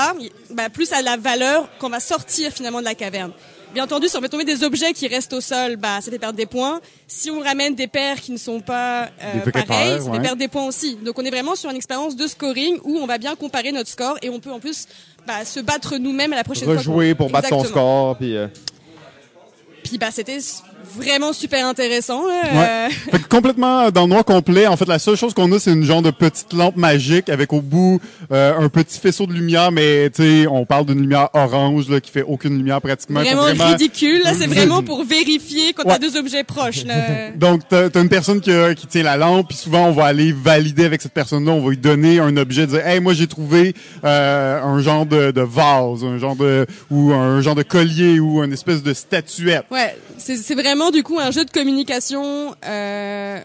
[0.50, 3.32] bah, plus a la valeur qu'on va sortir finalement de la caverne.
[3.74, 6.18] Bien entendu, si on fait tomber des objets qui restent au sol, bah, ça fait
[6.18, 6.80] perdre des points.
[7.06, 10.16] Si on ramène des paires qui ne sont pas euh, pareilles, ça ouais.
[10.16, 10.96] fait perdre des points aussi.
[10.96, 13.90] Donc on est vraiment sur une expérience de scoring où on va bien comparer notre
[13.90, 14.86] score et on peut en plus
[15.26, 16.74] bah, se battre nous-mêmes à la prochaine fois.
[16.76, 17.70] qu'on- Rejouer pour battre Exactement.
[17.70, 18.46] score puis euh,
[19.84, 20.38] Puis bah, c'était
[20.96, 22.26] vraiment super intéressant.
[22.26, 22.42] là.
[22.52, 22.88] Ouais.
[22.88, 24.66] Euh, Fait que complètement dans le noir complet.
[24.66, 27.52] En fait, la seule chose qu'on a, c'est une genre de petite lampe magique avec
[27.52, 28.00] au bout
[28.32, 32.00] euh, un petit faisceau de lumière, mais tu sais, on parle d'une lumière orange là,
[32.00, 33.20] qui fait aucune lumière pratiquement.
[33.24, 34.22] Faut vraiment, ridicule.
[34.34, 35.92] C'est vraiment pour vérifier quand Ouais.
[35.94, 36.84] t'as deux objets proches.
[36.84, 37.30] Là.
[37.36, 40.04] Donc, t'as as une personne qui, a- qui tient la lampe, puis souvent, on va
[40.06, 41.52] aller valider avec cette personne-là.
[41.52, 43.74] On va lui donner un objet, dire, hey, moi, j'ai trouvé
[44.04, 48.42] euh, un genre de, de vase, un genre de ou un genre de collier ou
[48.42, 49.64] une espèce de statuette.
[49.70, 52.54] Ouais, c'est vraiment du coup un jeu de communication.
[52.66, 53.40] Euh,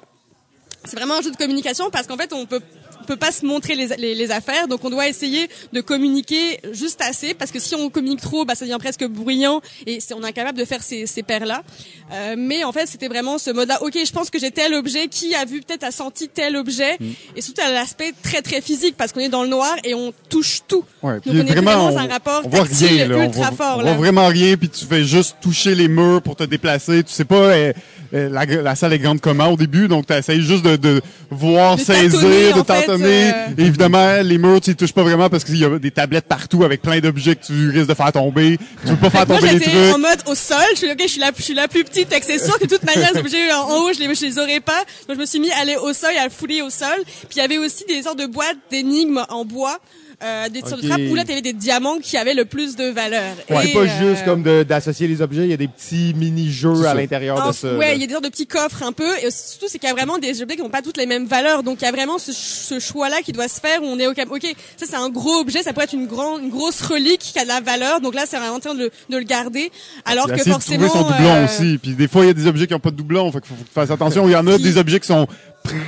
[0.85, 2.61] c'est vraiment un jeu de communication parce qu'en fait on peut
[3.03, 7.01] peut pas se montrer les, les, les affaires, donc on doit essayer de communiquer juste
[7.01, 10.21] assez, parce que si on communique trop, bah, ça devient presque bruyant et c'est, on
[10.23, 11.63] est incapable de faire ces, ces paires-là.
[12.11, 13.81] Euh, mais en fait, c'était vraiment ce mode-là.
[13.83, 16.97] Ok, je pense que j'ai tel objet, qui a vu peut-être a senti tel objet,
[16.99, 17.05] Mm.
[17.35, 20.13] et surtout à l'aspect très très physique, parce qu'on est dans le noir et on
[20.29, 20.83] touche tout.
[21.01, 23.15] Ouais, Donc on est vraiment dans un on- rapport on voit rien, là.
[23.17, 23.77] On voit, fort.
[23.77, 23.91] on là.
[23.93, 27.03] voit vraiment rien, puis tu fais juste toucher les murs pour te déplacer.
[27.03, 27.73] Tu sais pas, euh,
[28.13, 31.01] la, la salle est grande comment au début, donc tu essayes juste de, de
[31.31, 33.31] voir, De saisir, de tâtonner.
[33.33, 33.47] euh.
[33.57, 36.63] Et Évidemment, les murs, tu touches pas vraiment parce qu'il y a des tablettes partout
[36.63, 38.57] avec plein d'objets que tu risques de faire tomber.
[38.83, 39.95] Tu veux pas faire Moi, tomber les j'étais trucs.
[39.95, 40.57] en mode au sol.
[40.73, 42.09] Je suis, ok, je suis la, je suis la plus petite.
[42.13, 44.25] fait que C'est sûr que de toute manière, les objets en haut, je les, je
[44.25, 44.83] les aurais pas.
[45.07, 46.89] Donc, je me suis mis à aller au sol, à fouler au sol.
[47.05, 49.79] Puis, il y avait aussi des sortes de boîtes d'énigmes en bois.
[50.23, 50.87] Euh, des sortes de Ok.
[50.87, 53.35] trappes où là, t'avais des diamants qui avaient le plus de valeur.
[53.49, 55.67] Ouais, Et, c'est pas euh, juste comme de- d'associer les objets, il y a des
[55.67, 57.75] petits mini-jeux à l'intérieur de ça.
[57.75, 59.17] ouais, il y a des sortes de petits coffres un peu.
[59.21, 61.25] Et surtout, c'est qu'il y a vraiment des objets qui n'ont pas toutes les mêmes
[61.25, 61.63] valeurs.
[61.63, 64.07] Donc, il y a vraiment ce, ce choix-là qui doit se faire où on est
[64.07, 64.29] au cap.
[64.31, 64.45] Ok,
[64.77, 67.43] ça c'est un gros objet, ça pourrait être une grande, une grosse relique qui a
[67.43, 67.99] de la valeur.
[68.01, 69.71] Donc là, c'est vraiment en train de, le- de le garder.
[70.05, 70.87] Alors que forcément.
[70.87, 71.77] trouver son doublon euh, aussi.
[71.77, 73.49] Puis des fois, il y a des objets qui ont pas de doublon, fait qu'il
[73.49, 74.27] faut, faut que tu fasses attention.
[74.27, 75.27] Il y en a des objets qui sont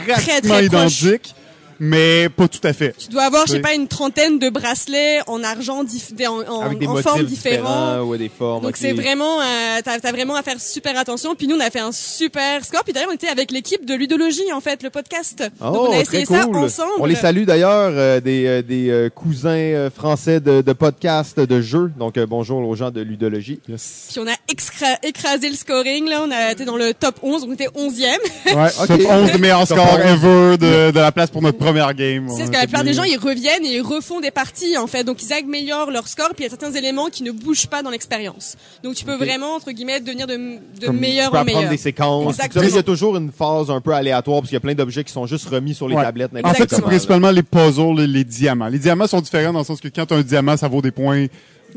[0.08, 1.34] pratiquement très identiques,
[1.80, 2.96] mais pas tout à fait.
[2.98, 6.80] Tu dois avoir, je sais pas, une trentaine de bracelets en argent, en, en, Avec
[6.80, 7.64] des en motifs formes différents
[7.96, 8.08] différentes.
[8.08, 8.64] ou des formes.
[8.64, 11.36] Donc c'est vraiment, euh, t'as as vraiment à faire super attention.
[11.36, 12.84] Puis nous, on a fait un super score.
[12.84, 15.44] Puis d'ailleurs, on était avec l'équipe de ludologie en fait, le podcast.
[15.62, 16.58] Oh, Donc on a essayé ça cool.
[16.58, 16.92] ensemble.
[17.00, 21.62] On les salue d'ailleurs, euh, des, euh, des euh, cousins français de, de podcasts, de
[21.62, 21.92] jeux.
[21.98, 23.60] Donc euh, bonjour aux gens de ludologie.
[23.68, 24.08] Yes.
[24.12, 26.08] Puis on a excra- écrasé le scoring.
[26.10, 27.42] Là, on a été dans le top 11.
[27.42, 28.56] Donc on était 11e.
[28.56, 28.88] Ouais, Ok.
[28.88, 30.06] top 11 des meilleurs Top scores 11.
[30.06, 32.28] ever de, de la place pour notre première game.
[32.30, 34.88] C'est parce que la plupart des gens, ils reviennent et ils refont des parties, en
[34.88, 35.04] fait.
[35.04, 37.82] Donc, ils améliorent leur score, puis il y a certains éléments qui ne bougent pas
[37.84, 38.56] dans l'expérience.
[38.84, 40.36] Donc, tu peux vraiment, entre guillemets, devenir de,
[40.80, 41.70] de Comme meilleur tu peux en meilleur.
[41.70, 42.38] des séquences.
[42.56, 45.04] Il y a toujours une phase un peu aléatoire parce qu'il y a plein d'objets
[45.04, 46.04] qui sont juste remis sur les Ouais.
[46.04, 46.32] tablettes.
[46.44, 48.68] En fait, c'est principalement les puzzles et les diamants.
[48.68, 50.82] Les diamants sont différents dans le sens que quand tu as un diamant, ça vaut
[50.82, 51.26] des points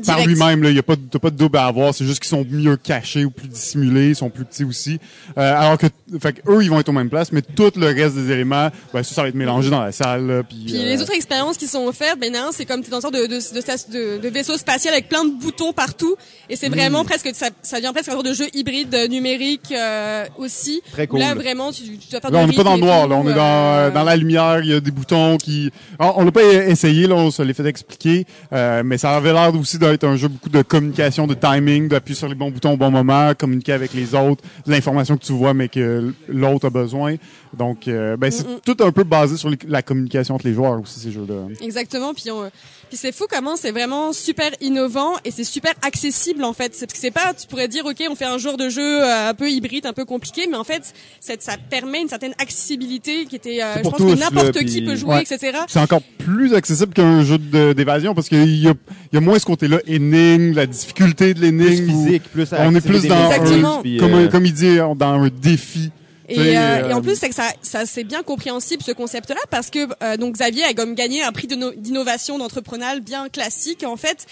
[0.05, 0.63] par lui-même.
[0.65, 1.93] Il n'y a pas, de- t'as pas de double à avoir.
[1.93, 4.09] C'est juste qu'ils sont mieux cachés ou plus dissimulés.
[4.09, 4.99] Ils sont plus petits aussi.
[5.37, 5.87] Euh, alors que,
[6.21, 8.69] fait que eux, ils vont être aux mêmes places, mais tout le reste des éléments,
[8.93, 10.27] ben, ça, ça va être mélangé dans la salle.
[10.27, 12.87] là, puis, Puis euh, les autres expériences qui sont offertes, ben non, c'est comme tu
[12.87, 15.31] es dans une sorte de, de, de, station- de- de vaisseau spatial avec plein de
[15.39, 16.15] boutons partout.
[16.49, 19.71] Et c'est vraiment presque, ça, ça devient presque un genre de jeu hybride euh, numérique
[19.71, 20.81] euh, aussi.
[20.91, 21.19] Très cool.
[21.19, 23.15] Là, vraiment, tu, tu dois faire Là, on n'est pas dans le noir, là.
[23.15, 24.59] On est dans, euh, euh, dans la lumière.
[24.63, 25.71] Il y a des boutons qui.
[25.99, 27.15] On, on l'a pas essayé, là.
[27.15, 28.25] On se l'est fait expliquer.
[28.53, 32.17] euh, mais ça avait l'air aussi d'être un jeu beaucoup de communication, de timing, d'appuyer
[32.17, 35.53] sur les bons boutons au bon moment, communiquer avec les autres, l'information que tu vois,
[35.53, 37.15] mais que l'autre a besoin.
[37.57, 40.79] Donc, euh, ben, c'est tout un peu basé sur les- la communication entre les joueurs
[40.79, 41.47] aussi, ces jeux-là.
[41.61, 42.13] Exactement.
[42.13, 42.49] Puis, on-
[42.89, 46.75] puis c'est fou comment c'est vraiment super innovant et c'est super accessible en fait.
[46.75, 49.03] C'est parce que c'est pas, tu pourrais dire ok, on fait un genre de jeu
[49.03, 51.33] euh, un peu hybride, un peu compliqué, mais en fait, ça
[51.69, 54.95] permet une certaine accessibilité qui était, euh, je pense tous, que n'importe qui puis- peut
[54.95, 55.21] jouer, Ouais.
[55.23, 55.57] etc.
[55.67, 58.73] C'est encore plus accessible qu'un jeu d'évasion parce qu'il y a,
[59.11, 61.89] il y a moins ce côté-là, énigme, la difficulté de Plus l'énigme.
[61.95, 65.13] ou- physique, plus on est plus dans puis, Comme, euh, un- comme il dit, dans
[65.13, 65.89] un défi.
[66.29, 69.39] Et, euh, euh, et en plus, c'est que ça, ça c'est bien compréhensible ce concept-là
[69.49, 73.29] parce que euh, donc Xavier a comme gagné un prix de no- d'innovation d'entrepreneurial bien
[73.29, 74.25] classique en fait.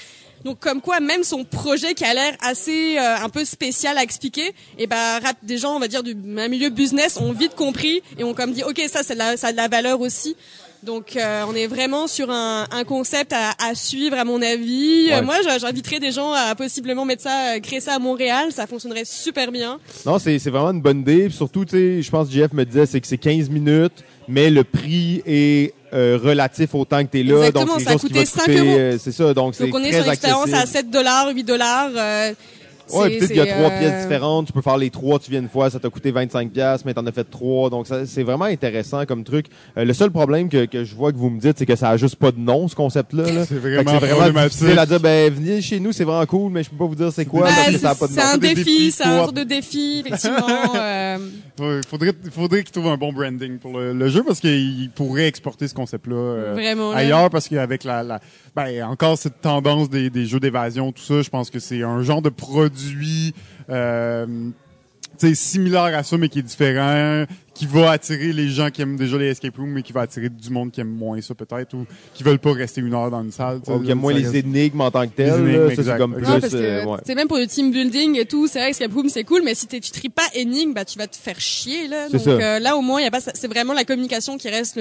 [0.46, 4.04] Donc comme quoi même son projet qui a l'air assez euh, un peu spécial à
[4.04, 8.04] expliquer, et ben rap- des gens on va dire du milieu business ont vite compris
[8.20, 10.36] et ont comme dit ok ça c'est de la, ça a de la valeur aussi.
[10.84, 15.10] Donc euh, on est vraiment sur un, un concept à, à suivre à mon avis.
[15.12, 15.22] Euh, Ouais.
[15.24, 19.04] moi j'inviterais des gens à possiblement mettre ça, euh, créer ça à Montréal, ça fonctionnerait
[19.06, 19.80] super bien.
[20.06, 21.26] Non, c'est vraiment une bonne idée.
[21.28, 24.04] Puis surtout, tu sais, je pense que Jeff me disait, c'est que c'est 15 minutes,
[24.28, 27.38] mais le prix est euh, relatif au temps que tu es là.
[27.48, 28.70] Exactement, donc, ça a coûté te 5 coûter, euros.
[28.78, 30.68] euh, C'est ça, donc c'est Donc on est sur une expérience à accessible.
[30.78, 31.90] 7 dollars, 8 dollars.
[32.94, 34.48] Ouais, c'est- peut-être qu'il y a c'est, trois euh, pièces différentes.
[34.48, 36.94] Tu peux faire les trois, tu viens une fois, ça t'a coûté 25 pièces, mais
[36.94, 37.70] t'en as fait trois.
[37.70, 39.48] Donc, ça- c'est vraiment intéressant comme truc.
[39.78, 41.90] Euh, le seul problème que, que je vois que vous me dites, c'est que ça
[41.90, 43.32] a juste pas de nom, ce concept-là.
[43.32, 43.46] là.
[43.46, 44.52] C'est vraiment c'est vraiment problématique.
[44.60, 46.96] difficile à dire, ben, venez chez nous, c'est vraiment cool, mais je peux pas vous
[46.96, 48.28] dire c'est quoi, parce que c'est ça a pas de c'est nom.
[48.34, 50.38] un des défi, c'est un genre de défi, effectivement.
[50.76, 51.18] euh,
[51.60, 55.26] Ouais, faudrait, faudrait qu'ils trouvent un bon branding pour le, le jeu parce qu'ils pourraient
[55.28, 56.96] exporter ce concept-là euh, là.
[56.98, 58.20] ailleurs parce qu'avec la, la
[58.56, 62.04] ben, encore cette tendance des, des jeux d'évasion, tout ça, je pense que c'est un
[62.04, 62.77] genre de produit
[63.70, 64.26] euh,
[65.18, 67.26] tu sais, similaire à ça mais qui est différent,
[67.58, 70.30] qui va attirer les gens qui aiment déjà les escape rooms mais qui va attirer
[70.30, 73.24] du monde qui aime moins ça peut-être ou qui veulent pas rester une heure dans
[73.24, 73.60] une salle.
[73.62, 73.72] tu sais.
[73.72, 75.74] Donc, il y a moins les reste- énigmes en tant que telles.
[75.76, 76.28] c'est comme exact.
[76.28, 76.98] non, plus, parce que euh, ouais.
[77.06, 79.56] c'est même pour le team building et tout, c'est vrai Escape Room c'est cool, mais
[79.56, 82.10] si t'es- tu tripes pas énigme, bah tu vas te faire chier là.
[82.10, 82.30] Donc ça.
[82.30, 84.80] euh, là au moins il y a pas, c'est vraiment la communication qui reste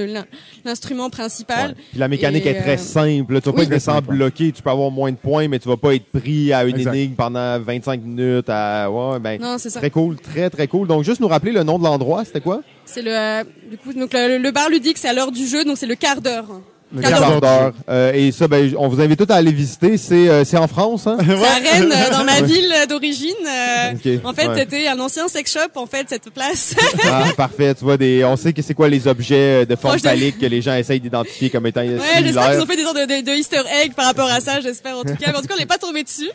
[0.64, 1.70] l'instrument principal.
[1.70, 1.74] Ouais.
[1.90, 3.34] Puis la mécanique Et, est très euh, simple.
[3.34, 3.40] là.
[3.40, 3.66] Tu vas oui.
[3.66, 4.52] pas être simple, bloqué.
[4.52, 6.94] Tu peux avoir moins de points, mais tu vas pas être pris à une Exact.
[6.94, 8.48] énigme pendant 25 minutes.
[8.48, 8.90] À...
[8.90, 9.80] Ouais, ben, Non, c'est ça.
[9.80, 10.86] très cool, très très cool.
[10.88, 12.62] Donc juste nous rappeler le nom de l'endroit, c'était quoi?
[12.84, 15.64] C'est le, euh, du coup, donc le, le bar ludique, c'est à l'heure du jeu,
[15.64, 16.60] donc c'est le quart d'heure.
[16.96, 17.72] Le Quart d'heure.
[17.88, 19.96] Euh, et ça, ben, on vous invite tous à aller visiter.
[19.98, 21.16] C'est euh, c'est en France, hein?
[21.20, 23.34] C'est à Rennes, euh, dans ma ville d'origine.
[23.46, 24.54] euh, Ok, En fait, ouais.
[24.58, 26.74] c'était un ancien sex shop, en fait, cette place.
[27.04, 27.74] Ah, parfait.
[27.74, 30.62] Tu vois, des, on sait que c'est quoi les objets de forme phallique que les
[30.62, 33.32] gens essayent d'identifier comme étant Ouais, j'espère qu'ils ont fait des sortes de, de, de
[33.36, 35.30] easter egg par rapport à ça, j'espère en tout cas.
[35.30, 36.30] Mais en tout cas, on n'est pas tombé dessus.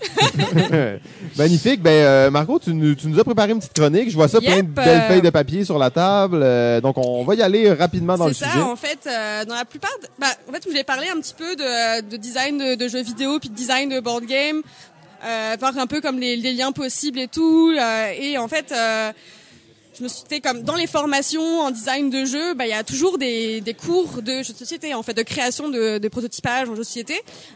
[1.37, 1.81] Magnifique.
[1.81, 4.09] Ben, euh, Marco, tu nous, tu nous as préparé une petite chronique.
[4.09, 6.39] Je vois ça, plein de Yep, belles feuilles de papier sur la table.
[6.43, 9.55] Euh, donc, on va y aller rapidement dans le C'est ça, en fait, euh, dans
[9.55, 12.57] la plupart, de- bah, en fait, je voulais parler un petit peu de, de design
[12.57, 14.61] de, de jeux vidéo, puis de design de board game,
[15.23, 17.73] euh, voir un peu comme les, les liens possibles et tout.
[17.73, 19.13] euh, et en fait, euh,
[19.97, 22.73] je me suis dit, comme dans les formations en design de jeux, bah, il y
[22.73, 26.07] a toujours des, des cours de jeux de société, en fait, de création de, de
[26.07, 27.15] prototypage en jeux de société.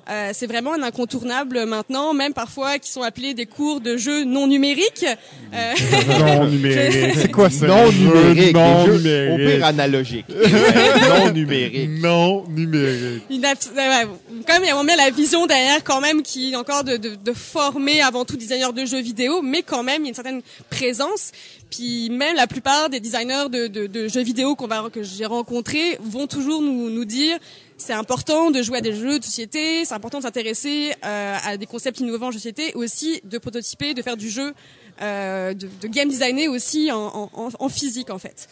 [0.10, 4.26] Euh, c'est vraiment un incontournable maintenant, même parfois qui sont appelés des cours de jeux
[4.26, 5.06] non numériques.
[5.54, 5.74] Euh,
[6.20, 7.16] Non numérique.
[7.22, 7.68] C'est quoi ça?
[7.68, 8.54] non numérique.
[8.54, 9.56] Non jeux, Au numérique.
[9.58, 10.26] pire, analogique.
[11.10, 11.90] Non numérique.
[12.02, 13.24] Non numérique.
[13.30, 14.08] une abs- ouais, ouais.
[14.48, 16.98] Quand même, il y a vraiment la vision derrière, quand même, qui est encore de,
[16.98, 20.10] de, de former avant tout designers de jeux vidéo, mais quand même, il y a
[20.10, 21.32] une certaine présence.
[21.70, 25.26] Puis même la plupart des designers de, de, de jeux vidéo qu'on va que j'ai
[25.26, 27.38] rencontrés vont toujours nous, nous dire
[27.78, 31.58] c'est important de jouer à des jeux de société, c'est important de s'intéresser euh, à
[31.58, 34.54] des concepts innovants en de société, aussi de prototyper, de faire du jeu,
[35.02, 38.48] euh, de, de game designer aussi en, en, en- physique en fait.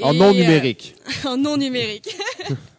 [0.00, 0.94] En non euh, numérique.
[1.24, 2.14] en non numérique.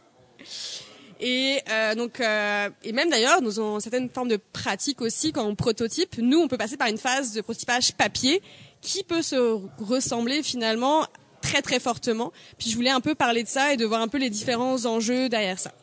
[1.19, 5.45] Et euh, donc, euh, et même d'ailleurs, nous avons certaines formes de pratiques aussi quand
[5.45, 6.17] on prototype.
[6.17, 8.41] Nous, on peut passer par une phase de prototypage papier
[8.81, 11.05] qui peut se ressembler finalement
[11.41, 12.31] très très fortement.
[12.57, 14.85] Puis je voulais un peu parler de ça et de voir un peu les différents
[14.85, 15.73] enjeux derrière ça.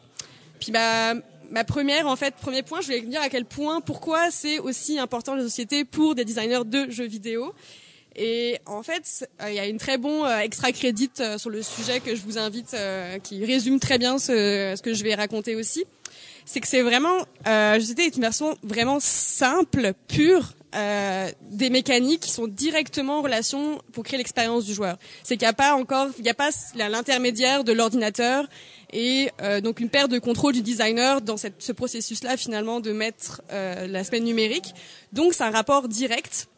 [0.58, 1.14] Puis ma,
[1.50, 4.98] ma première, en fait, premier point, je voulais dire à quel point, pourquoi c'est aussi
[4.98, 7.54] important la société pour des designers de jeux vidéo.
[8.16, 11.50] Et en fait, euh, il y a une très bon euh, extra crédit euh, sur
[11.50, 12.74] le sujet que je vous invite,
[13.22, 15.84] qui résume très bien ce, ce que je vais raconter aussi.
[16.46, 22.46] C'est que c'est vraiment, euh, une version vraiment simple, pure, euh, des mécaniques qui sont
[22.46, 24.98] directement en relation pour créer l'expérience du joueur.
[25.22, 28.46] C'est qu'il n'y a pas encore, il n'y a pas l'intermédiaire de l'ordinateur
[28.92, 33.42] et euh, donc une paire de contrôle du designer dans ce processus-là finalement de mettre
[33.52, 34.74] euh, l'aspect numérique.
[35.12, 36.48] Donc c'est un rapport direct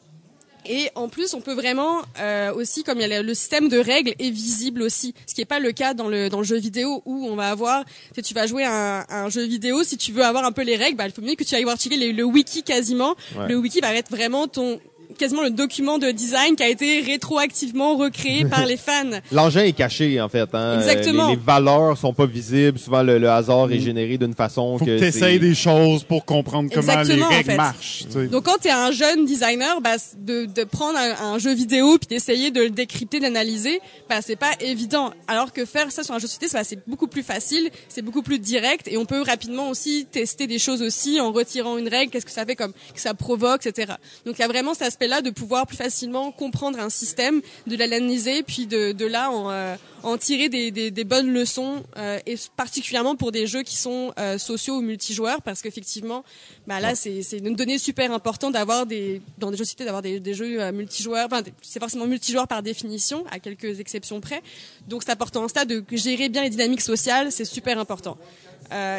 [0.69, 3.79] et en plus, on peut vraiment euh, aussi, comme il y a le, système de
[3.79, 6.59] règles est visible aussi, ce qui n'est pas le cas dans le dans le jeu
[6.59, 9.83] vidéo où on va avoir, tu sais, tu vas jouer à un, un jeu vidéo,
[9.83, 11.65] si tu veux avoir un peu les règles, bah, il faut mieux que tu ailles
[11.65, 13.15] voir checker les- le wiki quasiment.
[13.37, 13.49] Ouais.
[13.49, 14.81] Le wiki va être vraiment ton
[15.19, 19.05] quasiment le document de design qui a été rétroactivement recréé par les fans.
[19.33, 20.49] L'engin est caché, en fait.
[20.55, 20.77] Hein.
[20.79, 21.27] Exactement.
[21.27, 22.79] Euh, Les, les valeurs sont pas visibles.
[22.79, 26.87] Souvent, le, le hasard est généré d'une façon Faut que des choses pour comprendre comment
[26.87, 27.57] les Exactement, en règles fait.
[27.57, 28.05] marchent.
[28.07, 28.27] tu sais.
[28.29, 31.99] Donc quand tu es un jeune designer, bah, de, de prendre un, un jeu vidéo
[31.99, 35.13] puis d'essayer de le décrypter, d'analyser, bah, c'est pas évident.
[35.27, 38.03] Alors que faire ça sur un jeu de société, bah, c'est beaucoup plus facile, c'est
[38.03, 41.89] beaucoup plus direct et on peut rapidement aussi tester des choses aussi en retirant une
[41.89, 43.93] règle, qu'est-ce que ça fait comme que ça provoque, etc.
[44.25, 47.77] Donc il y a vraiment cet aspect-là de pouvoir plus facilement comprendre un système, de
[47.77, 52.19] l'analyser puis de, de là en, euh, en tirer des, des, des bonnes leçons euh,
[52.27, 56.25] et particulièrement pour des jeux qui sont euh, sociaux ou multijoueurs parce qu'effectivement
[56.67, 60.21] bah là c'est une donnée super importante d'avoir des dans des jeux société d'avoir des,
[60.21, 61.27] des jeux multijoueurs.
[61.27, 64.43] Enfin c'est forcément multijoueur par définition à quelques exceptions près.
[64.89, 68.17] Donc c'est important en stade de gérer bien les dynamiques sociales c'est super important.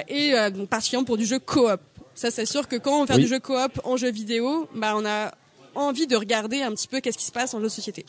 [0.08, 1.80] Et donc particulièrement pour du jeu coop.
[2.16, 3.22] Ça c'est sûr que quand on fait Oui.
[3.24, 5.32] du jeu coop en jeu vidéo bah on a
[5.84, 8.06] envie de regarder un petit peu qu'est-ce qui se passe jeu de société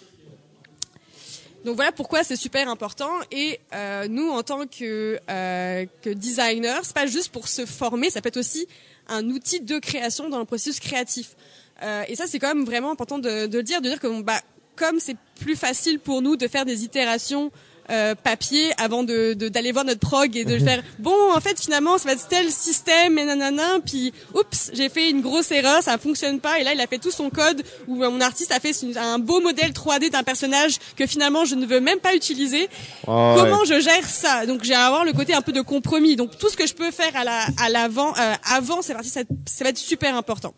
[1.64, 3.10] donc voilà pourquoi c'est super important.
[3.30, 8.08] Et euh, nous, en tant que, euh, que designer, c'est pas juste pour se former,
[8.08, 8.66] ça peut être aussi
[9.08, 11.36] un outil de création dans le processus créatif.
[11.82, 14.22] Euh, et ça, c'est quand même vraiment important de, de le dire, de dire que
[14.22, 14.40] bah,
[14.76, 17.52] comme c'est plus facile pour nous de faire des itérations
[17.90, 21.40] euh, papier avant de de- d'aller voir notre prog et de le faire bon en
[21.40, 25.50] fait finalement ça va être tel système et nanana puis oups j'ai fait une grosse
[25.50, 28.52] erreur ça fonctionne pas et là il a fait tout son code où mon artiste
[28.52, 32.14] a fait un beau modèle 3D d'un personnage que finalement je ne veux même pas
[32.14, 32.68] utiliser
[33.06, 33.40] Ah ouais.
[33.42, 34.46] comment je gère ça?
[34.46, 36.16] Donc j'ai à avoir le côté un peu de compromis.
[36.16, 39.08] Donc tout ce que je peux faire à la à l'avant euh, avant c'est parti
[39.08, 40.54] ça, ça va être super important.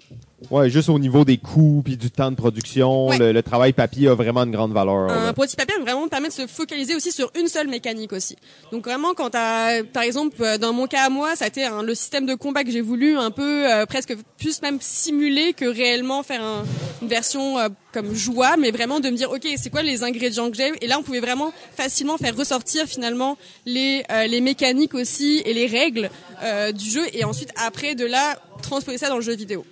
[0.51, 3.19] Ouais, juste au niveau des coûts puis du temps de production, Ouais.
[3.19, 5.11] le, le travail papier a vraiment une grande valeur.
[5.11, 5.33] Un là.
[5.33, 8.37] prototype papier vraiment permet de se focaliser aussi sur une seule mécanique aussi.
[8.73, 11.65] Donc vraiment quand t'as par exemple euh, dans mon cas à moi, ça a été
[11.65, 15.53] un- le système de combat que j'ai voulu un peu euh, presque plus même simuler
[15.53, 16.65] que réellement faire un-
[17.03, 20.51] une version euh, comme jouable, mais vraiment de me dire ok c'est quoi les ingrédients
[20.51, 20.73] que j'ai?
[20.81, 23.37] Et là on pouvait vraiment facilement faire ressortir finalement
[23.67, 26.11] les euh, les mécaniques aussi et les règles
[26.43, 29.65] euh, du jeu et ensuite après de là transposer ça dans le jeu vidéo.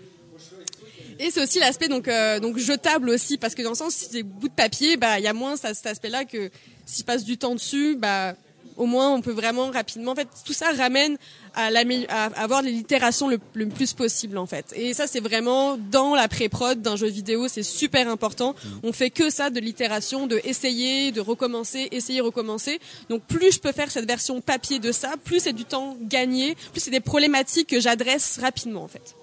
[1.22, 4.04] Et c'est aussi l'aspect donc euh, donc jetable aussi parce que dans le sens si
[4.06, 6.50] c'est des bouts de papier bah il y a moins ça- cet aspect là que
[6.86, 8.34] s'ils passent du temps dessus, bah
[8.76, 10.12] au moins on peut vraiment rapidement.
[10.12, 11.18] En fait, tout ça ramène
[11.54, 14.72] à, à avoir l'itération le, le plus possible en fait.
[14.74, 18.54] Et ça, c'est vraiment dans la pré-prod d'un jeu vidéo, c'est super important.
[18.82, 22.80] On fait que ça de l'itération, de essayer, de recommencer, essayer, recommencer.
[23.10, 26.56] Donc plus je peux faire cette version papier de ça, plus c'est du temps gagné,
[26.72, 29.14] plus c'est des problématiques que j'adresse rapidement en fait.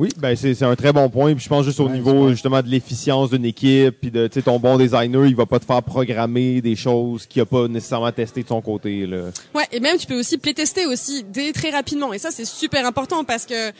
[0.00, 1.34] Oui, ben c'est c'est un très bon point.
[1.34, 4.34] Puis je pense juste au Ouais, niveau justement de l'efficience d'une équipe, puis de tu
[4.34, 7.68] sais ton bon designer, il va pas te faire programmer des choses qu'il a pas
[7.68, 9.06] nécessairement testé de son côté.
[9.06, 9.24] Là.
[9.54, 12.14] Ouais, et même tu peux aussi playtester aussi dès très rapidement.
[12.14, 13.72] Et ça, c'est super important parce que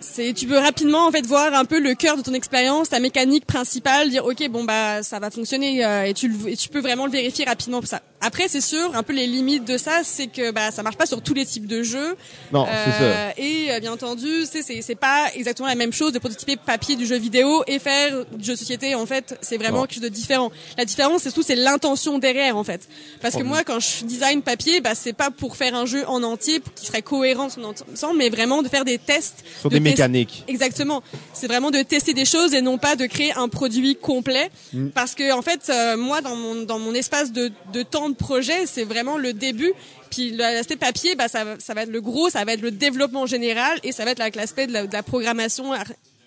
[0.00, 2.98] c'est tu peux rapidement en fait voir un peu le cœur de ton expérience, ta
[3.00, 6.70] mécanique principale, dire ok bon bah ça va fonctionner euh, et tu le- et tu
[6.70, 8.00] peux vraiment le vérifier rapidement pour ça.
[8.20, 11.06] Après c'est sûr un peu les limites de ça c'est que bah ça marche pas
[11.06, 12.16] sur tous les types de jeux.
[12.52, 12.98] Non, c'est ça.
[13.02, 16.96] Euh, Et euh, bien entendu, c'est c'est pas exactement la même chose de prototyper papier
[16.96, 18.94] du jeu vidéo et faire du jeu de société.
[18.94, 19.82] En fait, c'est vraiment Non.
[19.84, 20.50] quelque chose de différent.
[20.76, 22.88] La différence, c'est tout, c'est l'intention derrière, en fait.
[23.22, 26.22] Parce que moi, quand je design papier, bah c'est pas pour faire un jeu en
[26.22, 29.80] entier qu'il serait cohérent son ensemble, mais vraiment de faire des tests Sur de des
[29.80, 30.44] mécaniques.
[30.48, 31.02] Exactement.
[31.32, 34.50] C'est vraiment de tester des choses et non pas de créer un produit complet.
[34.72, 34.88] Mm.
[34.88, 38.16] Parce que en fait, euh, moi, dans mon dans mon espace de, de temps de
[38.16, 39.72] projet, c'est vraiment le début.
[40.10, 43.26] Puis l'aspect papier, bah ça, ça va être le gros, ça va être le développement
[43.26, 45.72] général et ça va être l'aspect de la, programmation.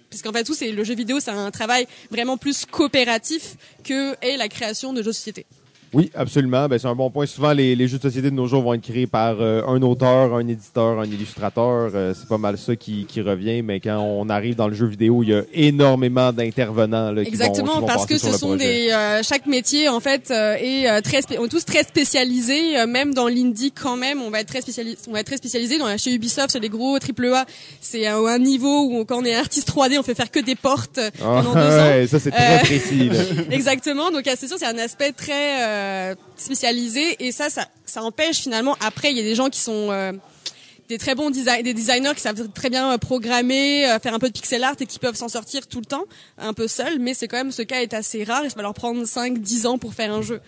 [0.10, 4.47] Puisqu'en fait, tout c'est le jeu vidéo, c'est un travail vraiment plus coopératif que la
[4.47, 5.45] création de jeux de société.
[5.93, 6.67] Oui, absolument.
[6.67, 7.25] Ben, c'est un bon point.
[7.25, 9.81] Souvent, les, les jeux de société de nos jours vont être créés par euh, un
[9.81, 11.91] auteur, un éditeur, un illustrateur.
[11.93, 13.61] Euh, c'est pas mal ça qui, qui revient.
[13.61, 17.29] Mais quand on arrive dans le jeu vidéo, il y a énormément d'intervenants là, qui
[17.31, 18.85] vont- Exactement, qui vont parce que ce sont projet.
[18.85, 22.79] des euh, chaque métier en fait euh, est euh, très on est tous très spécialisés,
[22.79, 25.37] euh, même dans l'indie quand même, on va être très spécialisé, on va être très
[25.37, 25.77] spécialisé.
[25.77, 27.45] Dans chez Ubisoft, c'est les gros AAA,
[27.81, 30.99] c'est un niveau où quand on est artiste 3D, on fait faire que des portes
[31.21, 31.55] Ah, pendant ans.
[31.55, 33.09] ouais, ça, c'est très précis.
[33.51, 34.11] Exactement.
[34.11, 38.76] Donc, c'est sûr, c'est un aspect très euh, spécialisé et ça, ça, empêche finalement.
[38.80, 40.11] Après, il y a des gens qui sont euh,
[40.89, 44.27] des très bons des designers qui savent très bien euh, programmer, euh, faire un peu
[44.27, 46.05] de pixel art et qui peuvent s'en sortir tout le temps,
[46.38, 46.99] un peu seuls.
[46.99, 49.39] Mais c'est quand même ce cas est assez rare et ça va leur prendre 5,
[49.39, 50.41] 10 ans pour faire un jeu.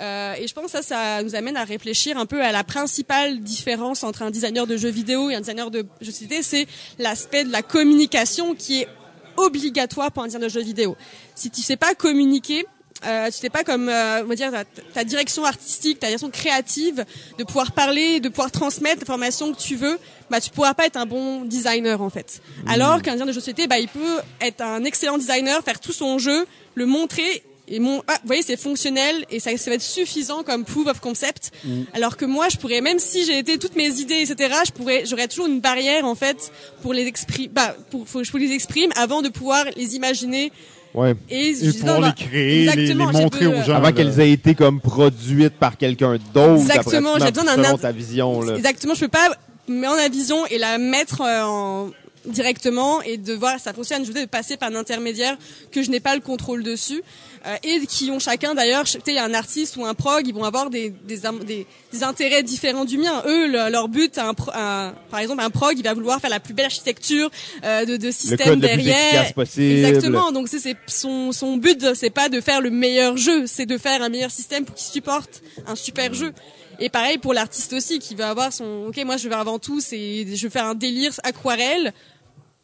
[0.00, 3.38] Et je pense que ça, ça nous amène à réfléchir un peu à la principale
[3.38, 6.66] différence entre un designer de jeux vidéo et un designer de jeux de c'est
[6.98, 8.88] l'aspect de la communication qui est
[9.36, 10.96] obligatoire pour un designer de jeux vidéo.
[11.36, 12.66] Si tu sais pas communiquer,
[13.04, 16.30] euh, tu sais pas comme euh, on va dire ta, ta direction artistique, ta direction
[16.30, 17.04] créative,
[17.38, 19.98] de pouvoir parler, de pouvoir transmettre l'information que tu veux,
[20.30, 22.40] bah tu pourras pas être un bon designer en fait.
[22.66, 25.80] Alors qu'un designer de jeu de société, bah il peut être un excellent designer, faire
[25.80, 29.70] tout son jeu, le montrer et mon ah, vous voyez c'est fonctionnel et ça, ça
[29.70, 31.52] va être suffisant comme proof of concept.
[31.94, 35.06] Alors que moi je pourrais même si j'ai été toutes mes idées etc je pourrais
[35.06, 36.52] j'aurais toujours une barrière en fait
[36.82, 40.52] pour les exprimer bah pour faut que je les exprime avant de pouvoir les imaginer
[40.94, 41.14] Ouais.
[41.30, 43.76] et, Et pouvoir non, les bah, créer, les, montrer aux gens.
[43.76, 43.92] Avant là.
[43.92, 46.60] qu'elles aient été comme produites par quelqu'un d'autre.
[46.60, 48.40] Exactement, après, j'ai besoin d'un selon ta vision.
[48.42, 48.56] Là.
[48.56, 49.28] Exactement, je peux pas
[49.68, 51.90] mettre la vision et la mettre euh, en
[52.26, 54.04] directement et de voir ça fonctionne.
[54.04, 55.36] Je de passer par un intermédiaire
[55.70, 57.02] que je n'ai pas le contrôle dessus
[57.46, 60.44] euh, et qui ont chacun d'ailleurs, tu sais, un artiste ou un prog, ils vont
[60.44, 63.22] avoir des des, des, des intérêts différents du mien.
[63.26, 66.40] Eux, le- leur but, un, un- par exemple, un prog, il va vouloir faire la
[66.40, 67.30] plus belle architecture
[67.64, 69.06] euh, de, de Le système code le plus derrière.
[69.14, 69.86] efficace possible.
[69.86, 70.30] Exactement.
[70.32, 74.02] Donc c'est son son but, c'est pas de faire le meilleur jeu, c'est de faire
[74.02, 76.32] un meilleur système pour qu'il supporte un super jeu.
[76.78, 78.86] Et pareil pour l'artiste aussi, qui va avoir son.
[78.88, 81.92] Ok, moi je veux avant tout, c'est je veux faire un délire aquarelle.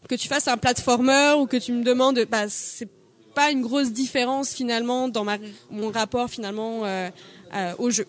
[0.09, 2.89] Que tu fasses un platformer ou que tu me demandes, bah c'est
[3.35, 5.37] pas une grosse différence finalement dans ma
[5.71, 7.11] mon rapport finalement euh,
[7.55, 8.07] euh, au jeu.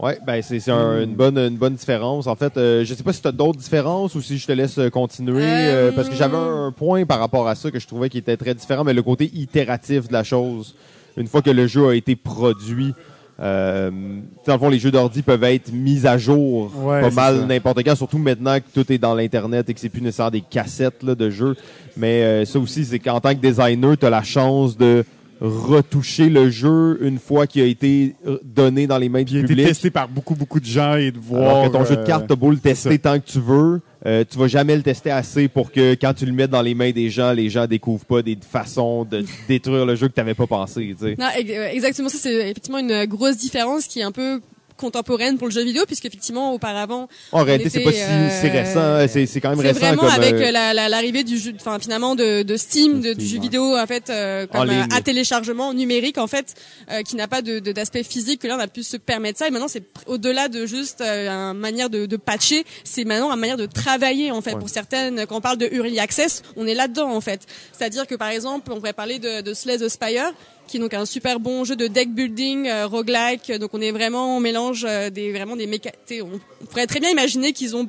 [0.00, 2.26] Ouais, ben c'est c'est un- une bonne une bonne différence.
[2.28, 4.52] En fait, euh, je sais pas si tu as d'autres différences ou si je te
[4.52, 7.78] laisse euh, continuer euh, Euh, parce que j'avais un point par rapport à ça que
[7.78, 10.74] je trouvais qui était très différent, mais le côté itératif de la chose.
[11.16, 12.94] Une fois que le jeu a été produit,
[13.40, 13.90] euh,
[14.46, 17.84] dans le fond, les jeux d'ordi peuvent être mis à jour Ouais, pas mal n'importe
[17.84, 21.02] quand, surtout maintenant que tout est dans l'internet et que c'est plus nécessaire des cassettes
[21.02, 21.54] là, de jeux.
[21.96, 25.04] Mais euh, ça aussi, c'est qu'en tant que designer, tu as la chance de
[25.40, 29.36] retoucher le jeu une fois qu'il a été euh, donné dans les mains Puis il
[29.36, 29.66] du a été public.
[29.68, 31.58] testé par beaucoup, beaucoup de gens et de voir.
[31.58, 33.80] Alors que ton jeu de euh, cartes, t'as beau le tester tant que tu veux,
[34.06, 36.74] euh, tu vas jamais le tester assez pour que quand tu le mets dans les
[36.74, 40.34] mains des gens, les gens découvrent pas des façons de détruire le jeu que t'avais
[40.34, 40.94] pas pensé.
[40.98, 41.16] Tu sais.
[41.18, 42.08] Non, euh, exactement.
[42.08, 44.40] Ça, c'est effectivement une grosse différence qui est un peu
[44.78, 48.50] contemporaine pour le jeu vidéo, puisque effectivement, auparavant, En réalité, c'est pas si, si euh,
[48.52, 51.24] récent, c'est c'est quand même c'est récent vraiment comme avec euh, euh, la- la- l'arrivée
[51.24, 54.60] du jeu, enfin finalement de, de Steam, de, du jeu vidéo en fait, euh, En
[54.60, 56.54] comme à téléchargement numérique en fait,
[56.90, 58.40] euh, qui n'a pas de de- d'aspect physique.
[58.40, 59.48] Que là, on a pu se permettre ça.
[59.48, 63.40] Et maintenant, c'est au-delà de juste euh, une manière de, de patcher, c'est maintenant une
[63.40, 64.52] manière de travailler en fait.
[64.52, 64.58] Ouais.
[64.60, 67.40] Pour certaines, quand on parle de early access, on est là-dedans en fait.
[67.76, 70.32] C'est-à-dire que par exemple, on pourrait parler de, de Slay the Spire
[70.68, 73.50] qui est donc un super bon jeu de deck building euh, roguelike.
[73.58, 75.90] Donc on est vraiment on mélange euh, des vraiment des méca
[76.22, 77.88] on, on pourrait très bien imaginer qu'ils ont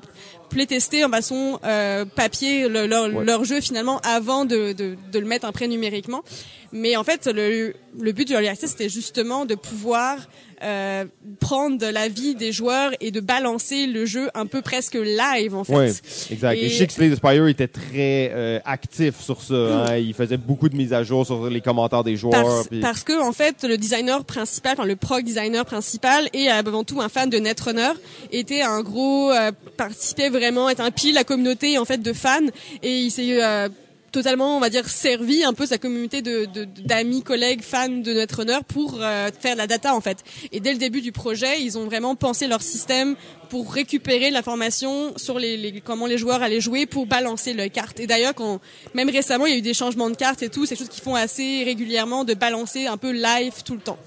[0.50, 3.24] playtesté en façon euh, papier le- leur, Ouais.
[3.24, 6.24] leur jeu finalement avant de, de, de le mettre après numériquement.
[6.72, 10.18] Mais en fait, le, le but du Early Access, c'était justement de pouvoir
[10.64, 11.06] euh,
[11.40, 15.56] prendre de la vie des joueurs et de balancer le jeu un peu presque live
[15.56, 15.74] en fait.
[15.76, 15.92] Ouais,
[16.32, 16.56] exact.
[16.58, 19.54] Et, Et- je sais que Slay the Spire était très euh, actif sur ça.
[19.54, 19.98] hein.
[19.98, 22.44] Il faisait beaucoup de mises à jour sur les commentaires des joueurs.
[22.44, 26.50] Parce, puis- parce que en fait le designer principal, enfin le prog designer principal et
[26.50, 27.92] avant tout un fan de Netrunner
[28.32, 32.14] était un gros euh, participait vraiment est un pilier de la communauté en fait de
[32.14, 32.40] fans
[32.84, 33.70] et il s'est euh,
[34.12, 38.14] totalement on va dire servi un peu sa communauté de de- d'amis collègues fans de
[38.14, 40.18] Netrunner pour euh, faire de la data en fait
[40.52, 43.16] et dès le début du projet ils ont vraiment pensé leur système
[43.50, 48.00] pour récupérer l'information sur les, comment les joueurs allaient jouer pour balancer leurs cartes.
[48.00, 48.60] Et d'ailleurs, quand
[48.94, 50.94] même récemment, il y a eu des changements de cartes et tout, c'est quelque chose
[50.94, 53.98] qu'ils font assez régulièrement de balancer un peu live tout le temps.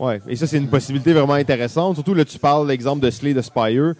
[0.00, 1.94] Ouais, et ça, c'est une possibilité vraiment intéressante.
[1.94, 3.94] Surtout, là, tu parles l'exemple de Slay the Spire.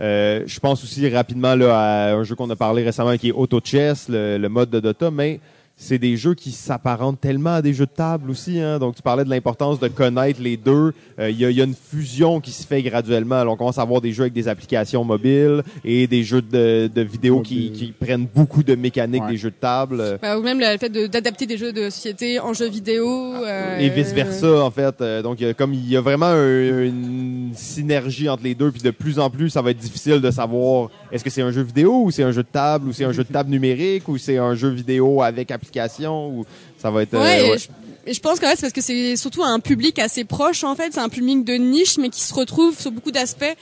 [0.00, 3.32] Euh, je pense aussi rapidement là, à un jeu qu'on a parlé récemment qui est
[3.32, 5.40] Auto Chess, le, le mode de Dota, mais
[5.80, 8.58] c'est des jeux qui s'apparentent tellement à des jeux de table aussi.
[8.58, 8.80] Hein?
[8.80, 10.92] Donc, tu parlais de l'importance de connaître les deux.
[11.20, 13.36] Euh, Il y, a, il y a une fusion qui se fait graduellement.
[13.36, 16.90] Alors, on commence à avoir des jeux avec des applications mobiles et des jeux de,
[16.92, 19.30] de vidéo qui, qui prennent beaucoup de mécaniques Ouais.
[19.30, 20.18] des jeux de table.
[20.20, 23.06] Bah, ou même le fait de- d'adapter des jeux de société en jeux vidéo.
[23.08, 26.00] euh, et vice versa en fait Euh, donc il y a comme il y a
[26.00, 29.78] vraiment un- une synergie entre les deux puis de plus en plus ça va être
[29.78, 32.88] difficile de savoir est-ce que c'est un jeu vidéo ou c'est un jeu de table
[32.88, 36.46] ou c'est un jeu de table numérique ou c'est un jeu vidéo avec application ou
[36.78, 37.68] ça va être euh, Ouais, je,
[38.12, 40.92] je pense qu'en fait, c'est parce que c'est surtout un public assez proche, en fait.
[40.92, 43.56] C'est un public de niche, mais qui se retrouve sur beaucoup d'aspects.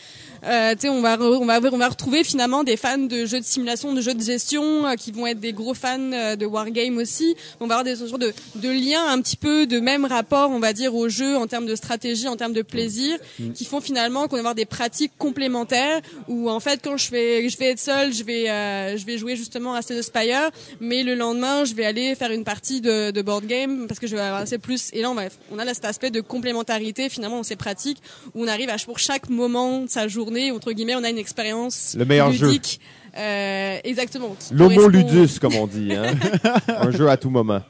[0.45, 3.41] Euh, tu sais, on va, on va, on va retrouver finalement des fans de jeux
[3.41, 6.47] de simulation, de jeux de gestion, euh, qui vont être des gros fans euh, de
[6.47, 7.37] wargame aussi.
[7.61, 10.59] On va avoir des sortes de, de liens un petit peu de même rapport, on
[10.59, 13.19] va dire, au jeu en termes de stratégie, en termes de plaisir,
[13.55, 16.01] qui font finalement qu'on va avoir des pratiques complémentaires.
[16.29, 19.19] Où en fait, quand je vais, je vais être seul, je vais, euh, je vais
[19.19, 20.51] jouer justement à Slay the Spire,
[20.81, 24.07] mais le lendemain, je vais aller faire une partie de, de board game parce que
[24.07, 24.91] je vais avoir assez plus.
[24.93, 27.99] Et là, on, va, on a là cet aspect de complémentarité finalement dans ces pratiques
[28.35, 31.19] où on arrive à pour chaque moment de sa journée entre guillemets, on a une
[31.19, 32.47] expérience Le meilleur jeu.
[32.49, 32.81] ludique.
[33.17, 34.37] Euh, exactement.
[34.53, 36.05] l'homo ludus comme on dit hein?
[36.69, 37.63] un jeu à tout moment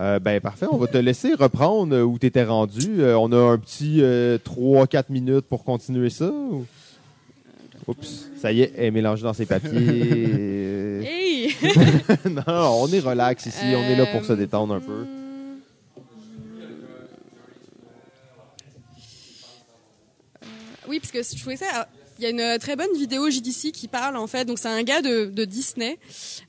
[0.00, 3.02] Euh, ben parfait, on va te laisser reprendre euh, où tu étais rendu.
[3.02, 6.26] Euh, on a un petit 3-4 minutes pour continuer ça.
[6.30, 6.64] ou-
[7.88, 9.70] Oups, ça y est, elle est mélangée dans ses papiers.
[11.04, 11.54] Hey!
[12.26, 15.04] non, non, on est relax ici, on est là pour se Euh, détendre un peu.
[20.92, 21.88] Oui, parce que je trouvais ça.
[22.18, 24.44] Il y a une très bonne vidéo JDC qui parle en fait.
[24.44, 25.98] Donc c'est un gars de, Disney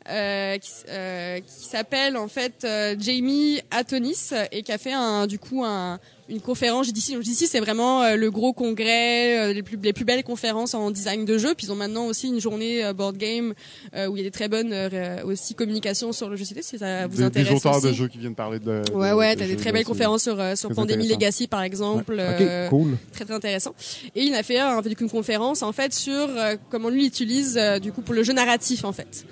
[0.10, 0.58] euh,
[0.90, 4.92] euh, qui s'appelle en fait euh, Jamie Atonis et qui a fait
[5.28, 5.98] du coup un,
[6.30, 7.14] une conférence JDC.
[7.14, 10.74] Donc JDC c'est vraiment euh, le gros congrès, euh, les plus les plus belles conférences
[10.74, 11.54] en design de jeux.
[11.56, 13.54] Puis ils ont maintenant aussi une journée euh, board game
[13.96, 16.62] euh, où il y a des très bonnes euh, aussi communications sur le jeu CD
[16.62, 17.88] si ça vous Des, intéresse des auteurs aussi.
[17.88, 18.82] de jeux qui viennent parler de.
[18.94, 21.08] Ouais, de- ouais, de t'as des très belles conférences sur, euh, sur Très Pandémie.
[21.08, 22.14] Legacy, par exemple.
[22.14, 22.98] Ok, euh, cool.
[23.12, 23.74] très très intéressant.
[24.16, 27.04] Et il a fait un, du coup, une conférence en fait sur euh, comment lui
[27.04, 29.26] il utilise euh, du coup pour le jeu narratif en fait.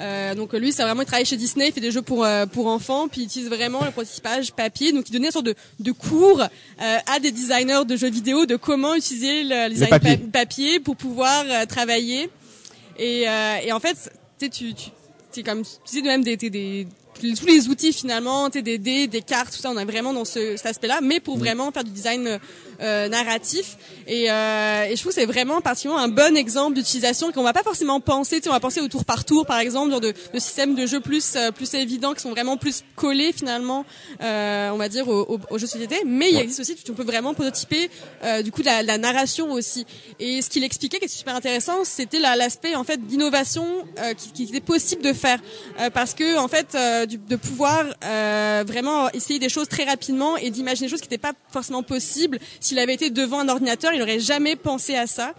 [0.00, 2.46] Euh, donc lui, c'est vraiment il travaille chez Disney, il fait des jeux pour euh,
[2.46, 4.92] pour enfants, puis il utilise vraiment le prototypage papier.
[4.92, 8.46] Donc il donnait une sorte de, de cours euh, à des designers de jeux vidéo
[8.46, 10.16] de comment utiliser le design papier.
[10.16, 12.30] pa- papier pour pouvoir euh, travailler.
[12.98, 13.96] Et, euh, et en fait,
[14.38, 14.74] tu sais, tu
[15.32, 16.86] tu comme tu sais même des, des,
[17.20, 20.12] tous les outils finalement, tu sais, des dés, des cartes, tout ça, on est vraiment
[20.14, 22.38] dans ce, cet aspect-là, mais pour vraiment faire du design
[22.82, 23.76] euh, narratif.
[24.06, 27.52] Et, euh, et je trouve que c'est vraiment particulièrement un bon exemple d'utilisation qu'on va
[27.52, 28.36] pas forcément penser.
[28.36, 30.74] Tu sais, on va penser au tour par tour, par exemple, genre de, de systèmes
[30.74, 33.84] de jeu plus euh, plus évidents qui sont vraiment plus collés finalement,
[34.22, 35.96] euh, on va dire aux, aux, jeux de société.
[36.04, 37.90] Mais il existe aussi, tu peux vraiment prototyper
[38.24, 39.86] euh, du coup de la, la narration aussi.
[40.18, 43.66] Et ce qu'il expliquait, qui est super intéressant, c'était la- l'aspect en fait d'innovation
[43.98, 45.38] euh, qui, qui était possible de faire,
[45.80, 49.84] Euh, parce que en fait euh, du- de pouvoir euh, vraiment essayer des choses très
[49.84, 52.38] rapidement et d'imaginer des choses qui n'étaient pas forcément possibles
[52.72, 55.34] s'il avait été devant un ordinateur, il n'aurait jamais pensé à ça.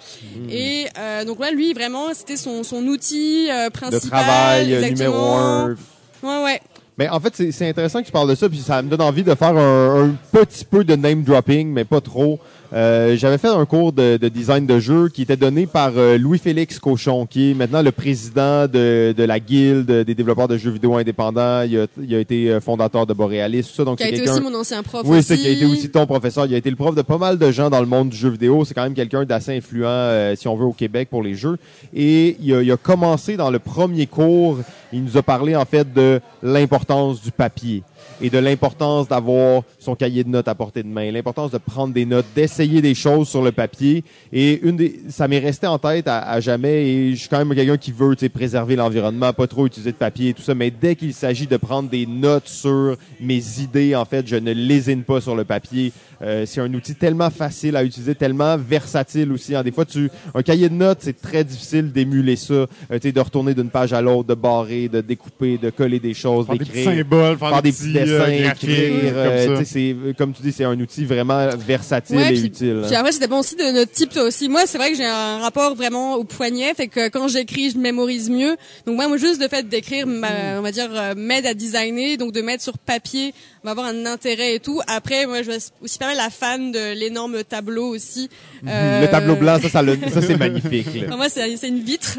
[0.51, 4.10] Et euh, donc là, lui vraiment, c'était son, son outil euh, De principal.
[4.22, 5.15] travail euh, exactement.
[5.15, 5.76] numéro un.
[6.22, 6.61] Ouais, ouais.
[6.99, 9.01] Mais en fait, c'est c'est intéressant que tu parles de ça, puis ça me donne
[9.01, 12.39] envie de faire un, un petit peu de name dropping, mais pas trop.
[12.74, 16.18] Euh, J'avais fait un cours de, de design de jeu qui était donné par euh,
[16.18, 20.72] Louis-Félix Cochon, qui est maintenant le président de, de la guilde des développeurs de jeux
[20.72, 21.62] vidéo indépendants.
[21.62, 23.84] Il a, il a été euh, fondateur de Borealis, tout ça.
[23.84, 25.04] Donc Qui a été aussi mon ancien prof.
[25.06, 26.48] oui, c'est qui a été aussi ton professeur.
[26.48, 28.30] Il a été le prof de pas mal de gens dans le monde du jeu
[28.30, 28.66] vidéo.
[28.66, 31.58] C'est quand même quelqu'un d'assez influent, euh, si on veut, au Québec pour les jeux.
[31.94, 34.58] Et il a, il a commencé dans le premier cours.
[34.91, 37.84] Il nous a parlé en fait de l'importance du papier.
[38.22, 41.94] Et de l'importance d'avoir son cahier de notes à portée de main, l'importance de prendre
[41.94, 44.03] des notes, d'essayer des choses sur le papier.
[44.31, 46.88] Et une des, ça m'est resté en tête à, à jamais.
[46.88, 50.30] Et je suis quand même quelqu'un qui veut préserver l'environnement, pas trop utiliser de papier
[50.30, 50.56] et tout ça.
[50.56, 54.52] Mais dès qu'il s'agit de prendre des notes sur mes idées, en fait, je ne
[54.52, 55.91] lésine pas sur le papier.
[56.22, 59.56] Euh, c'est un outil tellement facile à utiliser, tellement versatile aussi.
[59.56, 59.64] hein.
[59.64, 63.11] Des fois, tu un cahier de notes, c'est très difficile d'émuler ça, euh, tu sais,
[63.11, 66.53] de retourner d'une page à l'autre, de barrer, de découper, de coller des choses, Faire
[66.57, 69.14] des petits d'écrire symboles, faire, faire des petits graphiques, écrire.
[69.16, 72.82] euh, comme euh, comme tu dis, c'est un outil vraiment versatile Ouais, et puis- utile.
[72.84, 72.88] hein.
[72.88, 74.50] Puis après, ça dépend aussi de notre type, toi aussi.
[74.50, 77.78] Moi, c'est vrai que j'ai un rapport vraiment au poignet, fait que quand j'écris, je
[77.78, 78.56] mémorise mieux.
[78.86, 82.32] Donc moi, moi juste le fait d'écrire, on va dire, euh, m'aide à designer, donc
[82.34, 84.82] de mettre sur papier, va avoir un intérêt et tout.
[84.88, 88.30] Après, moi, je suis aussi pas mal la fan de l'énorme tableau aussi.
[88.68, 89.82] Euh, Le tableau blanc, ça, ça,
[90.14, 90.88] ça c'est magnifique.
[90.96, 91.02] là.
[91.08, 92.18] Enfin, moi, c'est une vitre,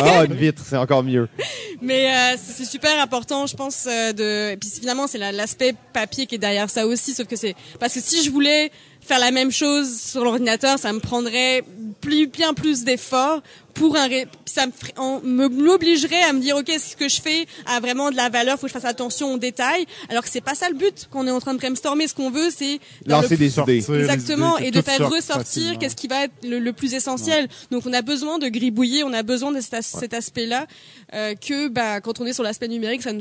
[0.00, 1.28] Ah, une vitre, c'est encore mieux.
[1.82, 3.86] Mais euh, c'est super important, je pense.
[3.86, 7.14] de et puis finalement, c'est la- l'aspect papier qui est derrière ça aussi.
[7.14, 8.70] Sauf que c'est parce que si je voulais
[9.00, 11.62] faire la même chose sur l'ordinateur, ça me prendrait
[12.00, 13.40] plus, bien plus d'efforts
[13.74, 14.08] pour un.
[14.08, 18.10] ré- Ça me, on m'obligerait à me dire ok, ce que je fais a vraiment
[18.10, 18.58] de la valeur.
[18.58, 19.84] Faut que je fasse attention aux détails.
[20.08, 22.08] Alors que c'est pas ça le but qu'on est en train de brainstormer.
[22.08, 23.80] Ce qu'on veut, c'est dans le Lancer des idées.
[24.00, 27.48] Exactement, idées, et de faire ressortir qu'est-ce qui va être le, le plus essentiel.
[27.70, 30.66] Donc on a besoin de gribouiller, on a besoin de cet, as- cet aspect-là
[31.14, 33.20] euh, que bah, quand on est sur l'aspect numérique, ça ne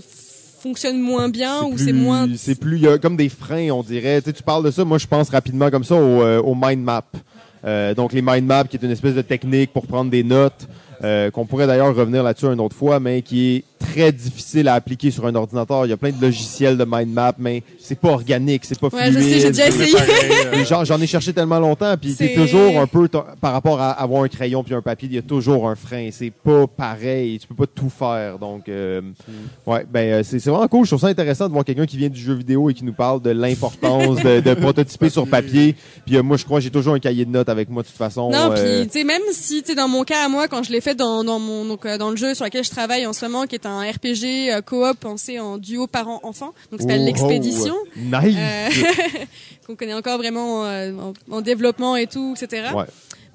[0.65, 2.27] fonctionne moins bien ou c'est moins.
[2.35, 4.19] C'est plus, il y a comme des freins, on dirait.
[4.21, 6.55] Tu, sais, tu parles de ça, moi je pense rapidement comme ça au, euh, au
[6.55, 7.03] mind map.
[7.65, 10.67] Euh, donc les mind maps, qui est une espèce de technique pour prendre des notes,
[11.03, 13.63] euh, qu'on pourrait d'ailleurs revenir là-dessus une autre fois, mais qui est
[13.95, 15.85] très difficile à appliquer sur un ordinateur.
[15.85, 18.87] Il y a plein de logiciels de mind map, mais c'est pas organique, c'est pas
[18.87, 19.19] Ouais, fluide.
[19.23, 20.65] je sais, j'ai déjà essayé.
[20.67, 23.91] J'en j'en ai cherché tellement longtemps, puis c'est toujours un peu t- par rapport à
[23.91, 26.09] avoir un crayon puis un papier, il y a toujours un frein.
[26.11, 28.37] C'est pas pareil, tu peux pas tout faire.
[28.39, 29.01] Donc, euh,
[29.65, 30.85] ouais, ben euh, c'est c'est vraiment cool.
[30.85, 32.93] Je trouve ça intéressant de voir quelqu'un qui vient du jeu vidéo et qui nous
[32.93, 35.75] parle de l'importance de, de prototyper sur papier.
[36.05, 37.87] Puis euh, moi, je crois, que j'ai toujours un cahier de notes avec moi de
[37.87, 38.29] toute façon.
[38.29, 40.63] Non, euh, puis tu sais même si tu sais dans mon cas à moi quand
[40.63, 43.05] je l'ai fait dans dans mon donc euh, dans le jeu sur lequel je travaille
[43.05, 46.81] en ce moment qui est un RPG euh, coop pensé en duo parent enfant donc
[46.81, 48.35] s'appelle oh, l'expédition oh, nice.
[48.37, 48.69] euh,
[49.67, 52.67] qu'on connaît encore vraiment euh, en, en développement et tout etc.
[52.75, 52.85] Ouais.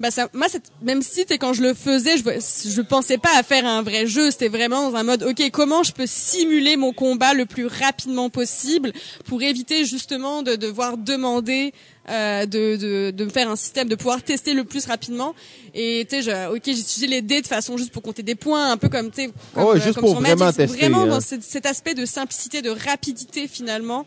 [0.01, 0.47] Bah ça, moi,
[0.81, 2.23] même si t'es quand je le faisais, je,
[2.69, 4.31] je pensais pas à faire un vrai jeu.
[4.31, 8.29] C'était vraiment dans un mode, ok, comment je peux simuler mon combat le plus rapidement
[8.29, 8.91] possible
[9.25, 11.73] pour éviter justement de devoir demander
[12.09, 15.35] euh, de, de, de me faire un système, de pouvoir tester le plus rapidement.
[15.75, 18.71] Et tu sais, ok, j'ai utilisé les dés de façon juste pour compter des points,
[18.71, 20.37] un peu comme tu sais, comme, Ouais, euh, juste comme pour Magic.
[20.37, 21.07] vraiment tester, Vraiment hein.
[21.07, 24.05] dans cet, cet aspect de simplicité, de rapidité finalement.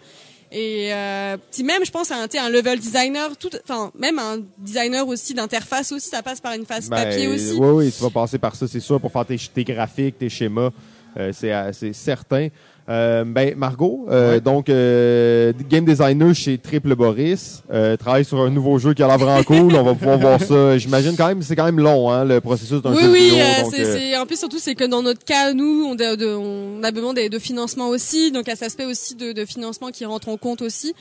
[0.56, 4.38] Et euh, puis même, je pense à un, un level designer, tout, enfin même un
[4.56, 7.54] designer aussi d'interface aussi, ça passe par une phase papier aussi.
[7.54, 10.28] Oui, oui, tu vas passer par ça, c'est sûr, pour faire tes, tes graphiques, tes
[10.28, 10.70] schémas.
[11.16, 12.48] Euh, c'est, euh, c'est certain.
[12.86, 18.50] Euh, ben, Margot, euh, donc euh, game designer chez Triple Boris, euh, travaille sur un
[18.50, 19.74] nouveau jeu qui a l'air vraiment cool.
[19.74, 20.76] On va pouvoir voir ça.
[20.76, 23.38] J'imagine quand même, c'est quand même long, hein, le processus d'un Oui, jeu oui, vidéo.
[23.38, 25.94] euh, donc, c'est, euh, c'est- en plus surtout c'est que dans notre cas, nous, on,
[25.94, 29.32] de- de- on a besoin de, de financement aussi, donc à cet aspect aussi de,
[29.32, 30.92] de financement qui rentre en compte aussi.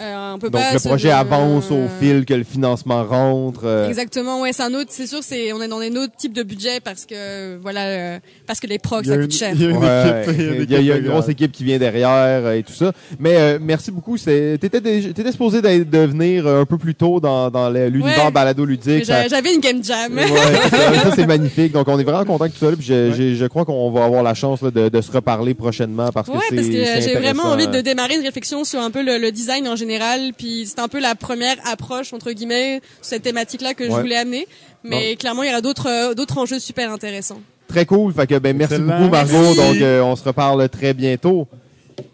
[0.00, 3.62] Euh, on peut donc pas le projet avance au fil que le financement rentre.
[3.64, 6.32] euh, Exactement, ouais, c'est un autre, c'est sûr, c'est on est dans un autre type
[6.32, 9.50] de budget parce que voilà, euh, parce que les procs ça coûte cher.
[9.54, 10.92] il y a une Ouais, équipe- il y a une il y a, il y
[10.92, 12.92] a une équipe grosse équipe qui vient derrière euh, et tout ça.
[13.18, 14.16] Mais euh, merci beaucoup.
[14.18, 18.30] T'étais, t'étais supposé d'être- de venir euh, un peu plus tôt dans, l'univers Ouais.
[18.30, 19.04] balado ludique.
[19.04, 20.14] j'a- J'avais une game jam.
[20.16, 21.72] Ouais, ça, ça, c'est magnifique.
[21.72, 22.76] Donc on est vraiment content que tu sois là.
[22.76, 26.28] Puis je, crois qu'on va avoir la chance là, de, de se reparler prochainement parce
[26.28, 29.02] que Ouais, c'est, parce que j'ai vraiment envie de démarrer une réflexion sur un peu
[29.02, 33.10] le, le design en général, puis c'est un peu la première approche entre guillemets sur
[33.10, 34.46] cette thématique-là que je voulais amener.
[34.84, 37.40] Mais clairement, il y aura d'autres euh, d'autres enjeux super intéressants.
[37.68, 38.12] Très cool.
[38.12, 38.98] Fait que ben merci Excellent.
[38.98, 39.32] beaucoup Margot.
[39.32, 39.56] Merci.
[39.56, 41.46] Donc euh, on se reparle très bientôt.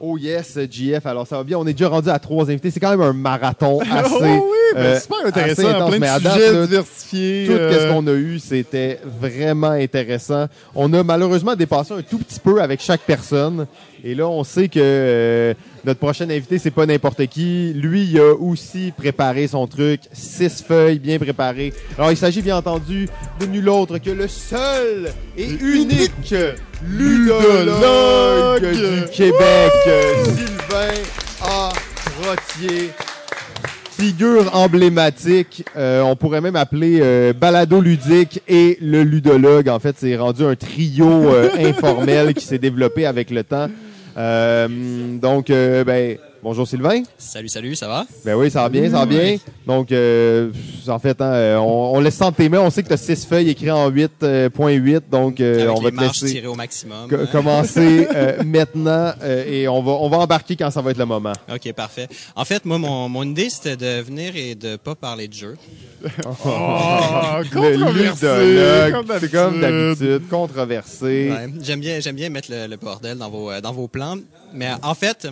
[0.01, 1.07] Oh yes, JF.
[1.07, 1.59] Alors ça va bien.
[1.59, 2.71] On est déjà rendu à trois invités.
[2.71, 4.15] C'est quand même un marathon assez.
[4.15, 5.69] oh oui, ben, euh, super intéressant.
[5.69, 5.91] intense.
[5.91, 7.47] plein Mais à date, sujets là, diversifiés.
[7.47, 10.47] Tout euh, ce qu'on a eu, c'était vraiment intéressant.
[10.75, 13.67] On a malheureusement dépassé un tout petit peu avec chaque personne.
[14.07, 17.73] Et là, on sait que euh, notre prochain invité, c'est pas n'importe qui.
[17.73, 20.03] Lui, il a aussi préparé son truc.
[20.13, 21.73] Six feuilles bien préparées.
[21.97, 23.09] Alors, il s'agit bien entendu
[23.41, 26.35] de nul autre que le seul et unique
[26.87, 29.73] ludologue du Québec,
[30.23, 31.01] Sylvain
[31.41, 31.71] A.
[32.21, 32.91] Trottier
[33.97, 35.65] figure emblématique.
[35.77, 39.69] Euh, on pourrait même appeler euh, balado ludique et le ludologue.
[39.69, 43.69] En fait, c'est rendu un trio euh, informel qui s'est développé avec le temps.
[44.17, 47.03] Euh, donc, euh, ben, Bonjour Sylvain.
[47.17, 48.07] Salut, salut, ça va?
[48.23, 49.39] Ben oui, ça va bien, ça va bien.
[49.67, 50.53] Donc, euh,
[50.89, 52.61] en fait, hein, euh, on, on laisse ça entre tes mains.
[52.61, 55.89] On sait que tu as 6 feuilles écrites en 8.8, donc euh, Avec on va
[55.89, 57.09] les te marches laisser tirées au maximum.
[57.09, 60.99] co- commencer euh, maintenant euh, et on va, on va embarquer quand ça va être
[60.99, 61.33] le moment.
[61.51, 62.09] OK, parfait.
[62.37, 65.57] En fait, moi, mon, mon idée, c'était de venir et de pas parler de jeu.
[66.27, 70.29] Oh, Le comme c'est comme d'habitude.
[70.29, 71.31] controversé.
[71.33, 74.17] Ouais, j'aime bien, j'aime bien mettre le, le bordel dans vos, dans vos plans.
[74.53, 75.27] Mais en fait,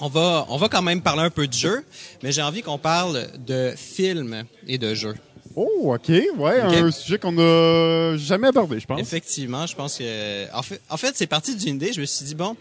[0.00, 1.84] on va, on va quand même parler un peu de jeu,
[2.22, 5.14] mais j'ai envie qu'on parle de films et de jeux.
[5.54, 6.12] Oh, OK.
[6.36, 9.00] Ouais, un sujet qu'on a jamais abordé, je pense.
[9.00, 11.94] Effectivement, je pense que, en fait, en fait, c'est parti d'une idée.
[11.94, 12.56] Je me suis dit bon,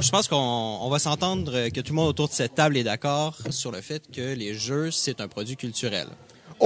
[0.00, 2.84] je pense qu'on on va s'entendre que tout le monde autour de cette table est
[2.84, 6.06] d'accord sur le fait que les jeux c'est un produit culturel.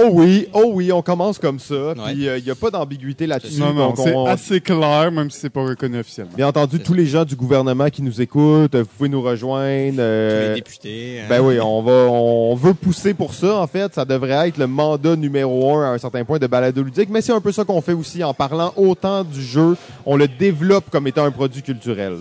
[0.03, 1.73] Oh oui, oh oui, on commence comme ça.
[1.75, 1.93] Ouais.
[2.05, 3.59] Puis il n'y a pas d'ambiguïté là-dessus.
[3.59, 6.33] Non, non, c'est on- assez clair, même si c'est pas reconnu officiellement.
[6.35, 9.95] Bien entendu, tous les gens du gouvernement qui nous écoutent, vous pouvez nous rejoindre.
[9.95, 11.19] Tous euh, les députés.
[11.21, 11.25] hein.
[11.29, 13.55] Ben oui, on va, on veut pousser pour ça.
[13.59, 16.83] En fait, ça devrait être le mandat numéro un à un certain point de balado
[16.83, 19.77] ludique, mais c'est un peu ça qu'on fait aussi en parlant autant du jeu.
[20.05, 22.17] On le développe comme étant un produit culturel.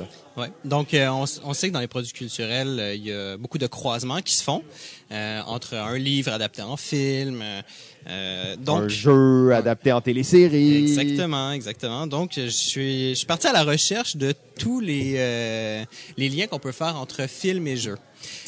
[0.65, 3.59] Donc, euh, on, on sait que dans les produits culturels, euh, il y a beaucoup
[3.59, 4.63] de croisements qui se font
[5.11, 7.43] euh, entre un livre adapté en film.
[8.09, 10.79] Euh, donc, un jeu adapté en télésérie.
[10.83, 12.07] Exactement, exactement.
[12.07, 15.85] Donc, je suis, je suis parti à la recherche de tous les, euh,
[16.17, 17.97] les liens qu'on peut faire entre film et jeu.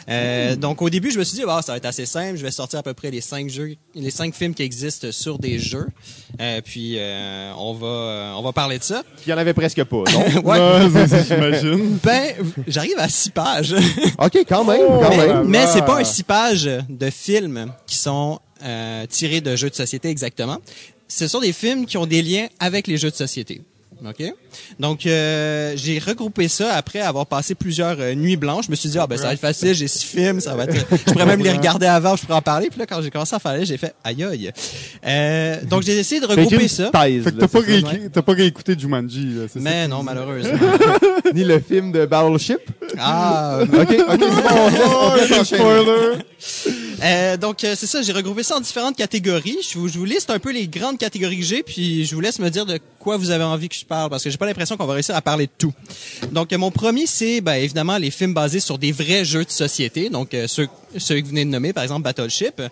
[0.08, 2.36] Euh, Donc, au début, je me suis dit, bah, ça va être assez simple.
[2.36, 5.38] Je vais sortir à peu près les cinq jeux, les cinq films qui existent sur
[5.38, 5.86] des jeux.
[6.40, 9.02] Euh, puis, euh, on va, euh, on va parler de ça.
[9.26, 9.96] Il y en avait presque pas.
[10.44, 10.58] Ouais.
[11.08, 11.98] C'est j'imagine.
[12.04, 12.34] Ben,
[12.68, 13.74] j'arrive à six pages.
[14.18, 15.48] ok, quand même, Oh, quand mais même.
[15.48, 15.82] mais c'est Ah.
[15.82, 20.58] pas un six pages de films qui sont euh, tirés de jeux de société exactement.
[21.08, 23.60] Ce sont des films qui ont des liens avec les jeux de société.
[24.06, 24.22] OK?
[24.78, 28.66] Donc, euh, j'ai regroupé ça après avoir passé plusieurs euh, nuits blanches.
[28.66, 30.64] Je me suis dit, ah ben ça va être facile, j'ai six films, ça va
[30.64, 30.74] être...
[30.90, 32.68] Je pourrais même les regarder avant, je pourrais en parler.
[32.68, 34.50] Puis là, quand j'ai commencé à faire, j'ai fait, aïe aïe.
[35.06, 36.90] Euh, donc, j'ai essayé de regrouper ça.
[36.90, 37.48] thèse, Fait que t'as
[38.20, 39.64] pas, pas réécouté Jumanji, là, c'est ça?
[39.64, 40.58] Mais non, malheureusement.
[41.34, 42.60] Ni le film de Battleship?
[42.98, 46.83] Ah, Ok, ok, c'est bon, on laisse- on laisse enchaîner.
[47.02, 49.58] Euh, donc, euh, c'est ça, j'ai regroupé ça en différentes catégories.
[49.68, 52.20] Je vous, je vous liste un peu les grandes catégories que j'ai, puis je vous
[52.20, 54.46] laisse me dire de quoi vous avez envie que je parle, parce que j'ai pas
[54.46, 55.72] l'impression qu'on va réussir à parler de tout.
[56.32, 59.50] Donc, euh, mon premier, c'est ben, évidemment les films basés sur des vrais jeux de
[59.50, 62.62] société, donc euh, ceux, ceux que vous venez de nommer, par exemple Battleship.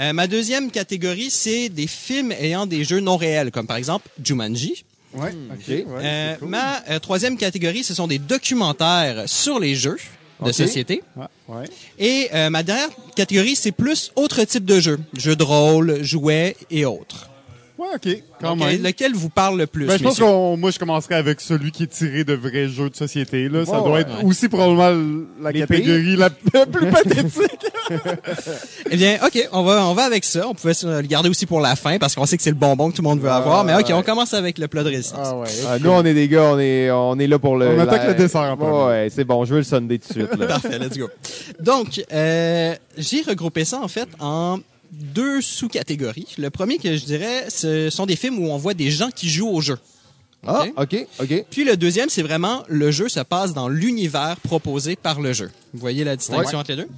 [0.00, 4.08] Euh, ma deuxième catégorie, c'est des films ayant des jeux non réels, comme par exemple
[4.22, 4.84] Jumanji.
[5.14, 5.68] Ouais, ok.
[5.68, 6.48] ouais, Euh, cool.
[6.48, 9.98] ma euh, troisième catégorie, ce sont des documentaires sur les jeux
[10.44, 11.02] de société.
[11.16, 11.64] Ouais, ouais.
[11.98, 14.98] Et euh, ma dernière catégorie, c'est plus autres types de jeux.
[15.16, 17.30] Jeux de rôle, jouets et autres.
[17.84, 18.82] Ouais, ok, quand même.
[18.82, 21.82] lequel vous parle le plus, Ben, je pense qu'on, moi, je commencerai avec celui qui
[21.82, 23.48] est tiré de vrais jeux de société.
[23.48, 24.00] Là, ça doit ouais.
[24.02, 27.66] être aussi probablement la Les catégorie la plus pathétique.
[28.90, 30.48] Eh bien, OK, on va, on va avec ça.
[30.48, 32.90] On pouvait le garder aussi pour la fin parce qu'on sait que c'est le bonbon
[32.90, 33.64] que tout le monde veut avoir.
[33.64, 35.34] Mais OK, on commence avec le plat de résistance.
[35.34, 35.66] ouais.
[35.68, 37.68] Ah, nous, on est des gars, on est, on est là pour le.
[37.68, 38.84] On attaque la- le dessert en premier.
[38.86, 40.36] Ouais, c'est bon, je veux le Sunday tout de suite.
[40.38, 40.46] Là.
[40.48, 41.08] Parfait, let's go.
[41.60, 44.58] Donc, euh, j'ai regroupé ça en fait en
[44.94, 46.26] deux sous-catégories.
[46.38, 49.28] Le premier que je dirais, ce sont des films où on voit des gens qui
[49.28, 49.78] jouent au jeu.
[50.46, 51.06] Ah, OK?
[51.20, 51.44] ok.
[51.50, 55.50] Puis le deuxième, c'est vraiment le jeu se passe dans l'univers proposé par le jeu.
[55.74, 56.88] Vous voyez la distinction entre les deux?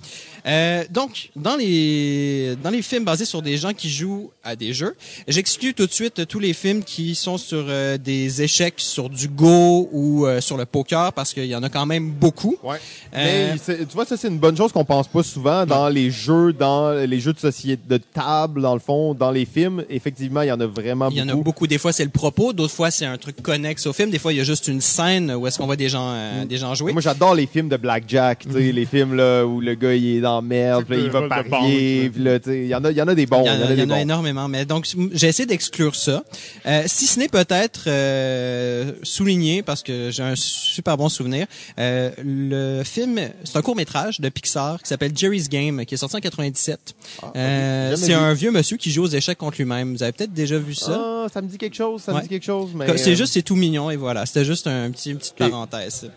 [0.47, 4.75] Euh, donc, dans les, dans les films basés sur des gens qui jouent à des
[4.75, 4.95] jeux,
[5.27, 9.29] j'exclus tout de suite tous les films qui sont sur euh, des échecs, sur du
[9.29, 12.57] Go ou euh, sur le poker parce qu'il y en a quand même beaucoup.
[12.63, 12.77] Ouais.
[13.15, 16.53] Mais tu vois, ça c'est une bonne chose qu'on pense pas souvent dans les jeux,
[16.53, 19.85] dans les jeux de société, de table, dans le fond, dans les films.
[19.89, 21.45] Effectivement, il y en a vraiment Il y en a beaucoup.
[21.45, 21.67] beaucoup.
[21.67, 22.53] Des fois, c'est le propos.
[22.53, 24.11] D'autres fois, c'est un truc connexe au film.
[24.11, 26.45] Des fois, il y a juste une scène où est-ce qu'on voit des gens, euh,
[26.45, 26.93] des gens jouer.
[26.93, 30.17] Moi, j'adore les films de Blackjack, tu sais, les films là où le gars il
[30.17, 32.75] est dans merde, puis là, il va parier, banque, puis là, tu sais, il y
[32.75, 34.49] en a, il y en a des bons, Il y en a, y en énormément.
[34.49, 36.25] Mais donc, j'ai essayé d'exclure ça.
[36.67, 41.47] Euh, si ce n'est peut-être euh, souligné, parce que j'ai un super bon souvenir,
[41.79, 46.17] euh, le film, c'est un court-métrage de Pixar qui s'appelle Jerry's Game, qui est sorti
[46.17, 46.95] en 97.
[47.37, 49.95] Euh, Jamais c'est un vieux monsieur qui joue aux échecs contre lui-même.
[49.95, 51.01] Vous avez peut-être déjà vu ça?
[51.01, 52.19] Ah, ça me dit quelque chose, ça Ouais.
[52.19, 54.27] me dit quelque chose, mais C'est euh, juste, c'est tout mignon et voilà.
[54.27, 56.11] C'était juste un petit, une petite parenthèse.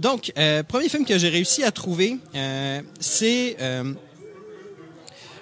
[0.00, 3.92] Donc, euh, premier film que j'ai réussi à trouver, euh, c'est euh,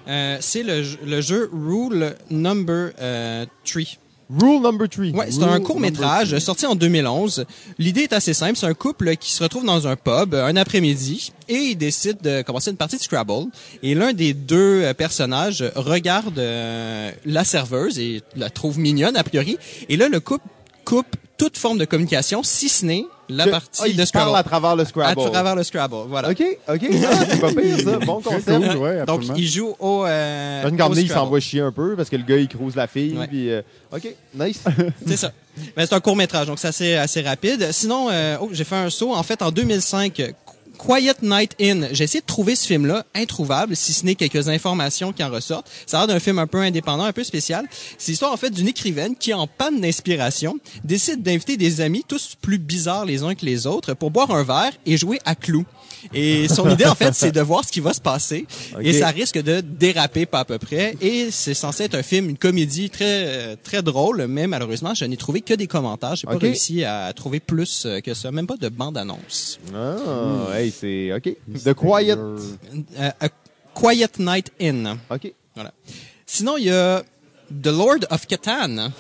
[0.09, 3.83] euh, c'est le, le jeu Rule Number euh, 3.
[4.31, 5.05] Rule Number 3.
[5.11, 7.47] Ouais, c'est un court métrage sorti en 2011.
[7.79, 8.57] L'idée est assez simple.
[8.57, 12.43] C'est un couple qui se retrouve dans un pub un après-midi et ils décident de
[12.43, 13.47] commencer une partie de Scrabble.
[13.85, 19.23] Et l'un des deux euh, personnages regarde euh, la serveuse et la trouve mignonne a
[19.23, 19.57] priori.
[19.89, 20.45] Et là, le couple
[20.85, 24.11] coupe toute forme de communication, si ce n'est la Je- partie ah, il de se
[24.13, 24.39] parle Scrabble.
[24.39, 25.31] à travers le À Scrabble.
[25.31, 26.31] travers le Scrabble, voilà.
[26.31, 26.81] OK, OK.
[27.07, 27.99] Ah, c'est pas pire, ça.
[27.99, 28.45] Bon concept.
[28.47, 30.05] cool, ouais, Donc, il joue au.
[30.07, 31.25] Euh, John au Garnier, il Scrabble.
[31.25, 33.17] s'envoie chier un peu parce que le gars, il crouse la fille.
[33.19, 33.27] Ouais.
[33.27, 34.63] Puis, euh, OK, nice.
[35.07, 35.33] C'est ça.
[35.77, 37.73] Ben, c'est un court métrage, donc c'est assez, assez rapide.
[37.73, 39.13] Sinon, euh, oh, j'ai fait un saut.
[39.13, 40.31] En fait, en 2005, euh,
[40.79, 41.89] Quiet Night In.
[41.93, 45.69] J'ai essayé de trouver ce film-là, introuvable, si ce n'est quelques informations qui en ressortent.
[45.87, 47.67] Ça a l'air d'un film un peu indépendant, un peu spécial.
[47.99, 52.37] C'est l'histoire, en fait, d'une écrivaine qui, en panne d'inspiration, décide d'inviter des amis, tous
[52.41, 55.67] plus bizarres les uns que les autres, pour boire un verre et jouer à clous.
[56.15, 58.47] Et son idée, en fait, c'est de voir ce qui va se passer.
[58.81, 58.95] Et Ok.
[58.97, 60.97] ça risque de déraper pas à peu près.
[61.01, 65.05] Et c'est censé être un film, une comédie très euh, très drôle, mais malheureusement, je
[65.05, 66.17] n'ai trouvé que des commentaires.
[66.17, 66.43] J'ai pas Ok.
[66.43, 69.59] réussi à trouver plus euh, que ça, même pas de bande-annonce.
[69.75, 69.97] Ah,
[70.59, 71.37] hey, c'est OK.
[71.65, 72.17] The Quiet.
[72.17, 73.29] Euh, A
[73.75, 74.97] Quiet Night In.
[75.11, 75.33] OK.
[75.55, 75.73] Voilà.
[76.27, 77.03] Sinon, il y a
[77.63, 78.91] The Lord of Catan,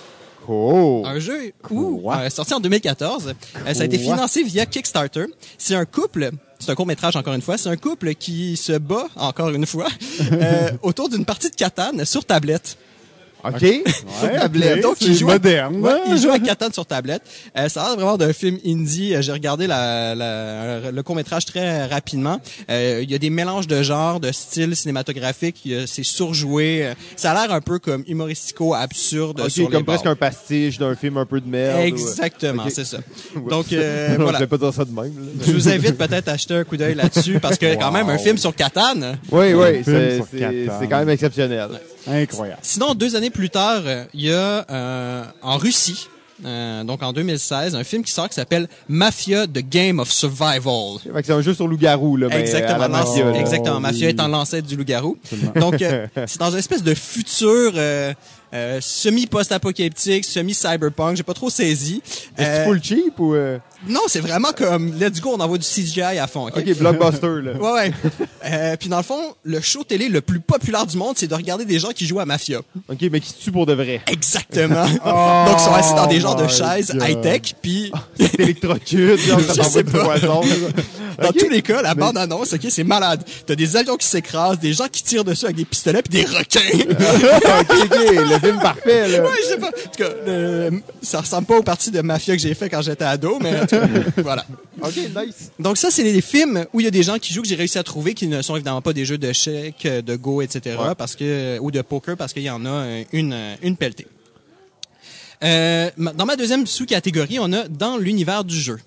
[0.47, 1.05] Cool.
[1.07, 3.35] un jeu où, euh, sorti en 2014.
[3.66, 5.27] Euh, ça a été financé via Kickstarter.
[5.59, 8.72] C'est un couple, c'est un court métrage encore une fois, c'est un couple qui se
[8.72, 9.89] bat encore une fois
[10.32, 12.78] euh, autour d'une partie de Catan sur tablette.
[13.44, 13.60] OK.
[14.20, 14.82] Sur tablette.
[14.82, 15.77] Donc, il joue à- moderne.
[15.77, 17.23] Ouais, il joue à Catan sur tablette.
[17.56, 19.15] Euh, ça a l'air vraiment d'un film indie.
[19.15, 22.40] Euh, J'ai regardé la, la- le court-métrage très rapidement.
[22.70, 25.60] Euh, il y a des mélanges de genres, de styles cinématographiques.
[25.65, 26.86] Il y a- C'est surjoué.
[26.86, 29.94] Euh, Ça a l'air un peu comme humoristico, absurde OK, sur les comme bords.
[29.97, 31.81] presque un pastiche d'un film un peu de merde.
[31.81, 32.73] Exactement, Ok.
[32.74, 32.98] c'est ça.
[33.36, 33.51] Ouais.
[33.51, 34.39] Donc, euh, Non, voilà.
[34.39, 35.05] Je vais pas dire ça de même.
[35.16, 35.44] là.
[35.47, 38.19] Je vous invite peut-être à jeter un coup d'œil là-dessus parce que quand même un
[38.19, 38.94] film sur Catan.
[39.31, 41.69] Oui, oui, c'est quand même exceptionnel.
[42.09, 42.60] Incroyable.
[42.62, 43.82] Sinon, deux années plus tard,
[44.14, 46.09] il y a euh, en Russie,
[46.44, 50.98] euh, donc en 2016, un film qui sort qui s'appelle Mafia The Game of Survival.
[51.24, 52.28] C'est un jeu sur loup-garou, là.
[52.30, 53.80] Exactement, la mafia, exactement.
[53.80, 55.18] Mafia étant l'ancêtre du loup-garou.
[55.56, 58.14] Donc, euh, c'est dans une espèce de futur euh,
[58.55, 61.16] euh, semi-post-apocalyptique, semi-cyberpunk.
[61.16, 62.02] J'ai pas trop saisi.
[62.36, 63.35] Est-ce Euh, full cheap ou...
[63.86, 66.48] non, c'est vraiment comme let's go, on envoie du CGI à fond.
[66.48, 66.56] ok?
[66.56, 67.52] OK, blockbuster, là.
[67.52, 67.92] Ouais, ouais.
[68.44, 71.34] Euh, puis dans le fond, le show télé le plus populaire du monde, c'est de
[71.34, 72.59] regarder des gens qui jouent à Mafia.
[72.88, 74.00] OK, mais qui se tue pour de vrai.
[74.09, 74.84] Exactement.
[74.84, 80.05] Donc, ils sont assis dans des genres de chaises high-tech, puis ça sais pas.
[80.05, 80.40] poison.
[81.22, 83.22] dans tous les cas, la bande-annonce, OK, c'est malade.
[83.46, 86.26] T'as des avions qui s'écrasent, des gens qui tirent dessus avec des pistolets, puis des
[86.26, 86.60] requins.
[87.60, 89.22] OK, OK, le film parfait, là.
[89.22, 89.68] ouais, je sais pas.
[89.68, 93.05] En tout cas, ça ressemble pas aux parties de mafia que j'ai fait quand j'étais
[93.05, 93.68] ado, mais
[94.19, 94.45] voilà.
[94.82, 95.51] OK, nice.
[95.59, 97.55] Donc ça, c'est des films où il y a des gens qui jouent que j'ai
[97.55, 100.77] réussi à trouver, qui ne sont évidemment pas des jeux de chèques, de go, etc.,
[100.78, 100.95] Ouais.
[100.97, 104.07] parce que ou de poker, parce qu'il y en a une une pelletée.
[105.45, 108.78] Euh, dans ma deuxième sous-catégorie, on a dans l'univers du jeu.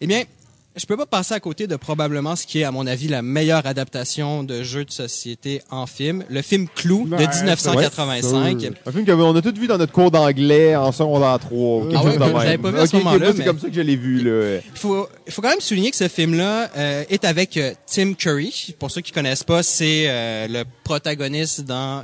[0.00, 0.24] Eh bien,
[0.74, 3.20] je peux pas passer à côté de probablement ce qui est, à mon avis, la
[3.20, 8.56] meilleure adaptation de jeu de société en film, le film Clou de Ouais, 1985.
[8.60, 8.74] c'est sûr.
[8.86, 11.52] Un film qu'on a tous vu dans notre cours d'anglais en secondaire 3.
[11.52, 13.74] ou quelque Ah ouais, l'avais pas vu à ce moment-là, moi, c'est comme ça que
[13.74, 14.60] je l'ai vu, là.
[14.74, 18.74] Il faut, quand même souligner que ce film-là euh, est avec euh, Tim Curry.
[18.78, 22.02] Pour ceux qui connaissent pas, c'est euh, le protagoniste dans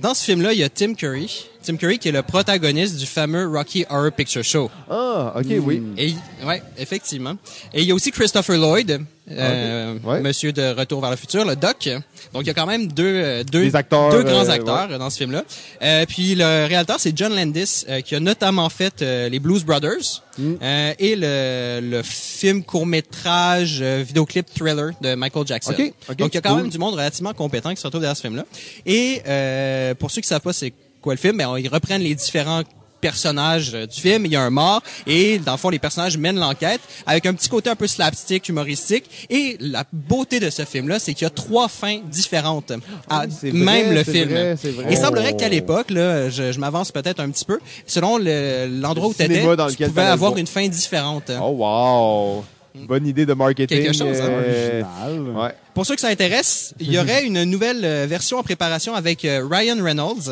[0.00, 0.52] dans ce film-là.
[0.52, 4.12] Il y a Tim Curry, Tim Curry qui est le protagoniste du fameux Rocky Horror
[4.12, 4.70] Picture Show.
[4.88, 5.82] Ah, OK, oui.
[5.96, 6.14] Et
[6.44, 7.36] ouais, effectivement.
[7.72, 10.20] Et il y a aussi Christopher Lloyd, euh, ouais.
[10.20, 11.88] Monsieur de Retour vers le futur, le Doc.
[12.32, 14.98] Donc il y a quand même deux euh, deux acteurs, deux grands euh, acteurs euh,
[14.98, 15.42] dans ce film-là.
[15.82, 20.22] Euh, puis le réalisateur c'est John Landis euh, qui a notamment fait les Blues Brothers
[20.38, 20.52] Mm.
[20.62, 25.72] euh, et le, le film court-métrage euh, vidéoclip thriller de Michael Jackson.
[25.72, 26.62] Ok, ok, Donc il y a quand cool.
[26.62, 28.44] même du monde relativement compétent qui se retrouve derrière ce film-là.
[28.84, 32.14] Et euh, pour ceux qui savent pas c'est quoi le film, ben, ils reprennent les
[32.14, 32.62] différents
[33.10, 36.16] personnages euh, du film, il y a un mort et dans le fond les personnages
[36.18, 40.64] mènent l'enquête avec un petit côté un peu slapstick, humoristique et la beauté de ce
[40.64, 42.72] film là, c'est qu'il y a trois fins différentes
[43.08, 44.28] à c'est même vrai, le c'est film.
[44.30, 44.86] vrai, c'est vrai.
[44.90, 49.06] Il semblerait qu'à l'époque là, je, je m'avance peut-être un petit peu, selon le- l'endroit
[49.08, 50.36] Le où tu étais, cinéma dans tu pouvais avoir voir.
[50.38, 51.30] une fin différente.
[51.40, 52.44] Oh, wow.
[52.88, 53.78] Bonne idée de marketing.
[53.82, 54.28] Quelque chose, hein?
[54.28, 55.36] euh, Original.
[55.44, 55.54] Ouais.
[55.74, 59.22] Pour ceux que ça intéresse, il y aurait une nouvelle euh, version en préparation avec
[59.22, 60.28] Ryan Reynolds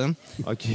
[0.47, 0.67] OK.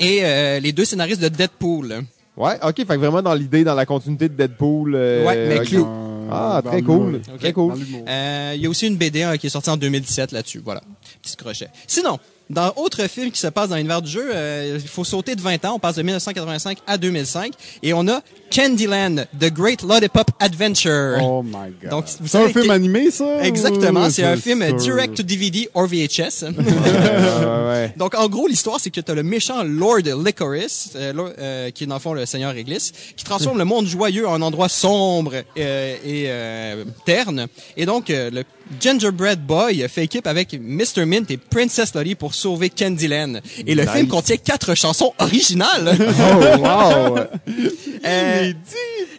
[0.00, 2.02] Et euh, les deux scénaristes de Deadpool.
[2.36, 2.76] Ouais, OK.
[2.76, 4.94] Fait que vraiment dans l'idée, dans la continuité de Deadpool.
[4.94, 5.64] euh, Ouais, mais.
[5.64, 5.86] Clou.
[6.30, 7.20] Ah, Dans très le- cool.
[7.32, 7.38] Ok.
[7.38, 7.74] Très cool.
[8.08, 10.60] Euh, il y a aussi une BD hein, qui est sortie en 2017 là-dessus.
[10.64, 10.82] Voilà,
[11.22, 11.68] petit crochet.
[11.86, 12.18] Sinon,
[12.50, 15.40] dans autre film qui se passe dans l'univers du jeu, euh, il faut sauter de
[15.40, 15.74] 20 ans.
[15.76, 17.52] On passe de 1985 à 2005
[17.84, 18.20] et on a
[18.56, 21.18] Candyland, The Great Lollipop Adventure.
[21.20, 21.90] Oh my god.
[21.90, 23.44] Donc, c'est un film animé, ça?
[23.44, 24.76] Exactement, c'est un film sûr.
[24.78, 26.42] direct to DVD or VHS.
[26.44, 27.92] Euh, ouais.
[27.98, 31.84] Donc, en gros, l'histoire, c'est que tu as le méchant Lord Licorice, euh, euh, qui
[31.84, 35.34] est dans le fond le Seigneur Réglisse, qui transforme le monde joyeux en endroit sombre
[35.58, 37.48] euh, et euh, terne.
[37.76, 38.44] Et donc, euh, le
[38.80, 41.04] Gingerbread Boy fait équipe avec Mr.
[41.04, 43.40] Mint et Princess Lolly pour sauver Candyland.
[43.66, 43.92] Et le Nice.
[43.92, 45.94] film contient quatre chansons originales.
[46.00, 47.18] Oh, wow.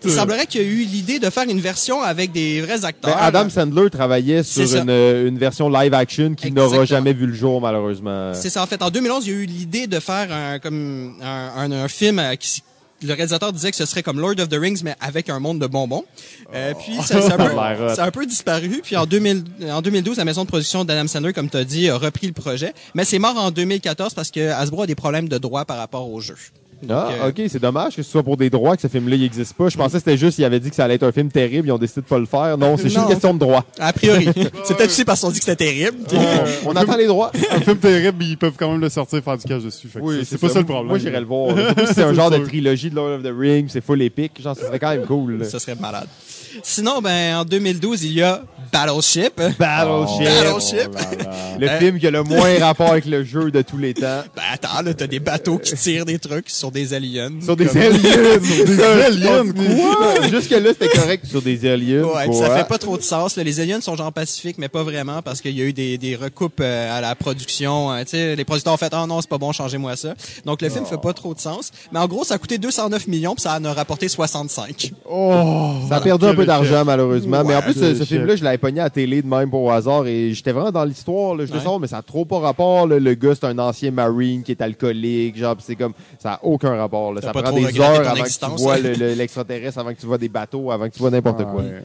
[0.04, 3.16] Il semblerait qu'il y a eu l'idée de faire une version avec des vrais acteurs.
[3.16, 7.26] Ben, Adam Sandler travaillait sur une, euh, une version live action qui n'aura jamais vu
[7.26, 8.34] le jour, malheureusement.
[8.34, 8.82] C'est ça, en fait.
[8.82, 12.20] En 2011, il y a eu l'idée de faire un, comme un, un, un film
[12.20, 12.62] euh, qui
[13.04, 15.60] le réalisateur disait que ce serait comme Lord of the Rings, mais avec un monde
[15.60, 16.04] de bonbons.
[16.54, 18.82] Euh, puis ça, ça, a un peu, ça a un disparu.
[18.84, 21.90] Puis en, 2000, en 2012, la maison de production d'Adam Sandler, comme tu as dit,
[21.90, 22.74] a repris le projet.
[22.96, 26.10] Mais c'est mort en 2014 parce que Hasbro a des problèmes de droit par rapport
[26.10, 26.36] au jeu.
[26.90, 29.54] Ah, euh, ok, c'est dommage que ce soit pour des droits que ce film-là n'existe
[29.54, 29.68] pas.
[29.70, 31.68] Je pensais que c'était juste qu'ils avaient dit que ça allait être un film terrible,
[31.68, 32.58] ils ont décidé de pas le faire.
[32.58, 33.66] Non, c'est juste une question de droit.
[33.80, 34.26] A priori.
[34.64, 35.98] c'est peut-être aussi parce qu'on dit que c'était terrible.
[36.66, 37.32] On attend les droits.
[37.52, 39.88] Un film terrible, ils peuvent quand même le sortir et faire du cash dessus.
[39.88, 40.88] Fait que c'est- c'est pas ça le problème.
[40.88, 41.56] Moi, j'irais le voir.
[41.88, 44.42] Si c'est un genre de trilogie de Lord of the Rings, c'est full épique.
[44.42, 45.40] Genre, ça serait quand même cool.
[45.40, 45.46] là.
[45.46, 46.08] Ça serait malade.
[46.64, 48.42] Sinon, ben, en 2012, il y a
[48.72, 49.42] Battleship.
[49.60, 50.26] Battleship.
[50.26, 50.90] Battleship.
[51.60, 54.22] Le Euh, film qui a le moins rapport avec le jeu de tous les temps.
[54.36, 57.32] Ben, attends, là, t'as des bateaux qui tirent des trucs sur des aliens.
[57.44, 58.38] Sur des Comme- aliens.
[58.68, 60.28] Des aliens, Quoi?
[60.30, 62.04] Jusque-là, c'était correct sur des aliens.
[62.04, 62.36] Ouais, quoi.
[62.48, 63.36] ça fait pas trop de sens.
[63.36, 63.44] là.
[63.44, 66.16] Les aliens sont genre pacifiques, mais pas vraiment parce qu'il y a eu des, des
[66.16, 67.92] recoupes euh, à la production.
[67.92, 70.14] euh, tu sais, les producteurs ont fait ah non c'est pas bon, changez-moi ça.
[70.46, 71.72] Donc le film fait pas trop de sens.
[71.92, 74.92] Mais en gros, ça a coûté 209 millions puis ça en a rapporté 65.
[75.10, 75.74] Oh!
[75.90, 77.44] Ça a perdu un peu d'argent, malheureusement.
[77.44, 79.64] mais en plus, ce, ce film-là, je l'avais pogné à la télé de même pour
[79.64, 81.36] au hasard et j'étais vraiment dans l'histoire.
[81.36, 81.46] là.
[81.46, 81.64] Je le Ouais.
[81.64, 82.88] sens, mais ça a trop pas rapport.
[82.88, 83.00] là.
[83.00, 85.38] Le gars, c'est un ancien Marine qui est alcoolique.
[85.38, 87.14] Genre, c'est comme, ça a aucun rapport.
[87.14, 87.22] là.
[87.22, 88.80] Ça prend des heures avant que tu vois hein?
[88.84, 91.62] le- le- l'extraterrestre, avant que tu vois des bateaux, avant que tu vois n'importe quoi.
[91.64, 91.84] Ouais.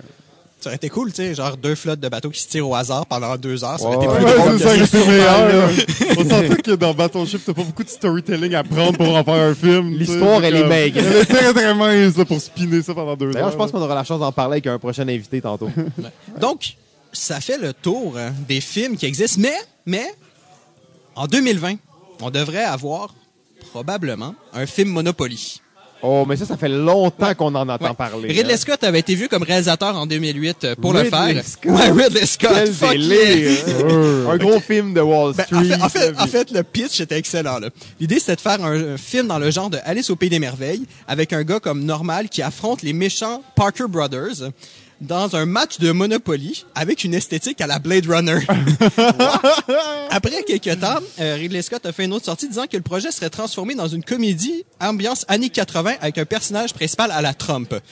[0.63, 2.77] Ça aurait été cool, tu sais, genre deux flottes de bateaux qui se tirent au
[2.77, 3.81] hasard pendant deux heures.
[3.81, 5.71] Ça aurait été Ouais, plus drôle ça, c'est meilleur.
[6.19, 9.55] On que dans Battleship, t'as pas beaucoup de storytelling à prendre pour en faire un
[9.57, 9.91] film.
[9.91, 11.01] L'histoire, elle est maigre.
[11.01, 13.33] Elle est très, très mince, pour spinner ça pendant deux heures.
[13.33, 15.69] D'ailleurs, je pense qu'on aura la chance d'en parler avec un prochain invité tantôt.
[16.41, 16.77] Donc,
[17.13, 20.15] ça fait le tour hein, des films qui existent, mais, mais,
[21.17, 21.75] en 2020,
[22.21, 23.13] on devrait avoir
[23.73, 25.62] probablement un film Monopoly.
[26.03, 27.95] Oh, mais ça, ça fait longtemps qu'on en entend Ouais.
[27.95, 28.29] parler.
[28.29, 28.57] Ridley hein.
[28.57, 31.45] Scott avait été vu comme réalisateur en 2008 euh, pour le Ridley faire.
[31.47, 31.73] Scott.
[31.73, 32.51] Ouais, Ridley Scott.
[32.55, 33.37] Quel fuck délire,
[33.69, 33.87] yeah.
[33.89, 34.27] hein.
[34.31, 35.59] Un gros film de Wall Ben, Street.
[35.59, 37.59] en, fait, en, fait, là, en fait, le pitch était excellent.
[37.59, 37.69] là.
[38.01, 40.39] L'idée, c'était de faire un, un film dans le genre de Alice au Pays des
[40.39, 44.51] Merveilles avec un gars comme normal qui affronte les méchants Parker Brothers
[45.03, 48.39] dans un match de Monopoly avec une esthétique à la Blade Runner.
[50.11, 53.11] Après quelques temps, euh, Ridley Scott a fait une autre sortie disant que le projet
[53.11, 57.75] serait transformé dans une comédie ambiance années 80 avec un personnage principal à la Trump.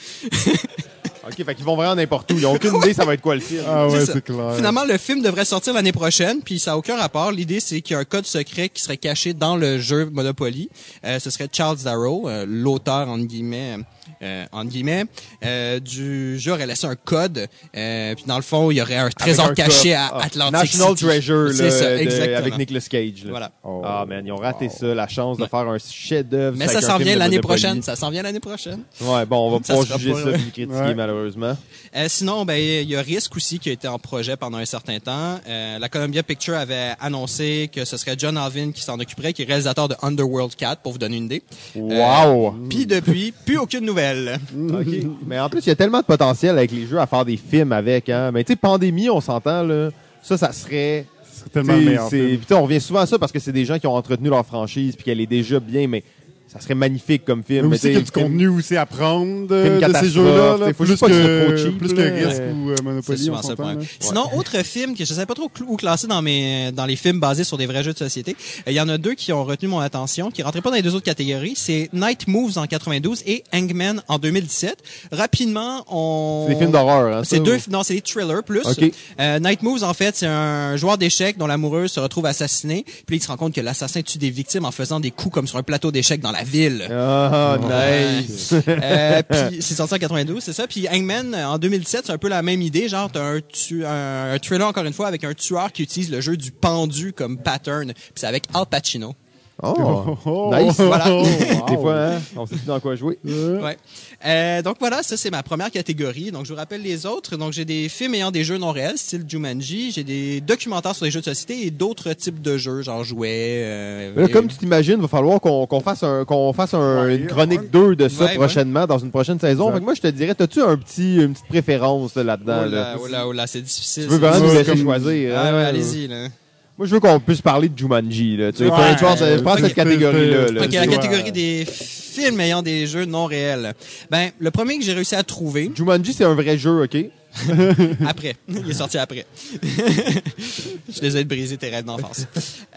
[1.23, 2.37] OK, fait qu'ils vont vraiment n'importe où.
[2.37, 3.63] Ils ont aucune idée ça va être quoi le film.
[3.67, 4.55] Ah ouais, c'est clair.
[4.55, 7.31] Finalement, le film devrait sortir l'année prochaine, puis ça n'a aucun rapport.
[7.31, 10.69] L'idée, c'est qu'il y a un code secret qui serait caché dans le jeu Monopoly.
[11.05, 13.77] Euh, ce serait Charles Darrow, euh, l'auteur, entre guillemets,
[14.21, 15.05] euh, entre guillemets,
[15.43, 17.47] euh, du jeu aurait laissé un code.
[17.75, 20.53] Euh, puis dans le fond, il y aurait un trésor un caché à Ah, Atlantic
[20.53, 21.05] National City.
[21.05, 22.37] Treasure, là, C'est ça, de- exactement.
[22.37, 23.23] avec Nicolas Cage.
[23.23, 23.29] là.
[23.29, 23.51] Voilà.
[23.63, 23.81] Oh.
[23.83, 26.57] Ah, man, ils ont raté ça, la chance de faire un chef-d'œuvre.
[26.57, 27.81] Mais ça s'en vient l'année prochaine.
[27.81, 28.83] Ça s'en vient l'année prochaine.
[29.01, 30.95] Ouais, bon, on va Ça pas juger pas- ça puis critiquer, Ouais.
[30.95, 31.57] malheureusement.
[31.95, 34.65] Euh, sinon, ben il y a Risk aussi qui a été en projet pendant un
[34.65, 35.39] certain temps.
[35.47, 39.45] La Columbia Pictures avait annoncé que ce serait John Alvin qui s'en occuperait, qui est
[39.45, 41.43] réalisateur de Underworld 4, pour vous donner une idée.
[41.75, 42.55] Wow!
[42.69, 44.10] Puis depuis, plus aucune nouvelle.
[44.73, 44.87] OK.
[45.25, 47.37] Mais en plus, il y a tellement de potentiel avec les jeux à faire des
[47.37, 48.09] films avec.
[48.09, 48.31] Hein.
[48.31, 49.89] Mais tu sais, pandémie, on s'entend, là.
[50.21, 51.05] Ça, ça serait.
[51.31, 52.07] C'est tellement meilleur.
[52.09, 52.29] c'est- film.
[52.37, 53.95] puis tu sais, on revient souvent à ça parce que c'est des gens qui ont
[53.95, 56.03] entretenu leur franchise puis qu'elle est déjà bien, mais
[56.51, 57.63] ça serait magnifique comme film.
[57.63, 60.09] Mais Mais aussi qu'il y a du contenu aussi à prendre de, film de ces
[60.09, 60.57] jeux-là.
[60.57, 62.51] là, faut plus, juste pas que trop cheap, plus que Risk Ouais.
[62.53, 63.75] ou euh, Monopoly, on ça là.
[63.99, 67.19] Sinon, autre film que je sais pas trop où classer dans mes dans les films
[67.19, 68.35] basés sur des vrais jeux de société.
[68.67, 70.75] Euh, Il y en a deux qui ont retenu mon attention, qui rentraient pas dans
[70.75, 71.53] les deux autres catégories.
[71.55, 74.77] C'est Night Moves en 92 et Hangman en 2017.
[75.11, 78.43] Rapidement, on C'est des films d'horreur, hein, C'est ça, deux, ou- non, c'est des thrillers
[78.43, 78.65] plus.
[78.65, 78.91] Ok.
[79.19, 82.85] Euh, Night Moves, en fait, c'est un joueur d'échecs dont l'amoureuse se retrouve assassinée.
[83.05, 85.47] Puis il se rend compte que l'assassin tue des victimes en faisant des coups comme
[85.47, 86.87] sur un plateau d'échecs dans la ville.
[86.91, 88.53] Ah, nice!
[88.67, 90.67] Euh, puis c'est sorti en 92, c'est ça.
[90.67, 94.33] Puis Hangman en 2017, c'est un peu la même idée, genre t'as un, tu, un,
[94.33, 97.37] un thriller encore une fois avec un tueur qui utilise le jeu du pendu comme
[97.37, 97.93] pattern.
[97.93, 99.15] Puis c'est avec Al Pacino.
[99.63, 100.17] Oh!
[100.25, 100.75] Oh, Nice!
[100.79, 101.11] Voilà.
[101.13, 101.23] wow.
[101.69, 103.17] Des fois, hein, on sait plus dans quoi jouer.
[103.23, 103.77] Ouais.
[104.25, 106.31] Euh, donc voilà, ça c'est ma première catégorie.
[106.31, 107.37] Donc je vous rappelle les autres.
[107.37, 109.91] Donc j'ai des films ayant des jeux non réels, style Jumanji.
[109.91, 113.29] J'ai des documentaires sur les jeux de société et d'autres types de jeux, genre jouets.
[113.63, 116.73] euh, Mais là, et- comme tu t'imagines, il va falloir qu'on fasse, un, qu'on fasse
[116.73, 117.67] un- Ouais, une chronique ouais.
[117.71, 119.71] 2 de ça Ouais, prochainement, dans une prochaine saison.
[119.71, 122.61] Fait que moi, je te dirais, as-tu un petit, une petite préférence là, là-dedans?
[122.65, 122.95] Oh là, là?
[123.01, 124.03] oh là, oh là, c'est difficile.
[124.05, 125.33] Tu veux vraiment nous laisser comme- choisir?
[125.37, 125.53] Ah hein?
[125.55, 126.27] ouais, allez-y là.
[126.77, 128.37] Moi, je veux qu'on puisse parler de Jumanji.
[128.37, 129.59] Là, tu sais, Ouais, importe, euh, prends ok.
[129.59, 130.45] cette catégorie-là.
[130.45, 130.51] là.
[130.51, 130.67] La Ouais.
[130.87, 133.73] catégorie des films ayant des jeux non réels.
[134.09, 136.97] Ben, le premier que j'ai réussi à trouver, Jumanji, c'est un vrai jeu, OK?
[138.07, 138.35] après.
[138.47, 139.25] Il est sorti après.
[139.63, 142.25] je les ai brisé tes rêves d'enfance.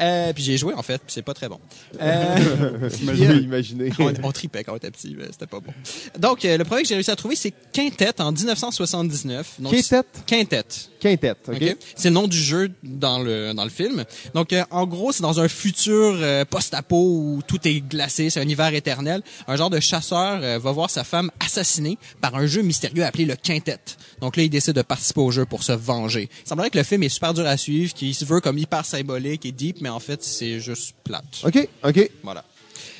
[0.00, 1.60] Euh, puis j'ai joué, en fait, puis c'est pas très bon.
[2.00, 2.90] Euh.
[3.00, 3.90] Imaginez.
[3.98, 5.72] on, on tripait quand on était petit, mais c'était pas bon.
[6.18, 9.54] Donc, euh, le premier que j'ai réussi à trouver, c'est Quintet en 1979.
[9.60, 10.02] Donc, Quintet?
[10.26, 10.64] Quintet.
[11.04, 11.76] Quintette, OK?
[11.96, 14.04] C'est le nom du jeu dans le dans le film.
[14.32, 18.40] Donc euh, en gros, c'est dans un futur euh, post-apo où tout est glacé, c'est
[18.40, 19.20] un hiver éternel.
[19.46, 23.26] Un genre de chasseur euh, va voir sa femme assassinée par un jeu mystérieux appelé
[23.26, 23.80] le Quintet.
[24.22, 26.28] Donc là, il décide de participer au jeu pour se venger.
[26.44, 28.84] Il semblerait que le film est super dur à suivre, qu'il se veut comme hyper
[28.84, 31.24] symbolique et deep, mais en fait, c'est juste plate.
[31.44, 32.10] OK, OK.
[32.22, 32.44] Voilà.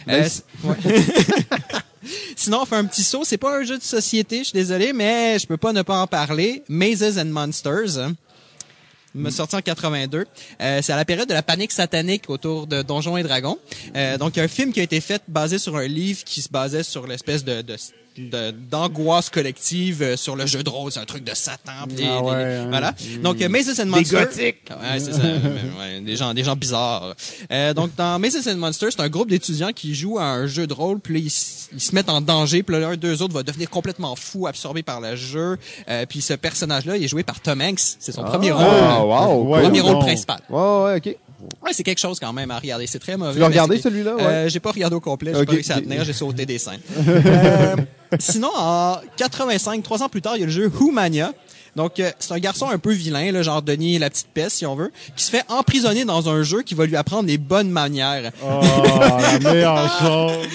[0.07, 0.77] Ben, Euh, ouais.
[2.37, 3.23] Sinon, on fait un petit saut.
[3.25, 6.01] C'est pas un jeu de société, je suis désolé, mais je peux pas ne pas
[6.03, 6.63] en parler.
[6.69, 7.99] Mazes and Monsters.
[7.99, 8.15] hein.
[9.17, 10.27] M'a sorti en 82.
[10.61, 13.59] Euh, c'est à la période de la panique satanique autour de Donjons et Dragons.
[13.95, 16.25] Euh, donc, il y a un film qui a été fait basé sur un livre
[16.25, 17.65] qui se basait sur l'espèce de-
[18.17, 22.05] d'angoisse collective euh, sur le jeu de rôle, c'est un truc de Satan, pis des,
[22.07, 22.67] Ah des- ouais, hein.
[22.69, 22.95] voilà.
[23.23, 24.71] Donc euh, Mazes and Monsters, gothiques.
[24.71, 25.21] Ouais, c'est ça.
[25.81, 27.15] ouais, des gens, des gens bizarres.
[27.51, 30.67] Euh, donc dans Mazes and Monsters, c'est un groupe d'étudiants qui jouent à un jeu
[30.67, 31.31] de rôle, puis là, ils,
[31.81, 35.01] se mettent en danger, puis là, l'un d'eux autres va devenir complètement fou, absorbé par
[35.01, 35.59] le jeu.
[35.89, 37.81] Euh, puis ce personnage-là, il est joué par Tom Hanks.
[37.99, 38.65] C'est son premier rôle.
[38.65, 39.43] Ah, wow.
[39.49, 39.87] Ouais, premier non.
[39.87, 40.39] rôle principal.
[40.49, 41.17] Ouais, ouais, OK.
[41.63, 42.87] Ouais, c'est quelque chose quand même à regarder.
[42.87, 43.35] C'est très mauvais.
[43.35, 44.15] Tu l'as regardé, celui-là?
[44.17, 44.23] Ouais.
[44.23, 45.33] Euh, j'ai pas regardé au complet.
[45.35, 45.47] J'ai Ok.
[45.47, 46.03] pas réussi à tenir.
[46.05, 46.81] J'ai sauté des scènes.
[47.07, 47.77] Euh,
[48.19, 51.33] sinon, en 85, trois ans plus tard, il y a le jeu Whomania.
[51.77, 54.65] Donc, euh, c'est un garçon un peu vilain, là, genre Denis la petite peste, si
[54.67, 57.69] on veut, qui se fait emprisonner dans un jeu qui va lui apprendre les bonnes
[57.69, 58.31] manières.
[58.45, 60.49] Oh, la meilleure chose.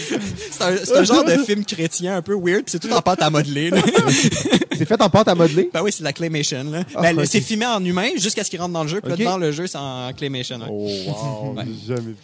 [0.52, 3.22] C'est un, c'est un genre de film chrétien un peu weird, c'est tout en pâte
[3.22, 3.70] à modeler.
[3.70, 3.82] là.
[4.80, 5.70] C'est fait en pâte à modeler?
[5.74, 6.64] ben oui, c'est de la claymation.
[6.72, 6.84] Là.
[6.96, 7.26] Ah, Ben, ok.
[7.28, 9.20] C'est filmé en humain jusqu'à ce qu'il rentre dans le jeu, puis Ok.
[9.20, 10.58] là, dans le jeu, c'est en claymation.
[10.58, 10.68] ouais.
[10.70, 11.54] Oh, wow.
[11.58, 11.66] Ouais.
[11.86, 12.16] J'ai jamais vu.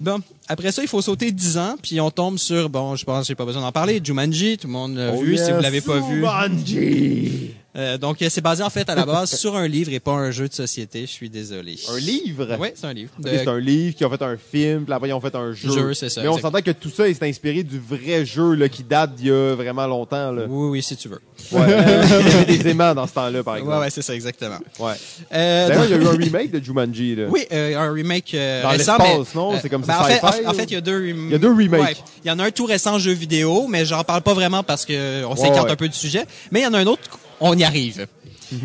[0.00, 0.18] Bon,
[0.48, 3.28] après ça, il faut sauter 10 ans, puis on tombe sur, bon, je pense que
[3.28, 5.80] j'ai pas besoin d'en parler, Jumanji, tout le monde l'a Oh, vu, si vous l'avez
[5.80, 6.16] pas vu.
[6.16, 7.50] Jumanji.
[7.76, 10.12] Euh, donc, euh, c'est basé en fait à la base sur un livre et pas
[10.12, 11.76] un jeu de société, je suis désolé.
[11.92, 12.56] Un livre?
[12.60, 13.10] Oui, c'est un livre.
[13.18, 15.52] De- c'est un livre qui ont fait un film, puis après ils ont fait un
[15.52, 15.72] jeu.
[15.72, 18.68] Jeu, c'est ça, Mais on s'entend que tout ça est inspiré du vrai jeu là,
[18.68, 20.30] qui date d'il y a vraiment longtemps.
[20.30, 20.44] Là.
[20.48, 21.20] Oui, oui, si tu veux.
[21.52, 21.66] Ouais.
[22.20, 23.74] il y avait des aimants dans ce temps-là, par exemple.
[23.74, 24.58] Ouais, ouais, c'est ça, exactement.
[24.78, 24.92] Ouais.
[25.32, 27.16] Euh, D'ailleurs, il y a eu un remake de Jumanji.
[27.16, 27.24] Là.
[27.28, 29.54] Oui, euh, un remake euh, Dans récent, l'espace, non?
[29.54, 31.32] euh, C'est comme ben, ça, en fait, en, fait, il y a deux rem- Il
[31.32, 31.80] y a deux remakes.
[31.82, 31.96] Ouais.
[32.24, 34.84] Il y en a un tout récent jeu vidéo, mais j'en parle pas vraiment parce
[34.84, 36.24] que on s'écarte un peu du sujet.
[36.52, 37.02] Mais il y en a un autre,
[37.50, 38.06] on y arrive.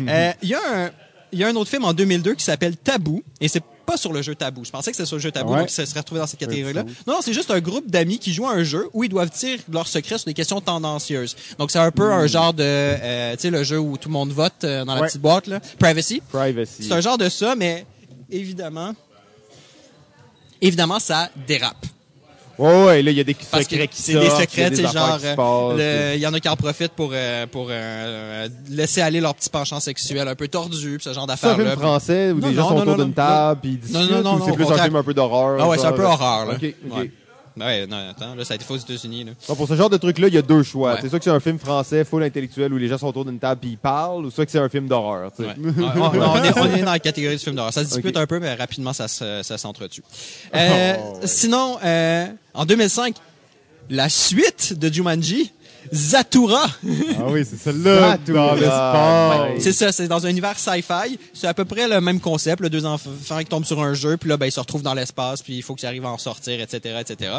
[0.08, 0.90] Euh, Il y a un
[1.32, 4.12] il y a un autre film en 2002 qui s'appelle Tabou et c'est pas sur
[4.12, 4.64] le jeu Tabou.
[4.64, 5.60] Je pensais que c'était sur le jeu Tabou, Ouais.
[5.60, 6.82] donc ça serait retrouvé dans cette catégorie-là.
[7.06, 9.30] Non, non, c'est juste un groupe d'amis qui jouent à un jeu où ils doivent
[9.30, 11.36] dire leurs secrets sur des questions tendancieuses.
[11.58, 14.12] Donc c'est un peu un genre de, euh, tu sais, le jeu où tout le
[14.12, 15.06] monde vote euh, dans la Ouais.
[15.08, 16.20] petite boîte là, Privacy.
[16.30, 16.82] Privacy.
[16.84, 17.86] C'est un genre de ça, mais
[18.28, 18.92] évidemment,
[20.60, 21.86] évidemment, ça dérape.
[22.60, 24.92] Ouais, ouais, là, il y a des Parce que secrets qui c'est des secrets, affaires
[24.92, 29.20] genre, euh, il y en a qui en profitent pour, euh, pour euh, laisser aller
[29.20, 31.70] leur petit penchant sexuel un peu tordu, pis ce genre C'est un d'affaires-là.
[31.70, 34.10] film français où Non, des gens non, sont non, autour d'une table puis ils discutent,
[34.10, 35.58] non, non, ou non, c'est plus un film un peu d'horreur?
[35.58, 36.54] Ah ouais, c'est un peu horreur, là.
[36.54, 36.98] OK, OK.
[36.98, 37.10] Ouais.
[37.56, 39.32] Ouais, non, attends, là, ça a été fait aux États-Unis, là.
[39.54, 40.94] Pour ce genre de truc-là, il y a deux choix.
[40.94, 40.98] Ouais.
[41.02, 43.38] C'est soit que c'est un film français full intellectuel où les gens sont autour d'une
[43.38, 45.30] table puis ils parlent, ou soit que c'est un film d'horreur.
[45.32, 45.48] tu sais.
[45.48, 45.54] Ouais.
[45.58, 46.00] Ouais, on,
[46.30, 47.72] on est, on est dans la catégorie du film d'horreur.
[47.72, 50.02] Ça se dispute un peu, mais rapidement, ça, se- ça s'entretue.
[50.54, 53.16] Euh, Oh, Sinon, euh, en 2005,
[53.90, 55.52] la suite de Jumanji,
[55.92, 56.66] Zatura.
[57.18, 58.46] Ah oui, c'est celle-là, Zatura.
[58.48, 59.40] dans l'espace.
[59.40, 59.60] Ouais.
[59.60, 61.18] C'est ça, c'est dans un univers sci-fi.
[61.32, 62.60] C'est à peu près le même concept.
[62.60, 64.94] Le deux enfants qui tombent sur un jeu, puis là, ben, ils se retrouvent dans
[64.94, 67.32] l'espace, puis il faut qu'ils arrivent à en sortir, etc., etc.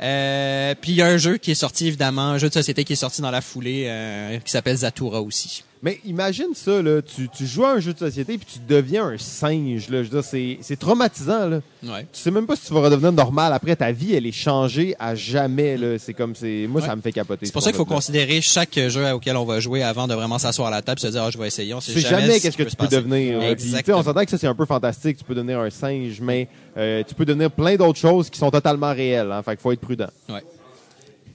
[0.00, 2.84] Euh, puis il y a un jeu qui est sorti, évidemment, un jeu de société
[2.84, 5.64] qui est sorti dans la foulée, euh, qui s'appelle Zatura aussi.
[5.82, 9.04] Mais imagine ça, là, tu, tu joues à un jeu de société puis tu deviens
[9.08, 9.88] un singe.
[9.90, 10.02] Là.
[10.02, 11.46] Je veux dire, c'est, c'est traumatisant.
[11.48, 11.60] Là.
[11.84, 12.06] Ouais.
[12.12, 13.52] Tu sais même pas si tu vas redevenir normal.
[13.52, 15.76] Après, ta vie, elle est changée à jamais.
[15.76, 15.98] Là.
[15.98, 16.66] C'est comme, c'est...
[16.68, 16.86] Moi, Ouais.
[16.86, 17.44] ça me fait capoter.
[17.46, 20.14] C'est ce pour ça qu'il faut considérer chaque jeu auquel on va jouer avant de
[20.14, 21.74] vraiment s'asseoir à la table et se dire, ah, je vais essayer.
[21.74, 22.96] On sait Tu sais jamais, jamais ce qu'est-ce que tu peux passer.
[22.96, 23.38] devenir.
[23.40, 23.98] Puis, Exactement.
[23.98, 25.18] on s'entend que ça, c'est un peu fantastique.
[25.18, 26.48] Tu peux devenir un singe, mais
[26.78, 29.30] euh, tu peux devenir plein d'autres choses qui sont totalement réelles.
[29.30, 29.42] Hein.
[29.42, 30.08] Fait qu'il faut être prudent.
[30.30, 30.42] Ouais.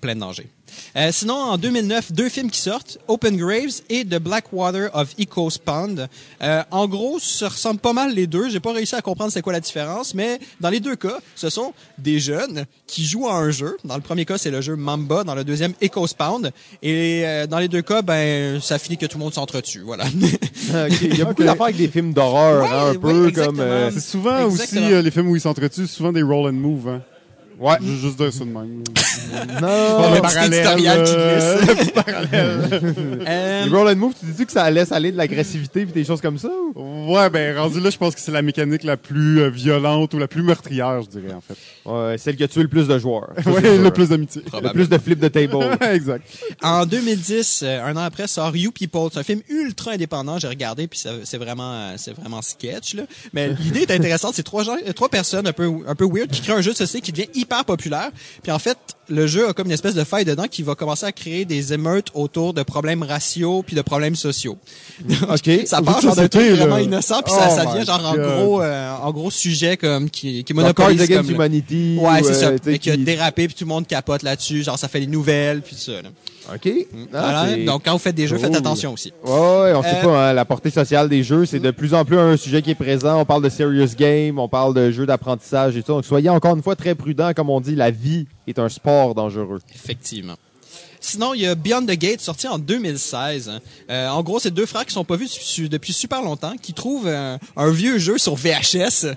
[0.01, 0.47] Plein de danger.
[0.95, 5.57] Euh, sinon, en 2009, deux films qui sortent, Open Graves et The Blackwater of Echoes
[5.63, 6.07] Pond.
[6.41, 8.49] Euh, en gros, ça ressemble pas mal les deux.
[8.49, 11.49] J'ai pas réussi à comprendre c'est quoi la différence, mais dans les deux cas, ce
[11.49, 13.77] sont des jeunes qui jouent à un jeu.
[13.85, 15.23] Dans le premier cas, c'est le jeu Mamba.
[15.23, 16.51] Dans le deuxième, Echoes Pound.
[16.83, 19.81] Et euh, dans les deux cas, ben, ça finit que tout le monde s'entretue.
[19.81, 20.05] Voilà.
[21.01, 21.45] Il y a beaucoup Ok.
[21.47, 23.57] d'affaires avec des films d'horreur, Ouais, hein, un ouais, peu exactement.
[23.57, 23.59] comme.
[23.61, 24.85] euh, C'est souvent Exactement.
[24.85, 26.87] aussi, euh, les films où ils s'entretuent, souvent des roll and move.
[26.89, 27.01] Hein.
[27.61, 28.83] Ouais, je veux juste dire ça de même.
[29.61, 30.15] Non!
[30.15, 31.91] le petit tutoriel qui glisse.
[33.27, 36.03] Euh, Les roll and move, tu dis que ça laisse aller de l'agressivité puis des
[36.03, 36.49] choses comme ça?
[36.75, 37.13] ou?
[37.13, 40.17] Ouais, ben rendu là, je pense que c'est la mécanique la plus euh, violente ou
[40.17, 41.55] la plus meurtrière, je dirais, en fait.
[41.85, 43.29] Ouais, celle qui a tué le plus de joueurs.
[43.41, 43.59] Sûr.
[43.61, 44.41] le plus d'amitié.
[44.53, 45.57] Le plus de flip de table.
[45.81, 46.25] exact.
[46.63, 49.09] En 2010, euh, un an après, sort You People.
[49.11, 50.39] C'est un film ultra indépendant.
[50.39, 52.95] J'ai regardé, puis c'est vraiment, euh, c'est vraiment sketch.
[52.95, 53.03] Là.
[53.33, 54.33] Mais l'idée est intéressante.
[54.35, 56.71] C'est trois gens, euh, trois personnes un peu, un peu weird qui créent un jeu
[56.71, 58.09] de société qui devient hyper populaire.
[58.43, 58.77] Puis en fait,
[59.09, 61.73] le jeu a comme une espèce de faille dedans qui va commencer à créer des
[61.73, 64.57] émeutes autour de problèmes raciaux puis de problèmes sociaux.
[65.29, 65.49] OK.
[65.65, 68.61] Ça part genre d'un truc vraiment innocent, puis ça, Oh ça devient genre en gros,
[68.61, 71.97] euh, en gros sujet comme qui, qui monopolise comme Humanity.
[71.99, 72.47] Ouais, ou, c'est ça.
[72.47, 74.63] euh, Et qui a dérapé, puis tout le monde capote là-dessus.
[74.63, 76.01] Genre, ça fait les nouvelles, puis tout ça.
[76.01, 76.09] là.
[76.53, 76.69] OK.
[77.13, 79.13] Ah, Donc, quand vous faites des jeux, faites attention aussi.
[79.23, 81.93] Ouais, ouais, on sait Euh, pas, hein, la portée sociale des jeux, c'est de plus
[81.93, 83.19] en plus un sujet qui est présent.
[83.19, 85.93] On parle de serious game, on parle de jeux d'apprentissage et tout.
[85.93, 87.33] Donc, soyez encore une fois très prudents.
[87.33, 89.59] Comme on dit, la vie est un sport dangereux.
[89.73, 90.35] Effectivement.
[91.03, 93.49] Sinon, il y a Beyond the Gate, sorti en 2016.
[93.49, 93.59] hein.
[93.89, 96.73] Euh, en gros, c'est deux frères qui sont pas vus su- depuis super longtemps, qui
[96.73, 99.07] trouvent un, un vieux jeu sur VHS.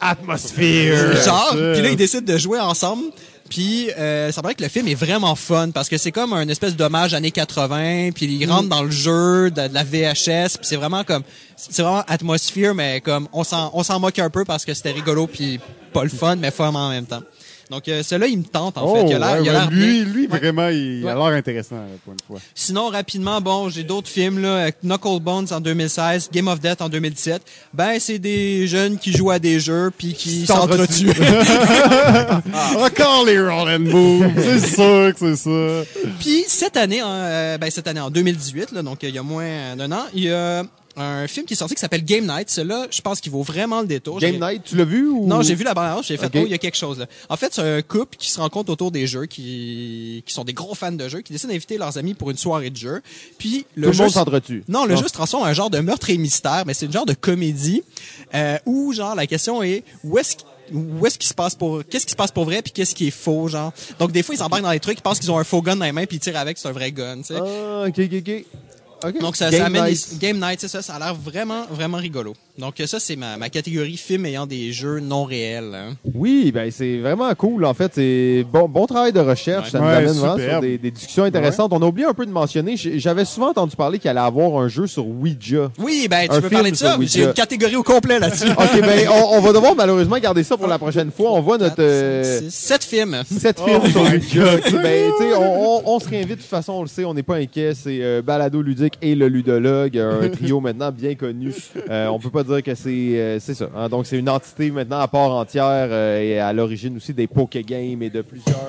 [0.00, 1.16] Atmosphère!
[1.24, 3.04] genre, puis là, ils décident de jouer ensemble.
[3.48, 6.48] Puis, euh, ça paraît que le film est vraiment fun parce que c'est comme un
[6.48, 8.10] espèce d'hommage années 80.
[8.14, 10.58] Puis ils rentrent dans le jeu de, de la VHS.
[10.58, 11.22] Puis c'est vraiment comme,
[11.56, 14.92] c'est vraiment atmosphère, mais comme on s'en, on s'en moque un peu parce que c'était
[14.92, 15.60] rigolo puis
[15.92, 17.22] pas le fun, mais fun en même temps.
[17.70, 19.06] Donc, euh, celui-là, il me tente en fait.
[19.08, 21.10] Il a ouais, ouais, l'air lui, lui vraiment, il Ouais.
[21.10, 22.38] a l'air intéressant, là, pour une fois.
[22.54, 26.80] Sinon, rapidement, bon, j'ai d'autres films, là, avec Knuckle Bones en 2016, Game of Death
[26.80, 27.42] en 2017.
[27.74, 31.08] Ben, c'est des jeunes qui jouent à des jeux puis qui S'entretuent.
[31.08, 31.20] s'entretuent.
[32.78, 34.30] Encore les roll and move.
[34.36, 36.10] c'est sûr que c'est ça.
[36.20, 39.22] puis cette année, en, euh, ben, cette année, en 2018, là, donc il y a
[39.22, 40.62] moins d'un an, il y a
[40.96, 42.48] un film qui est sorti qui s'appelle Game Night.
[42.50, 44.18] Celui-là, je pense qu'il vaut vraiment le détour.
[44.18, 45.26] Game Night, tu l'as vu ou?
[45.26, 46.32] Non, j'ai vu la bande-annonce, j'ai fait, Ok.
[46.36, 47.06] oh, il y a quelque chose là.
[47.28, 50.52] En fait, c'est un couple qui se rencontre autour des jeux, qui, qui sont des
[50.54, 53.02] gros fans de jeux, qui décident d'inviter leurs amis pour une soirée de jeux.
[53.38, 54.64] Puis le Tout jeu monde s'entretue.
[54.68, 54.96] non, le Ah.
[54.96, 57.14] jeu se transforme en un genre de meurtre et mystère, mais c'est une genre de
[57.14, 57.82] comédie
[58.34, 60.36] euh, où genre la question est où est-ce
[60.72, 63.06] où est-ce qu'il se passe pour qu'est-ce qui se passe pour vrai puis qu'est-ce qui
[63.06, 63.72] est faux genre.
[64.00, 65.76] Donc des fois ils s'embarquent dans les trucs, ils pensent qu'ils ont un faux gun
[65.76, 67.34] dans les mains puis ils tirent avec, c'est un vrai gun, tu sais.
[67.36, 68.44] Ah, ok, ok, ok.
[69.04, 69.18] Ok.
[69.20, 70.08] Donc ça, Game ça amène Night.
[70.12, 72.34] les- Game Night, c'est ça, ça a l'air vraiment vraiment rigolo.
[72.58, 75.74] Donc ça c'est ma, ma catégorie film ayant des jeux non réels.
[75.74, 75.94] hein.
[76.14, 77.64] Oui, ben c'est vraiment cool.
[77.64, 79.70] En fait, c'est bon, bon travail de recherche.
[79.70, 81.72] Ça nous Ouais, amène vraiment sur des, des discussions intéressantes.
[81.72, 82.76] On a oublié un peu de mentionner.
[82.76, 85.70] J'avais souvent entendu parler qu'il allait avoir un jeu sur Ouija.
[85.78, 88.46] Oui, ben tu Un peux parler de sur ça, j'ai une catégorie au complet là-dessus.
[88.56, 91.32] Ok, ben on, on va devoir malheureusement garder ça pour la prochaine fois.
[91.32, 93.22] On voit notre euh, sept films.
[93.30, 94.44] sept Oh films sur my Ouija.
[94.82, 96.72] Ben tu sais, on, on, on se réinvite de toute façon.
[96.72, 97.74] On le sait, on n'est pas inquiet.
[97.74, 101.52] C'est euh, Balado ludique et le ludologue, un trio maintenant bien connu.
[101.90, 103.68] Euh, on peut pas euh, c'est ça.
[103.76, 103.88] hein.
[103.88, 107.62] Donc c'est une entité maintenant à part entière euh, et à l'origine aussi des poké
[107.62, 108.68] games et de plusieurs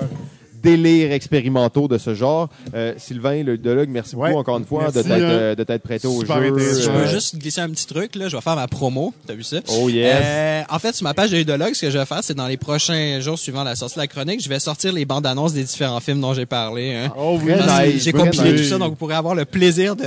[0.62, 2.48] délires expérimentaux de ce genre.
[2.74, 5.82] Euh, Sylvain, le ludologue, merci beaucoup encore une fois merci, de t'être euh, de t'être
[5.82, 6.26] prêté au jeu.
[6.26, 8.28] Je Euh, veux juste glisser un petit truc, là.
[8.28, 9.12] Je vais faire ma promo.
[9.26, 9.58] T'as vu ça?
[9.68, 10.16] Oh yes.
[10.22, 12.46] Euh, en fait, sur ma page de Ludologue, ce que je vais faire, c'est dans
[12.46, 15.52] les prochains jours suivant la sortie de la chronique, je vais sortir les bandes annonces
[15.52, 16.94] des différents films dont j'ai parlé.
[16.94, 17.12] hein.
[17.16, 17.52] Oh oui.
[17.52, 18.62] Nice, J'ai compilé nice.
[18.62, 20.04] tout ça, donc vous pourrez avoir le plaisir de,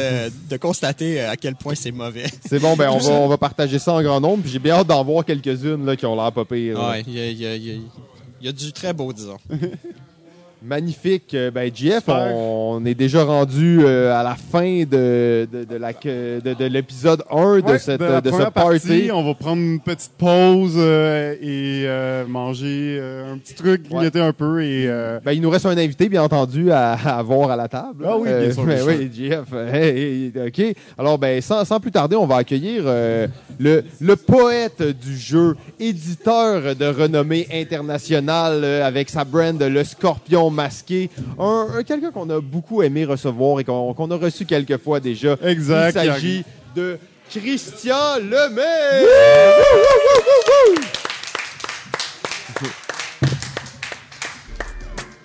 [0.49, 2.25] de constater à quel point c'est mauvais.
[2.47, 4.43] C'est bon, ben on va, on va partager ça en grand nombre.
[4.43, 6.79] Puis j'ai bien hâte d'en voir quelques-unes là, qui ont l'air pas pires.
[6.79, 7.75] Ouais, il y a, il y a- il y a-
[8.41, 9.37] il y a du très beau, disons.
[10.63, 11.33] Magnifique.
[11.33, 15.91] Euh, Ben, JF, on est déjà rendu euh, à la fin de, de, de la,
[15.93, 18.51] que- de, de l'épisode 1 de, cette, de la de ce party.
[18.53, 23.01] partie, on va prendre une petite pause euh, et euh, manger
[23.31, 26.21] un petit truc, grignoter un peu et euh, Ben, il nous reste un invité, bien
[26.23, 28.05] entendu, à, à avoir à la table.
[28.07, 29.53] Ah oui, bien sûr, ben oui, JF.
[29.73, 30.75] hey, OK.
[30.97, 33.27] Alors, ben, sans, sans plus tarder, on va accueillir euh,
[33.59, 41.09] le, le poète du jeu, éditeur de renommée internationale avec sa brand Le Scorpion Masqué.
[41.39, 44.99] Un, un- quelqu'un qu'on a beaucoup aimé recevoir et qu'on qu'on a reçu quelques fois
[44.99, 45.35] déjà.
[45.43, 45.89] Exact.
[45.95, 46.43] Il s'agit
[46.75, 46.97] de
[47.29, 49.05] Christian Lemay.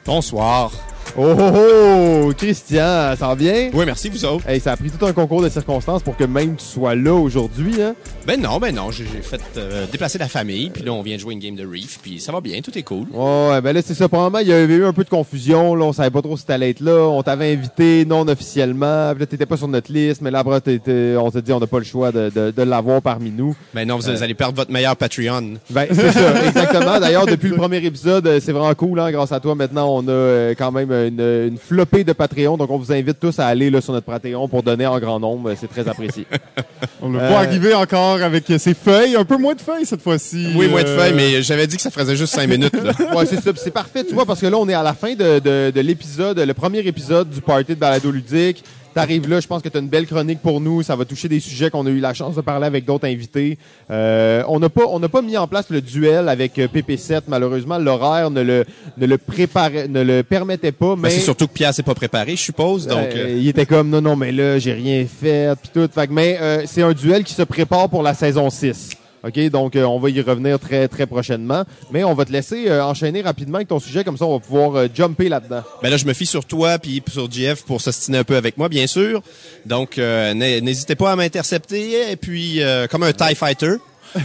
[0.05, 0.71] Bonsoir.
[1.19, 3.71] Oh, oh, oh, Christian, ça va bien?
[3.73, 4.47] Oui, merci, vous autres.
[4.47, 7.15] Hey, ça a pris tout un concours de circonstances pour que même tu sois là
[7.15, 7.81] aujourd'hui.
[7.81, 7.95] Hein?
[8.27, 11.21] Ben non, ben non, j'ai fait euh, déplacer la famille, puis là, on vient de
[11.21, 13.07] jouer une game de Reef, puis ça va bien, tout est cool.
[13.15, 14.11] Ouais, ben là, c'est ça.
[14.11, 15.75] Probablement, il y avait eu un peu de confusion.
[15.75, 17.09] Là, on savait pas trop si t'allais être là.
[17.09, 19.13] On t'avait invité non officiellement.
[19.13, 20.21] Puis là, t'étais pas sur notre liste.
[20.21, 23.01] Mais là, après, on t'a dit on n'a pas le choix de, de, de l'avoir
[23.01, 23.57] parmi nous.
[23.73, 25.55] Ben non, vous, vous allez perdre votre meilleur Patreon.
[25.71, 27.01] Ben, c'est ça, exactement.
[27.01, 29.01] D'ailleurs, depuis le premier épisode, euh, c'est vraiment cool.
[29.01, 29.11] Hein?
[29.13, 32.57] Grâce à toi, maintenant, on a euh, quand même une, une flopée de Patreon.
[32.57, 35.19] Donc, on vous invite tous à aller là, sur notre Patreon pour donner en grand
[35.21, 35.53] nombre.
[35.59, 36.27] C'est très apprécié.
[37.03, 39.17] on n'a Euh, pas arrivé encore avec ses feuilles.
[39.17, 40.49] Un peu moins de feuilles cette fois-ci.
[40.57, 42.75] Oui, moins de Euh, feuilles, mais j'avais dit que ça faisait juste cinq minutes.
[43.17, 43.51] Ouais, c'est ça.
[43.57, 45.81] C'est parfait, tu vois, parce que là, on est à la fin de, de, de
[45.81, 48.63] l'épisode, le premier épisode du party de balado ludique.
[48.97, 50.83] T'arrives là, je pense que tu as une belle chronique pour nous.
[50.83, 53.59] Ça va toucher des sujets qu'on a eu la chance de parler avec d'autres invités.
[53.91, 57.25] Euh, on n'a pas, on n'a pas mis en place le duel avec euh, PP7.
[57.29, 58.65] Malheureusement, l'horaire ne le,
[58.97, 60.97] ne le préparait, ne le permettait pas.
[60.97, 62.87] Mais Mais c'est surtout que Pierre s'est pas préparé, je suppose.
[62.87, 65.87] Donc, euh, euh, il était comme non non mais là j'ai rien fait puis tout.
[65.93, 68.93] Fait que, mais euh, c'est un duel qui se prépare pour la saison 6.
[69.27, 72.69] OK, donc euh, on va y revenir très très prochainement, mais on va te laisser
[72.69, 75.63] euh, enchaîner rapidement avec ton sujet comme ça on va pouvoir euh, jumper là-dedans.
[75.83, 78.57] ben là, je me fie sur toi puis sur JF pour s'ostiner un peu avec
[78.57, 79.23] moi, bien sûr.
[79.65, 82.11] Donc, euh, n'hé- n'hésitez pas à m'intercepter.
[82.13, 83.77] Et puis, comme un TIE Fighter.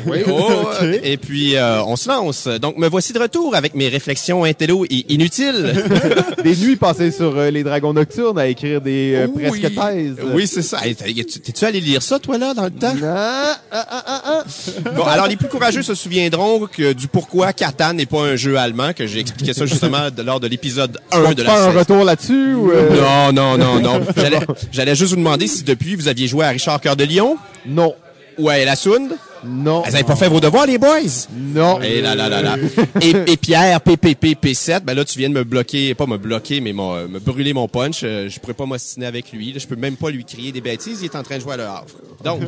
[0.06, 0.20] Oui.
[1.04, 2.48] Et puis, euh, on se lance.
[2.48, 5.74] Donc, me voici de retour avec mes réflexions intello et inutiles.
[6.44, 9.48] Des nuits passées sur euh, les dragons nocturnes à écrire des euh, Oui.
[9.48, 10.16] presque thèses.
[10.34, 10.80] Oui, c'est ça.
[10.86, 12.94] Hey, T'es-tu allé lire ça, toi, là, dans le temps?
[13.04, 14.90] Ah, ah, ah, ah, ah.
[14.96, 18.58] Bon, alors les plus courageux se souviendront que du pourquoi Catan n'est pas un jeu
[18.58, 21.80] allemand, que j'ai expliqué ça justement lors de l'épisode 1 On de la faire un
[21.80, 24.02] retour là-dessus ou euh, Non, non, non, non.
[24.16, 24.40] J'allais,
[24.72, 27.38] j'allais juste vous demander si depuis vous aviez joué à Richard Cœur de Lion?
[27.66, 27.94] Non,
[28.42, 29.12] ou à La Sound?
[29.44, 31.00] non, Vous avez pas fait vos devoirs, les boys?
[31.36, 31.82] non.
[31.82, 32.58] Et là, là, là, là.
[33.02, 36.62] Et, et Pierre, PPP, P7, ben là, tu viens de me bloquer, pas me bloquer,
[36.62, 38.02] mais mon- euh, me brûler mon punch.
[38.04, 39.54] Euh, Je pourrais pas m'ostiner avec lui.
[39.58, 41.00] Je peux même pas lui crier des bêtises.
[41.02, 41.86] Il est en train de jouer à le Havre.
[42.24, 42.42] Donc,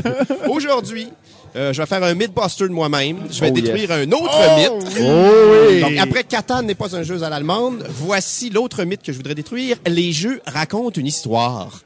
[0.48, 1.08] aujourd'hui,
[1.56, 3.18] euh, je vais faire un mythbuster de moi-même.
[3.30, 4.96] Je vais Oh, détruire un autre mythe.
[5.02, 5.80] Oh oui.
[5.80, 9.34] Donc, après Catan n'est pas un jeu à l'allemande, voici l'autre mythe que je voudrais
[9.34, 9.76] détruire.
[9.86, 11.80] Les jeux racontent une histoire.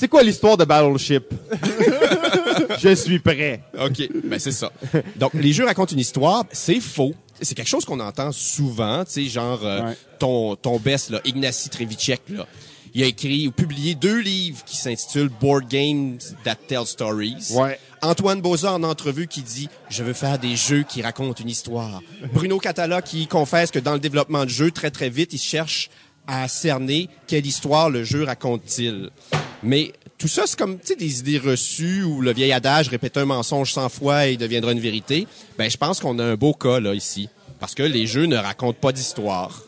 [0.00, 1.24] C'est quoi l'histoire de Battleship?
[2.78, 3.62] Je suis prêt.
[3.76, 4.70] OK, ben c'est ça.
[5.16, 7.14] Donc, les jeux racontent une histoire, c'est faux.
[7.40, 9.96] C'est quelque chose qu'on entend souvent, tu sais, genre euh, Ouais.
[10.20, 12.46] ton ton best là, Ignacy Trevicek là.
[12.94, 17.48] Il a écrit ou publié deux livres qui s'intitulent Board Games That Tell Stories.
[17.54, 17.78] Ouais.
[18.00, 22.00] Antoine Boza en entrevue qui dit je veux faire des jeux qui racontent une histoire.
[22.32, 25.90] Bruno Catala qui confesse que dans le développement de jeux très très vite, il cherche
[26.28, 29.10] à cerner quelle histoire le jeu raconte-t-il.
[29.62, 33.16] Mais tout ça, c'est comme tu sais, des idées reçues où le vieil adage répète
[33.16, 35.26] un mensonge 100 fois et il deviendra une vérité.
[35.56, 37.28] Ben, je pense qu'on a un beau cas là ici.
[37.58, 39.62] Parce que les jeux ne racontent pas d'histoire.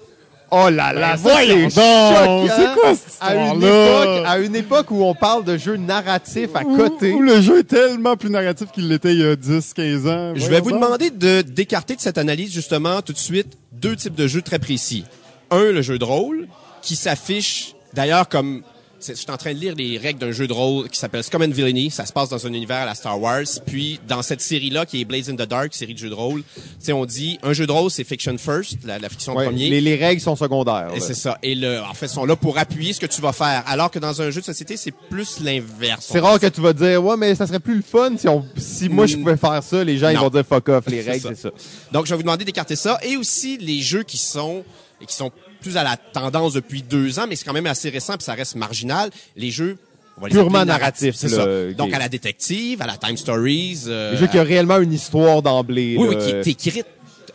[0.53, 5.05] Oh là là, ça, voyons c'est quoi cette à une époque, à une époque où
[5.05, 7.13] on parle de jeux narratifs à côté.
[7.13, 10.33] Où le jeu est tellement plus narratif qu'il l'était il y a 10, 15 ans.
[10.35, 14.17] Je vais vous demander de d'écarter de cette analyse justement tout de suite deux types
[14.17, 15.05] de jeux très précis.
[15.51, 16.49] Un, le jeu de rôle,
[16.83, 18.63] qui s'affiche d'ailleurs comme
[19.03, 21.41] je suis en train de lire les règles d'un jeu de rôle qui s'appelle Scum
[21.41, 21.91] and Villainy.
[21.91, 23.47] Ça se passe dans un univers à la Star Wars.
[23.65, 26.43] Puis dans cette série-là, qui est Blaze in the Dark, série de jeux de rôle,
[26.55, 29.47] tu sais, on dit un jeu de rôle, c'est fiction first, la, la fiction Ouais,
[29.47, 29.71] premier.
[29.71, 30.91] les, les règles sont secondaires.
[30.95, 31.39] Et c'est ça.
[31.43, 33.65] Et le, en fait, sont là pour appuyer ce que tu vas faire.
[33.67, 36.07] Alors que dans un jeu de société, c'est plus l'inverse.
[36.13, 38.45] C'est rare que tu vas dire, ouais, mais ça serait plus le fun si, on,
[38.59, 39.83] si moi je pouvais faire ça.
[39.83, 41.29] Les gens ils vont dire fuck off, les C'est règles, ça.
[41.35, 41.51] c'est ça.
[41.91, 42.99] Donc, je vais vous demander d'écarter ça.
[43.03, 44.63] Et aussi les jeux qui sont
[45.01, 47.91] et qui sont plus à la tendance depuis deux ans, mais c'est quand même assez
[47.91, 49.11] récent, puis ça reste marginal.
[49.37, 49.79] Les jeux
[50.17, 51.47] on va les Purement narratifs, c'est ça.
[51.73, 53.85] Donc, à la détective, à la time stories.
[53.87, 55.97] euh, Les jeux qui ont réellement une histoire d'emblée.
[55.99, 56.19] Oui, là.
[56.19, 56.87] oui, qui est écrite.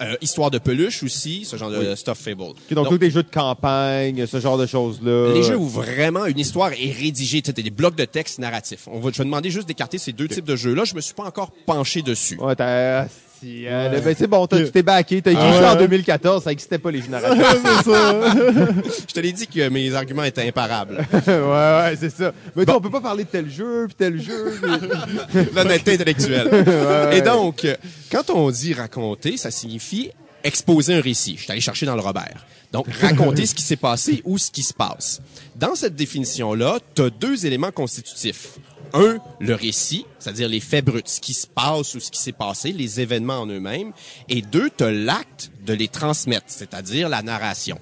[0.02, 2.42] Euh, histoire de peluche aussi, ce genre de stuff fable.
[2.42, 5.34] Ok, donc, tous les jeux de campagne, ce genre de choses-là.
[5.34, 8.88] les jeux où vraiment une histoire est rédigée, tu des blocs de texte narratifs.
[8.92, 10.84] On va, je vais demander juste d'écarter ces deux types de jeux-là.
[10.84, 12.38] Je me suis pas encore penché dessus.
[12.38, 12.56] Ouais,
[13.46, 15.22] si, hein, ben, c'est bon, t'as- tu t'es backé.
[15.22, 15.82] T'as écrit Ah ça en ouais.
[15.82, 17.44] 2014, ça existait pas les narratifs.
[17.84, 18.14] C'est ça.
[19.08, 21.06] Je te l'ai dit que mes arguments étaient imparables.
[21.28, 22.34] ouais, ouais, c'est ça.
[22.56, 24.60] Mais toi, on peut pas parler de tel jeu, puis tel jeu.
[25.56, 26.50] L'honnêteté intellectuelle.
[27.14, 27.76] Et donc, euh,
[28.12, 30.12] quand on dit raconter, ça signifie
[30.44, 31.36] exposer un récit.
[31.38, 32.46] Je suis allé chercher dans le Robert.
[32.72, 35.22] Donc, raconter ce qui s'est passé ou ce qui se passe.
[35.56, 38.58] Dans cette définition-là, tu as deux éléments constitutifs.
[38.96, 42.32] Un, le récit, c'est-à-dire les faits bruts, ce qui se passe ou ce qui s'est
[42.32, 43.92] passé, les événements en eux-mêmes.
[44.30, 47.78] Et deux, tu l'acte de les transmettre, c'est-à-dire la narration.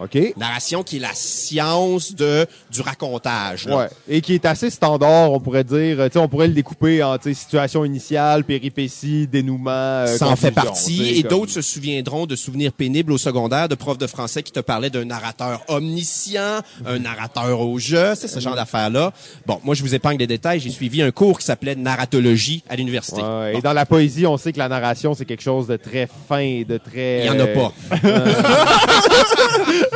[0.00, 0.34] OK?
[0.36, 3.66] Narration qui est la science de, du racontage.
[3.66, 3.76] là.
[3.76, 3.88] Ouais.
[4.08, 5.96] Et qui est assez standard, on pourrait dire.
[6.06, 9.70] Tu sais, on pourrait le découper en situation initiale, péripétie, dénouement.
[9.70, 11.18] euh, Ça en fait partie.
[11.18, 14.52] Et comme- d'autres se souviendront de souvenirs pénibles au secondaire de profs de français qui
[14.52, 19.12] te parlaient d'un narrateur omniscient, un narrateur au jeu, c'est ce genre d'affaires-là.
[19.46, 20.60] Bon, moi, je vous épargne les détails.
[20.60, 23.22] J'ai suivi un cours qui s'appelait narratologie à l'université.
[23.22, 25.76] Ouais, Bon, Et dans la poésie, on sait que la narration, c'est quelque chose de
[25.76, 27.20] très fin, de très...
[27.20, 27.72] Il y en a euh, pas.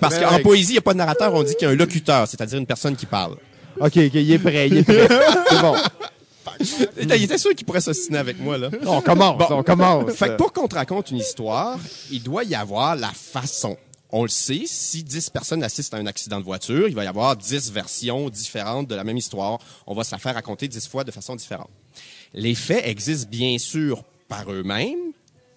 [0.00, 1.74] Parce Ben, qu'en poésie, il n'y a pas de narrateur, on dit qu'il y a
[1.74, 3.32] un locuteur, c'est-à-dire une personne qui parle.
[3.80, 5.08] OK, OK, il est prêt, il est prêt.
[5.50, 5.74] c'est bon.
[7.00, 8.70] Il était sûr qu'il pourrait s'ostiner avec moi, là.
[8.86, 9.46] On commence, Bon.
[9.50, 10.12] on commence.
[10.14, 11.78] Fait que pour qu'on te raconte une histoire,
[12.10, 13.76] il doit y avoir la façon.
[14.10, 17.06] On le sait, si 10 personnes assistent à un accident de voiture, il va y
[17.06, 19.58] avoir 10 versions différentes de la même histoire.
[19.86, 21.68] On va se la faire raconter 10 fois de façon différente.
[22.34, 25.12] Les faits existent bien sûr par eux-mêmes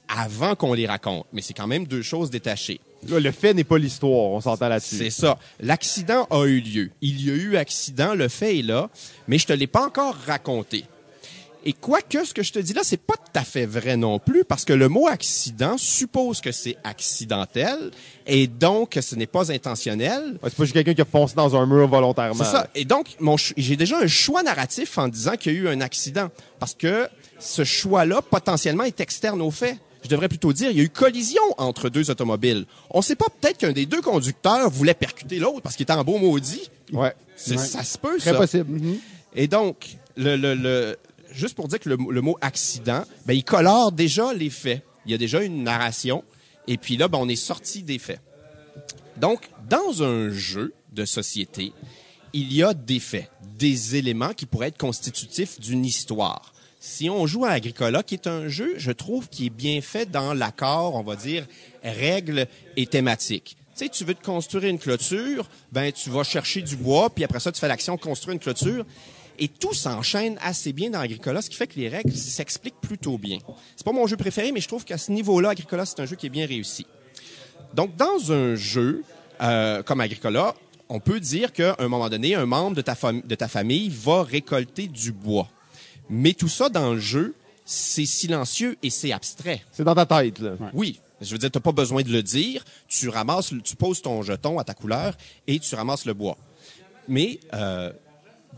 [0.09, 2.81] avant qu'on les raconte, mais c'est quand même deux choses détachées.
[3.07, 4.98] Là, le fait n'est pas l'histoire, on s'entend là-dessus.
[4.98, 5.38] C'est ça.
[5.60, 6.91] L'accident a eu lieu.
[7.02, 8.90] Il y a eu accident, le fait est là,
[9.28, 10.86] mais je te l'ai pas encore raconté.
[11.64, 14.18] Et quoique ce que je te dis là, c'est pas tout à fait vrai non
[14.18, 17.91] plus, parce que le mot accident suppose que c'est accidentel,
[18.26, 20.40] et donc que ce n'est pas intentionnel.
[20.41, 22.44] Ouais, c'est pas juste quelqu'un qui a foncé dans un mur volontairement.
[22.44, 22.68] C'est ça.
[22.73, 25.82] Et donc, mon j'ai déjà un choix narratif en disant qu'il y a eu un
[25.82, 26.30] accident.
[26.60, 27.07] Parce que
[27.40, 29.78] ce choix-là, potentiellement, est externe aux faits.
[30.03, 32.65] Je devrais plutôt dire, il y a eu collision entre deux automobiles.
[32.90, 36.03] On sait pas, peut-être qu'un des deux conducteurs voulait percuter l'autre parce qu'il était en
[36.03, 36.69] beau maudit.
[36.91, 37.14] Ouais.
[37.36, 38.38] Ça se peut, Très ça.
[38.38, 38.80] possible.
[39.36, 40.98] Et donc, le, le, le-
[41.32, 44.84] juste pour dire que le, le mot accident, ben, il colore déjà les faits.
[45.06, 46.23] Il y a déjà une narration.
[46.68, 48.19] Et puis là, ben, on est sorti des faits.
[49.18, 51.73] Donc, dans un jeu de société,
[52.34, 56.53] il y a des faits, des éléments qui pourraient être constitutifs d'une histoire.
[56.84, 60.10] Si on joue à Agricola, qui est un jeu, je trouve, qui est bien fait
[60.10, 61.45] dans l'accord, on va dire,
[61.84, 63.56] règles et thématiques.
[63.78, 67.24] Tu sais, tu veux te construire une clôture, ben tu vas chercher du bois, puis
[67.24, 68.84] après ça, tu fais l'action construire une clôture.
[69.38, 73.20] Et tout s'enchaîne assez bien dans Agricola, ce qui fait que les règles s'expliquent plutôt
[73.20, 73.38] bien.
[73.76, 76.16] C'est pas mon jeu préféré, mais je trouve qu'à ce niveau-là, Agricola, c'est un jeu
[76.16, 76.88] qui est bien réussi.
[77.76, 79.03] Donc, dans un jeu
[79.40, 80.56] euh, comme Agricola,
[80.90, 83.90] on peut dire qu'à un moment donné, un membre de ta, fam- de ta famille
[83.90, 85.48] va récolter du bois.
[86.12, 87.34] Mais tout ça dans le jeu,
[87.66, 89.64] c'est silencieux et c'est abstrait.
[89.72, 90.52] C'est dans ta tête, là.
[90.74, 91.00] Oui.
[91.22, 92.66] Je veux dire, tu n'as pas besoin de le dire.
[92.88, 95.16] Tu ramasses, le- tu poses ton jeton à ta couleur
[95.48, 96.38] et tu ramasses le bois.
[97.08, 97.92] Mais, euh,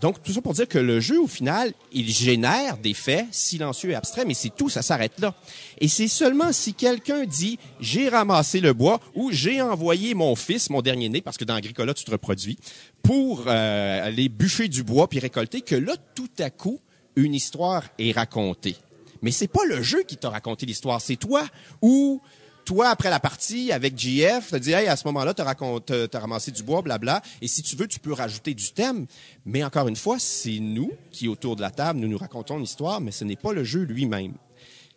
[0.02, 3.92] donc, tout ça pour dire que le jeu, au final, il génère des faits silencieux
[3.92, 5.36] et abstraits, mais c'est tout, ça s'arrête là.
[5.80, 10.70] Et c'est seulement si quelqu'un dit «j'ai ramassé le bois» ou «j'ai envoyé mon fils,
[10.70, 12.58] mon dernier-né, parce que dans Agricola, tu te reproduis,
[13.04, 16.80] pour euh, aller bûcher du bois puis récolter», que là, tout à coup,
[17.16, 18.78] une histoire est racontée.
[19.22, 21.46] Mais c'est pas le jeu qui t'a raconté l'histoire, c'est toi
[21.82, 22.22] ou
[22.66, 26.20] toi, après la partie, avec GF, t'as dit, hey, à ce moment-là, t'as raconté, t'as
[26.20, 27.22] ramassé du bois, blabla.
[27.42, 29.06] Et si tu veux, tu peux rajouter du thème.
[29.46, 33.02] Mais encore une fois, c'est nous qui, autour de la table, nous nous racontons l'histoire,
[33.02, 34.34] mais ce n'est pas le jeu lui-même.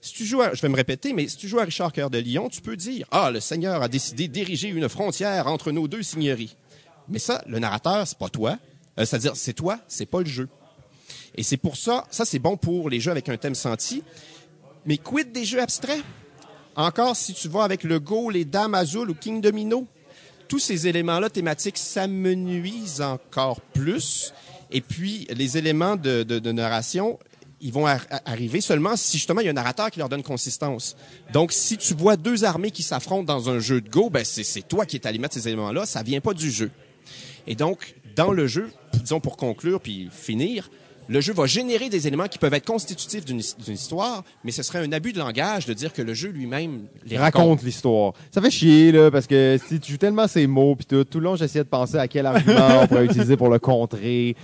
[0.01, 2.10] Si tu joues à, je vais me répéter, mais si tu joues à Richard Cœur
[2.10, 5.88] de Lion, tu peux dire, ah, le Seigneur a décidé d'ériger une frontière entre nos
[5.88, 6.56] deux seigneuries.
[7.09, 8.59] Mais ça, le narrateur, c'est pas toi.
[8.98, 10.48] Euh, C'est-à-dire, c'est toi, c'est pas le jeu.
[11.35, 14.03] Et c'est pour ça, ça c'est bon pour les jeux avec un thème senti.
[14.85, 16.03] Mais quid des jeux abstraits?
[16.77, 19.87] Encore, si tu vas avec le Go, les Dames Azul ou King Domino,
[20.47, 24.33] tous ces éléments-là thématiques s'amenuisent encore plus.
[24.70, 27.19] Et puis, les éléments de, narration,
[27.61, 30.23] ils vont ar- arriver seulement si justement il y a un narrateur qui leur donne
[30.23, 30.97] consistance.
[31.33, 34.45] Donc, si tu vois deux armées qui s'affrontent dans un jeu de Go, ben c'est
[34.45, 36.70] c'est toi qui es allé mettre ces éléments-là, ça vient pas du jeu.
[37.47, 40.69] Et donc, dans le jeu, disons pour conclure puis finir,
[41.09, 44.51] le jeu va générer des éléments qui peuvent être constitutifs d'une his- d'une histoire, mais
[44.51, 48.12] ce serait un abus de langage de dire que le jeu lui-même les raconte l'histoire.
[48.33, 51.19] Ça fait chier, là, parce que si tu joues tellement ces mots, puis tout, tout
[51.19, 54.35] le long, j'essayais de penser à quel argument on pourrait utiliser pour le contrer.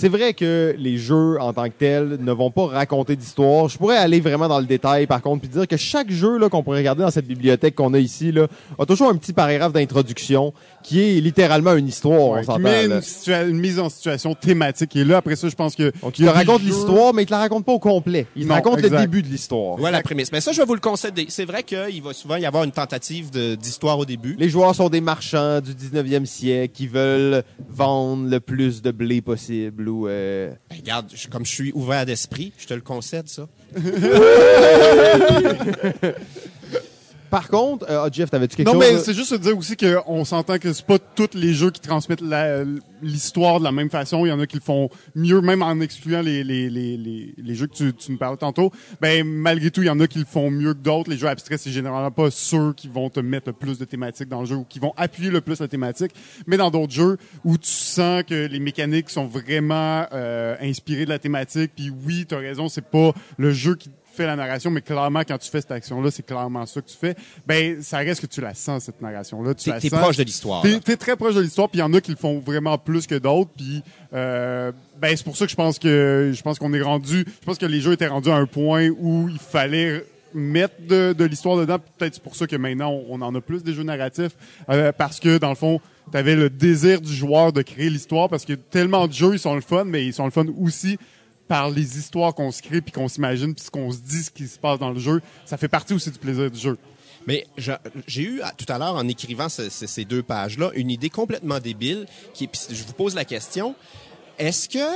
[0.00, 3.68] C'est vrai que les jeux, en tant que tels, ne vont pas raconter d'histoire.
[3.68, 6.48] Je pourrais aller vraiment dans le détail, par contre, puis dire que chaque jeu là,
[6.48, 8.46] qu'on pourrait regarder dans cette bibliothèque qu'on a ici là,
[8.78, 12.60] a toujours un petit paragraphe d'introduction qui est littéralement une histoire, on Ouais, qui s'entend.
[12.60, 14.96] une, situa- une mise en situation thématique.
[14.96, 15.92] Et là, après ça, je pense que...
[16.00, 18.26] Donc, il te raconte jeux- l'histoire, mais il te la raconte pas au complet.
[18.36, 19.76] Il te raconte le début de l'histoire.
[19.76, 20.32] Voilà la prémisse.
[20.32, 21.26] Mais ça, je vais vous le concéder.
[21.28, 24.34] C'est vrai qu'il va souvent y avoir une tentative de- d'histoire au début.
[24.38, 29.20] Les joueurs sont des marchands du 19e siècle qui veulent vendre le plus de blé
[29.20, 33.28] possible ou euh, Ben, regarde, je- comme je suis ouvert d'esprit, je te le concède,
[33.28, 33.46] ça.
[37.30, 38.80] Par contre, euh, ah, Jeff, t'avais-tu quelque Non, chose?
[38.80, 38.98] mais là?
[38.98, 42.22] c'est juste de dire aussi qu'on s'entend que c'est pas tous les jeux qui transmettent
[43.02, 44.26] l'histoire de la même façon.
[44.26, 47.34] Il y en a qui le font mieux, même en excluant les, les, les, les,
[47.38, 48.72] les jeux que tu, tu nous parlais tantôt.
[49.00, 51.08] Ben, malgré tout, il y en a qui le font mieux que d'autres.
[51.10, 54.28] Les jeux abstraits, c'est généralement pas ceux qui vont te mettre le plus de thématiques
[54.28, 56.12] dans le jeu ou qui vont appuyer le plus la thématique.
[56.46, 61.10] Mais dans d'autres jeux où tu sens que les mécaniques sont vraiment euh, inspirées de
[61.10, 63.90] la thématique, puis oui, tu as raison, c'est pas le jeu qui
[64.26, 67.14] la narration, mais clairement, quand tu fais cette action-là, c'est clairement ça que tu fais.
[67.46, 69.54] Ben, ça reste que tu la sens, cette narration-là.
[69.54, 70.00] Tu T'es la t'es sens.
[70.00, 70.62] proche de l'histoire.
[70.62, 72.78] T'es t'es très proche de l'histoire, puis il y en a qui le font vraiment
[72.78, 73.82] plus que d'autres, puis
[74.14, 77.46] euh, ben c'est pour ça que je pense que je pense qu'on est rendu, je
[77.46, 81.24] pense que les jeux étaient rendus à un point où il fallait mettre de, de
[81.24, 81.78] l'histoire dedans.
[81.98, 84.32] Peut-être c'est pour ça que maintenant on, on en a plus des jeux narratifs,
[84.68, 85.80] euh, parce que dans le fond,
[86.12, 89.54] t'avais le désir du joueur de créer l'histoire, parce que tellement de jeux ils sont
[89.54, 90.98] le fun, mais ils sont le fun aussi
[91.50, 94.30] par les histoires qu'on se crée puis qu'on s'imagine puis ce qu'on se dit ce
[94.30, 96.78] qui se passe dans le jeu ça fait partie aussi du plaisir du jeu
[97.26, 97.44] Mais
[98.06, 101.58] j'ai eu tout à l'heure, en écrivant ce- ce- ces deux pages-là, une idée complètement
[101.60, 102.06] débile.
[102.32, 103.74] Qui, je vous pose la question
[104.38, 104.86] est-ce que,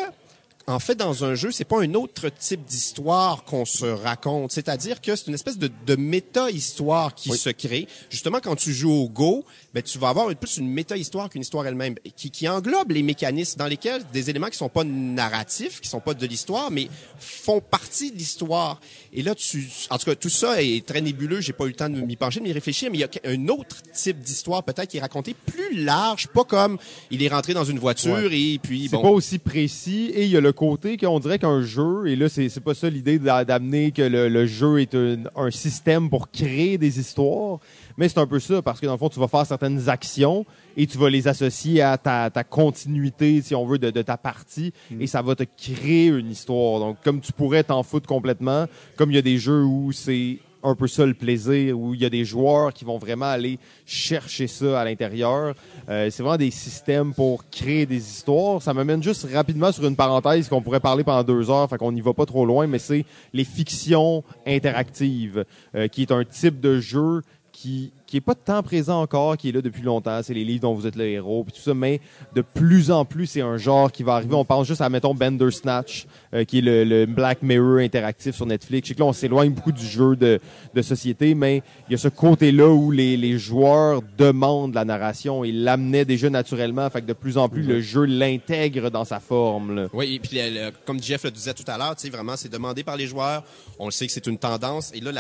[0.67, 5.01] en fait, dans un jeu, c'est pas un autre type d'histoire qu'on se raconte C'est-à-dire
[5.03, 7.87] que c'est une espèce de, de méta-histoire qui se crée.
[8.09, 11.67] Justement, quand tu joues au Go, ben, tu vas avoir plus une méta-histoire qu'une histoire
[11.67, 15.89] elle-même, qui, qui englobe les mécanismes dans lesquels des éléments qui sont pas narratifs, qui
[15.89, 16.89] sont pas de l'histoire, mais
[17.19, 18.81] font partie de l'histoire.
[19.13, 21.41] Et là, tu, en tout cas, tout ça est très nébuleux.
[21.41, 23.09] J'ai pas eu le temps de m'y pencher, de m'y réfléchir, mais il y a
[23.25, 26.79] un autre type d'histoire peut-être qui est raconté plus large, pas comme
[27.11, 29.03] il est rentré dans une voiture et puis C'est bon.
[29.03, 32.29] pas aussi précis et il y a le côté qu'on dirait qu'un jeu, et là,
[32.29, 36.31] c'est pas ça l'idée d'a- d'amener que le, le jeu est un, un système pour
[36.31, 37.59] créer des histoires,
[37.97, 40.47] mais c'est un peu ça parce que dans le fond, tu vas faire certaines actions
[40.77, 44.17] et tu vas les associer à ta, ta continuité, si on veut, de, de ta
[44.17, 46.81] partie et ça va te créer une histoire.
[46.81, 48.67] Donc, comme tu pourrais t'en foutre complètement,
[48.97, 52.01] comme il y a des jeux où c'est un peu ça le plaisir, où il
[52.01, 55.55] y a des joueurs qui vont vraiment aller chercher ça à l'intérieur.
[55.89, 58.63] Euh, c'est vraiment des systèmes pour créer des histoires.
[58.63, 61.93] Ça m'amène juste rapidement sur une parenthèse qu'on pourrait parler pendant deux heures, fait qu'on
[61.93, 66.61] n'y va pas trop loin, mais c'est les fictions interactives, euh, qui est un type
[66.61, 67.23] de jeu
[67.53, 70.21] qui qui est pas tant présent encore, qui est là depuis longtemps.
[70.23, 71.75] C'est les livres dont vous êtes le héros, puis tout ça.
[71.75, 72.01] Mais
[72.33, 74.37] de plus en plus, c'est un genre qui va arriver.
[74.37, 78.87] On pense juste à mettons Bandersnatch, euh, qui est le, Black Mirror interactif sur Netflix.
[78.87, 80.39] Je sais là, on s'éloigne beaucoup du jeu de,
[80.73, 85.43] de société, mais il y a ce côté-là où les, les joueurs demandent la narration
[85.43, 86.89] et l'amenaient déjà naturellement.
[86.91, 89.75] Fait que de plus en plus, le jeu l'intègre dans sa forme.
[89.75, 89.89] là.
[89.93, 90.39] Oui, et puis
[90.85, 93.43] comme Jeff le disait tout à l'heure, vraiment, c'est demandé par les joueurs.
[93.81, 94.93] On le sait que c'est une tendance.
[94.95, 95.11] Et là,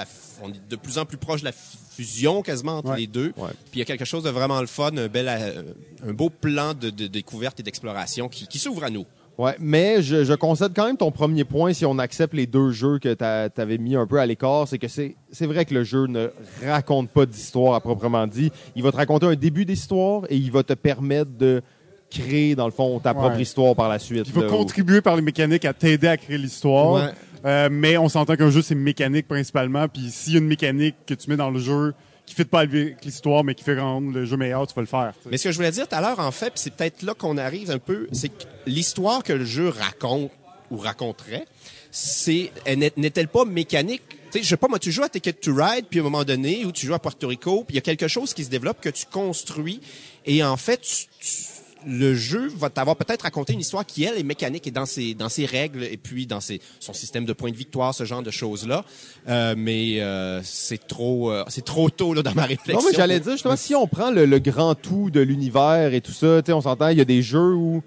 [0.44, 1.52] on est de plus en plus proche de la
[1.96, 2.98] fusion quasiment entre Ouais.
[3.00, 3.32] les deux.
[3.36, 3.50] Ouais.
[3.70, 5.62] Puis il y a quelque chose de vraiment le fun, un bel, euh,
[6.08, 9.04] un beau plan de, de découverte et d'exploration qui, qui s'ouvre à nous.
[9.36, 12.70] Ouais, mais je, je concède quand même ton premier point si on accepte les deux
[12.70, 15.82] jeux que tu avais mis un peu à l'écart, c'est que c'est vrai que le
[15.82, 16.28] jeu ne
[16.64, 18.52] raconte pas d'histoire à proprement dit.
[18.76, 21.62] Il va te raconter un début d'histoire et il va te permettre de
[22.10, 24.22] créer dans le fond ta propre histoire par la suite.
[24.28, 26.92] Il va là, contribuer par les mécaniques à t'aider à créer l'histoire.
[26.92, 27.10] Ouais.
[27.44, 29.86] Euh, mais on s'entend qu'un jeu, c'est mécanique principalement.
[29.88, 31.94] Puis s'il y a une mécanique que tu mets dans le jeu
[32.26, 34.86] qui fait pas avec l'histoire, mais qui fait rendre le jeu meilleur, tu vas le
[34.88, 35.12] faire.
[35.30, 37.36] Mais ce que je voulais dire tout à l'heure, en fait, c'est peut-être là qu'on
[37.36, 40.30] arrive un peu, c'est que l'histoire que le jeu raconte
[40.70, 41.44] ou raconterait,
[41.90, 44.02] c'est elle n'est- n'est-elle pas mécanique?
[44.32, 46.04] Tu sais, je sais pas, moi, tu joues à Ticket to Ride, puis à un
[46.04, 48.42] moment donné, où tu joues à Puerto Rico, puis il y a quelque chose qui
[48.42, 49.80] se développe que tu construis,
[50.24, 51.42] et en fait, tu- tu-
[51.86, 55.14] le jeu va t'avoir peut-être raconté une histoire qui, elle, est mécanique et dans ses,
[55.14, 58.22] dans ses règles, et puis dans ses, son système de points de victoire, ce genre
[58.22, 58.84] de choses-là.
[59.28, 62.80] Euh, mais euh, c'est trop, euh, c'est trop tôt là, dans ma réflexion.
[62.80, 66.00] Non, mais j'allais dire, justement, si on prend le, le grand tout de l'univers et
[66.00, 67.82] tout ça, tu sais, on s'entend, il y a des jeux où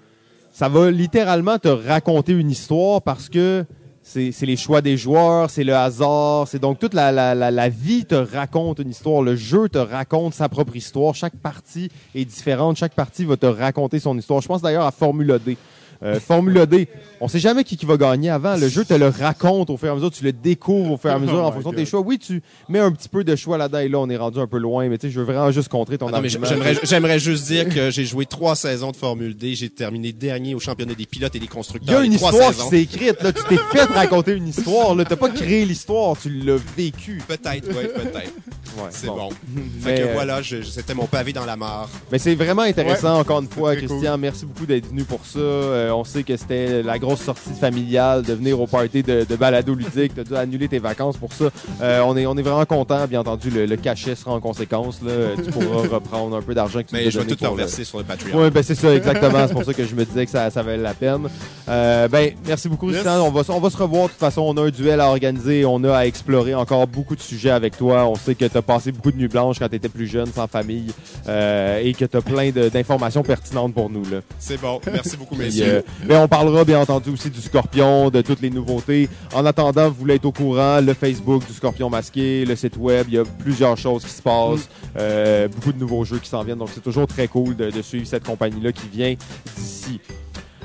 [0.52, 3.64] ça va littéralement te raconter une histoire parce que
[4.08, 8.06] c'est les choix des joueurs, c'est le hasard, c'est donc toute la, la, la, vie
[8.06, 12.78] te raconte une histoire, le jeu te raconte sa propre histoire, chaque partie est différente,
[12.78, 14.40] chaque partie va te raconter son histoire.
[14.40, 15.58] Je pense d'ailleurs à Formula D.
[16.02, 16.86] Euh, Formula D,
[17.20, 18.56] on sait jamais qui, qui va gagner avant.
[18.56, 21.10] Le jeu te le raconte au fur et à mesure, tu le découvres au fur
[21.10, 22.00] et à mesure Oh en fonction de tes choix.
[22.00, 24.46] Oui, tu mets un petit peu de choix là-dedans et là, on est rendu un
[24.46, 26.46] peu loin, mais tu sais, je veux vraiment juste contrer ton Ah non, argument.
[26.84, 29.54] j'aimerais, juste dire que j'ai joué trois saisons de Formule D.
[29.54, 32.00] J'ai terminé dernier au championnat des pilotes et des Il y constructeurs.
[32.00, 33.20] a une histoire qui s'est écrite.
[33.22, 34.94] Là, tu t'es fait raconter une histoire.
[34.94, 37.20] Là, t'as pas créé l'histoire, tu l'as vécu.
[37.26, 38.32] Peut-être, oui, peut-être.
[38.76, 39.30] Ouais, C'est bon.
[39.54, 41.88] Mais, Fait que euh, voilà, c'était mon pavé dans la mare.
[42.12, 44.16] Mais c'est vraiment intéressant, encore une fois, Christian.
[44.18, 45.38] Merci beaucoup d'être venu pour ça.
[45.38, 49.36] Euh, on sait que c'était la grosse sortie familiale de venir au party de, de
[49.36, 50.14] balado ludique.
[50.14, 51.46] Tu as dû annuler tes vacances pour ça.
[51.82, 53.06] Euh, on, est, on est vraiment content.
[53.06, 55.00] Bien entendu, le, le cachet sera en conséquence.
[55.02, 55.12] Là.
[55.36, 57.98] Tu pourras reprendre un peu d'argent que tu Mais je vais tout te reverser sur
[57.98, 58.42] le Patreon.
[58.42, 59.46] Oui, ben c'est ça, exactement.
[59.46, 61.28] c'est pour ça que je me disais que ça, ça valait la peine.
[61.68, 63.06] Euh, ben, merci beaucoup, Yes.
[63.06, 64.04] On va, on va se revoir.
[64.04, 65.64] De toute façon, on a un duel à organiser.
[65.64, 68.06] On a à explorer encore beaucoup de sujets avec toi.
[68.06, 70.26] On sait que tu as passé beaucoup de nuits blanches quand tu étais plus jeune,
[70.32, 70.92] sans famille,
[71.28, 74.04] euh, et que tu as plein d'informations pertinentes pour nous.
[74.38, 74.80] C'est bon.
[74.92, 75.77] Merci beaucoup, messieurs.
[75.78, 79.08] Euh, mais on parlera bien entendu aussi du Scorpion, de toutes les nouveautés.
[79.34, 83.06] En attendant, vous voulez être au courant, le Facebook du Scorpion masqué, le site web,
[83.08, 84.68] il y a plusieurs choses qui se passent,
[84.98, 86.58] euh, beaucoup de nouveaux jeux qui s'en viennent.
[86.58, 89.14] Donc c'est toujours très cool de, de suivre cette compagnie-là qui vient
[89.56, 90.00] d'ici.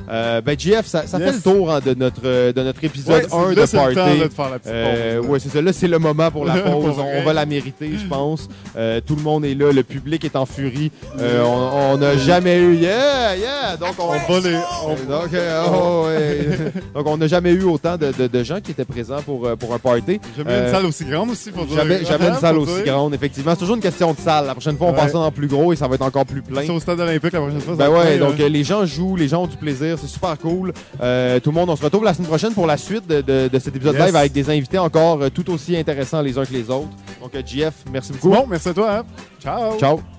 [0.09, 1.27] Euh, ben GF, ça, ça Yes.
[1.29, 3.77] fait le tour hein, de notre euh, de notre épisode Ouais, 1 là, de c'est
[3.77, 4.19] le temps Party.
[4.19, 5.29] là, de faire la petite Euh, pause.
[5.29, 5.61] ouais, c'est ça.
[5.61, 6.95] Là, c'est le moment pour la Pour pause.
[6.99, 8.49] on, va la mériter, je pense.
[8.75, 9.71] Euh, tout le monde est là.
[9.71, 10.91] Le public est en furie.
[11.19, 12.75] Euh, on n'a jamais eu.
[12.75, 13.77] Yeah, yeah.
[13.77, 14.55] Donc, on, On va les-
[14.85, 16.47] on- donc, euh, oh, ouais.
[16.95, 19.55] Donc, on n'a jamais eu autant de, de- de gens qui étaient présents pour, euh,
[19.55, 20.19] pour un party.
[20.37, 21.63] Jamais Euh, une salle aussi grande aussi, dire.
[21.75, 23.51] Jamais, jamais une salle aussi grande, effectivement.
[23.53, 24.45] C'est toujours une question de salle.
[24.47, 24.97] La prochaine fois, on Ouais.
[24.97, 26.61] passe ça dans plus gros et ça va être encore plus plein.
[26.65, 27.75] C'est au stade olympique la prochaine fois.
[27.75, 29.92] Ben ouais, plein, donc euh, les gens jouent, les gens ont du plaisir.
[29.93, 29.99] Plaisir.
[30.07, 30.73] C'est super cool.
[31.01, 33.49] Euh, tout le monde, on se retrouve la semaine prochaine pour la suite de, de-
[33.51, 34.05] de cet épisode Yes.
[34.07, 36.89] live avec des invités encore euh, tout aussi intéressants les uns que les autres.
[37.21, 38.29] Donc, euh, JF, merci beaucoup.
[38.29, 38.97] Bon, merci à toi.
[38.99, 39.03] hein.
[39.41, 39.77] Ciao.
[39.79, 40.12] Ciao.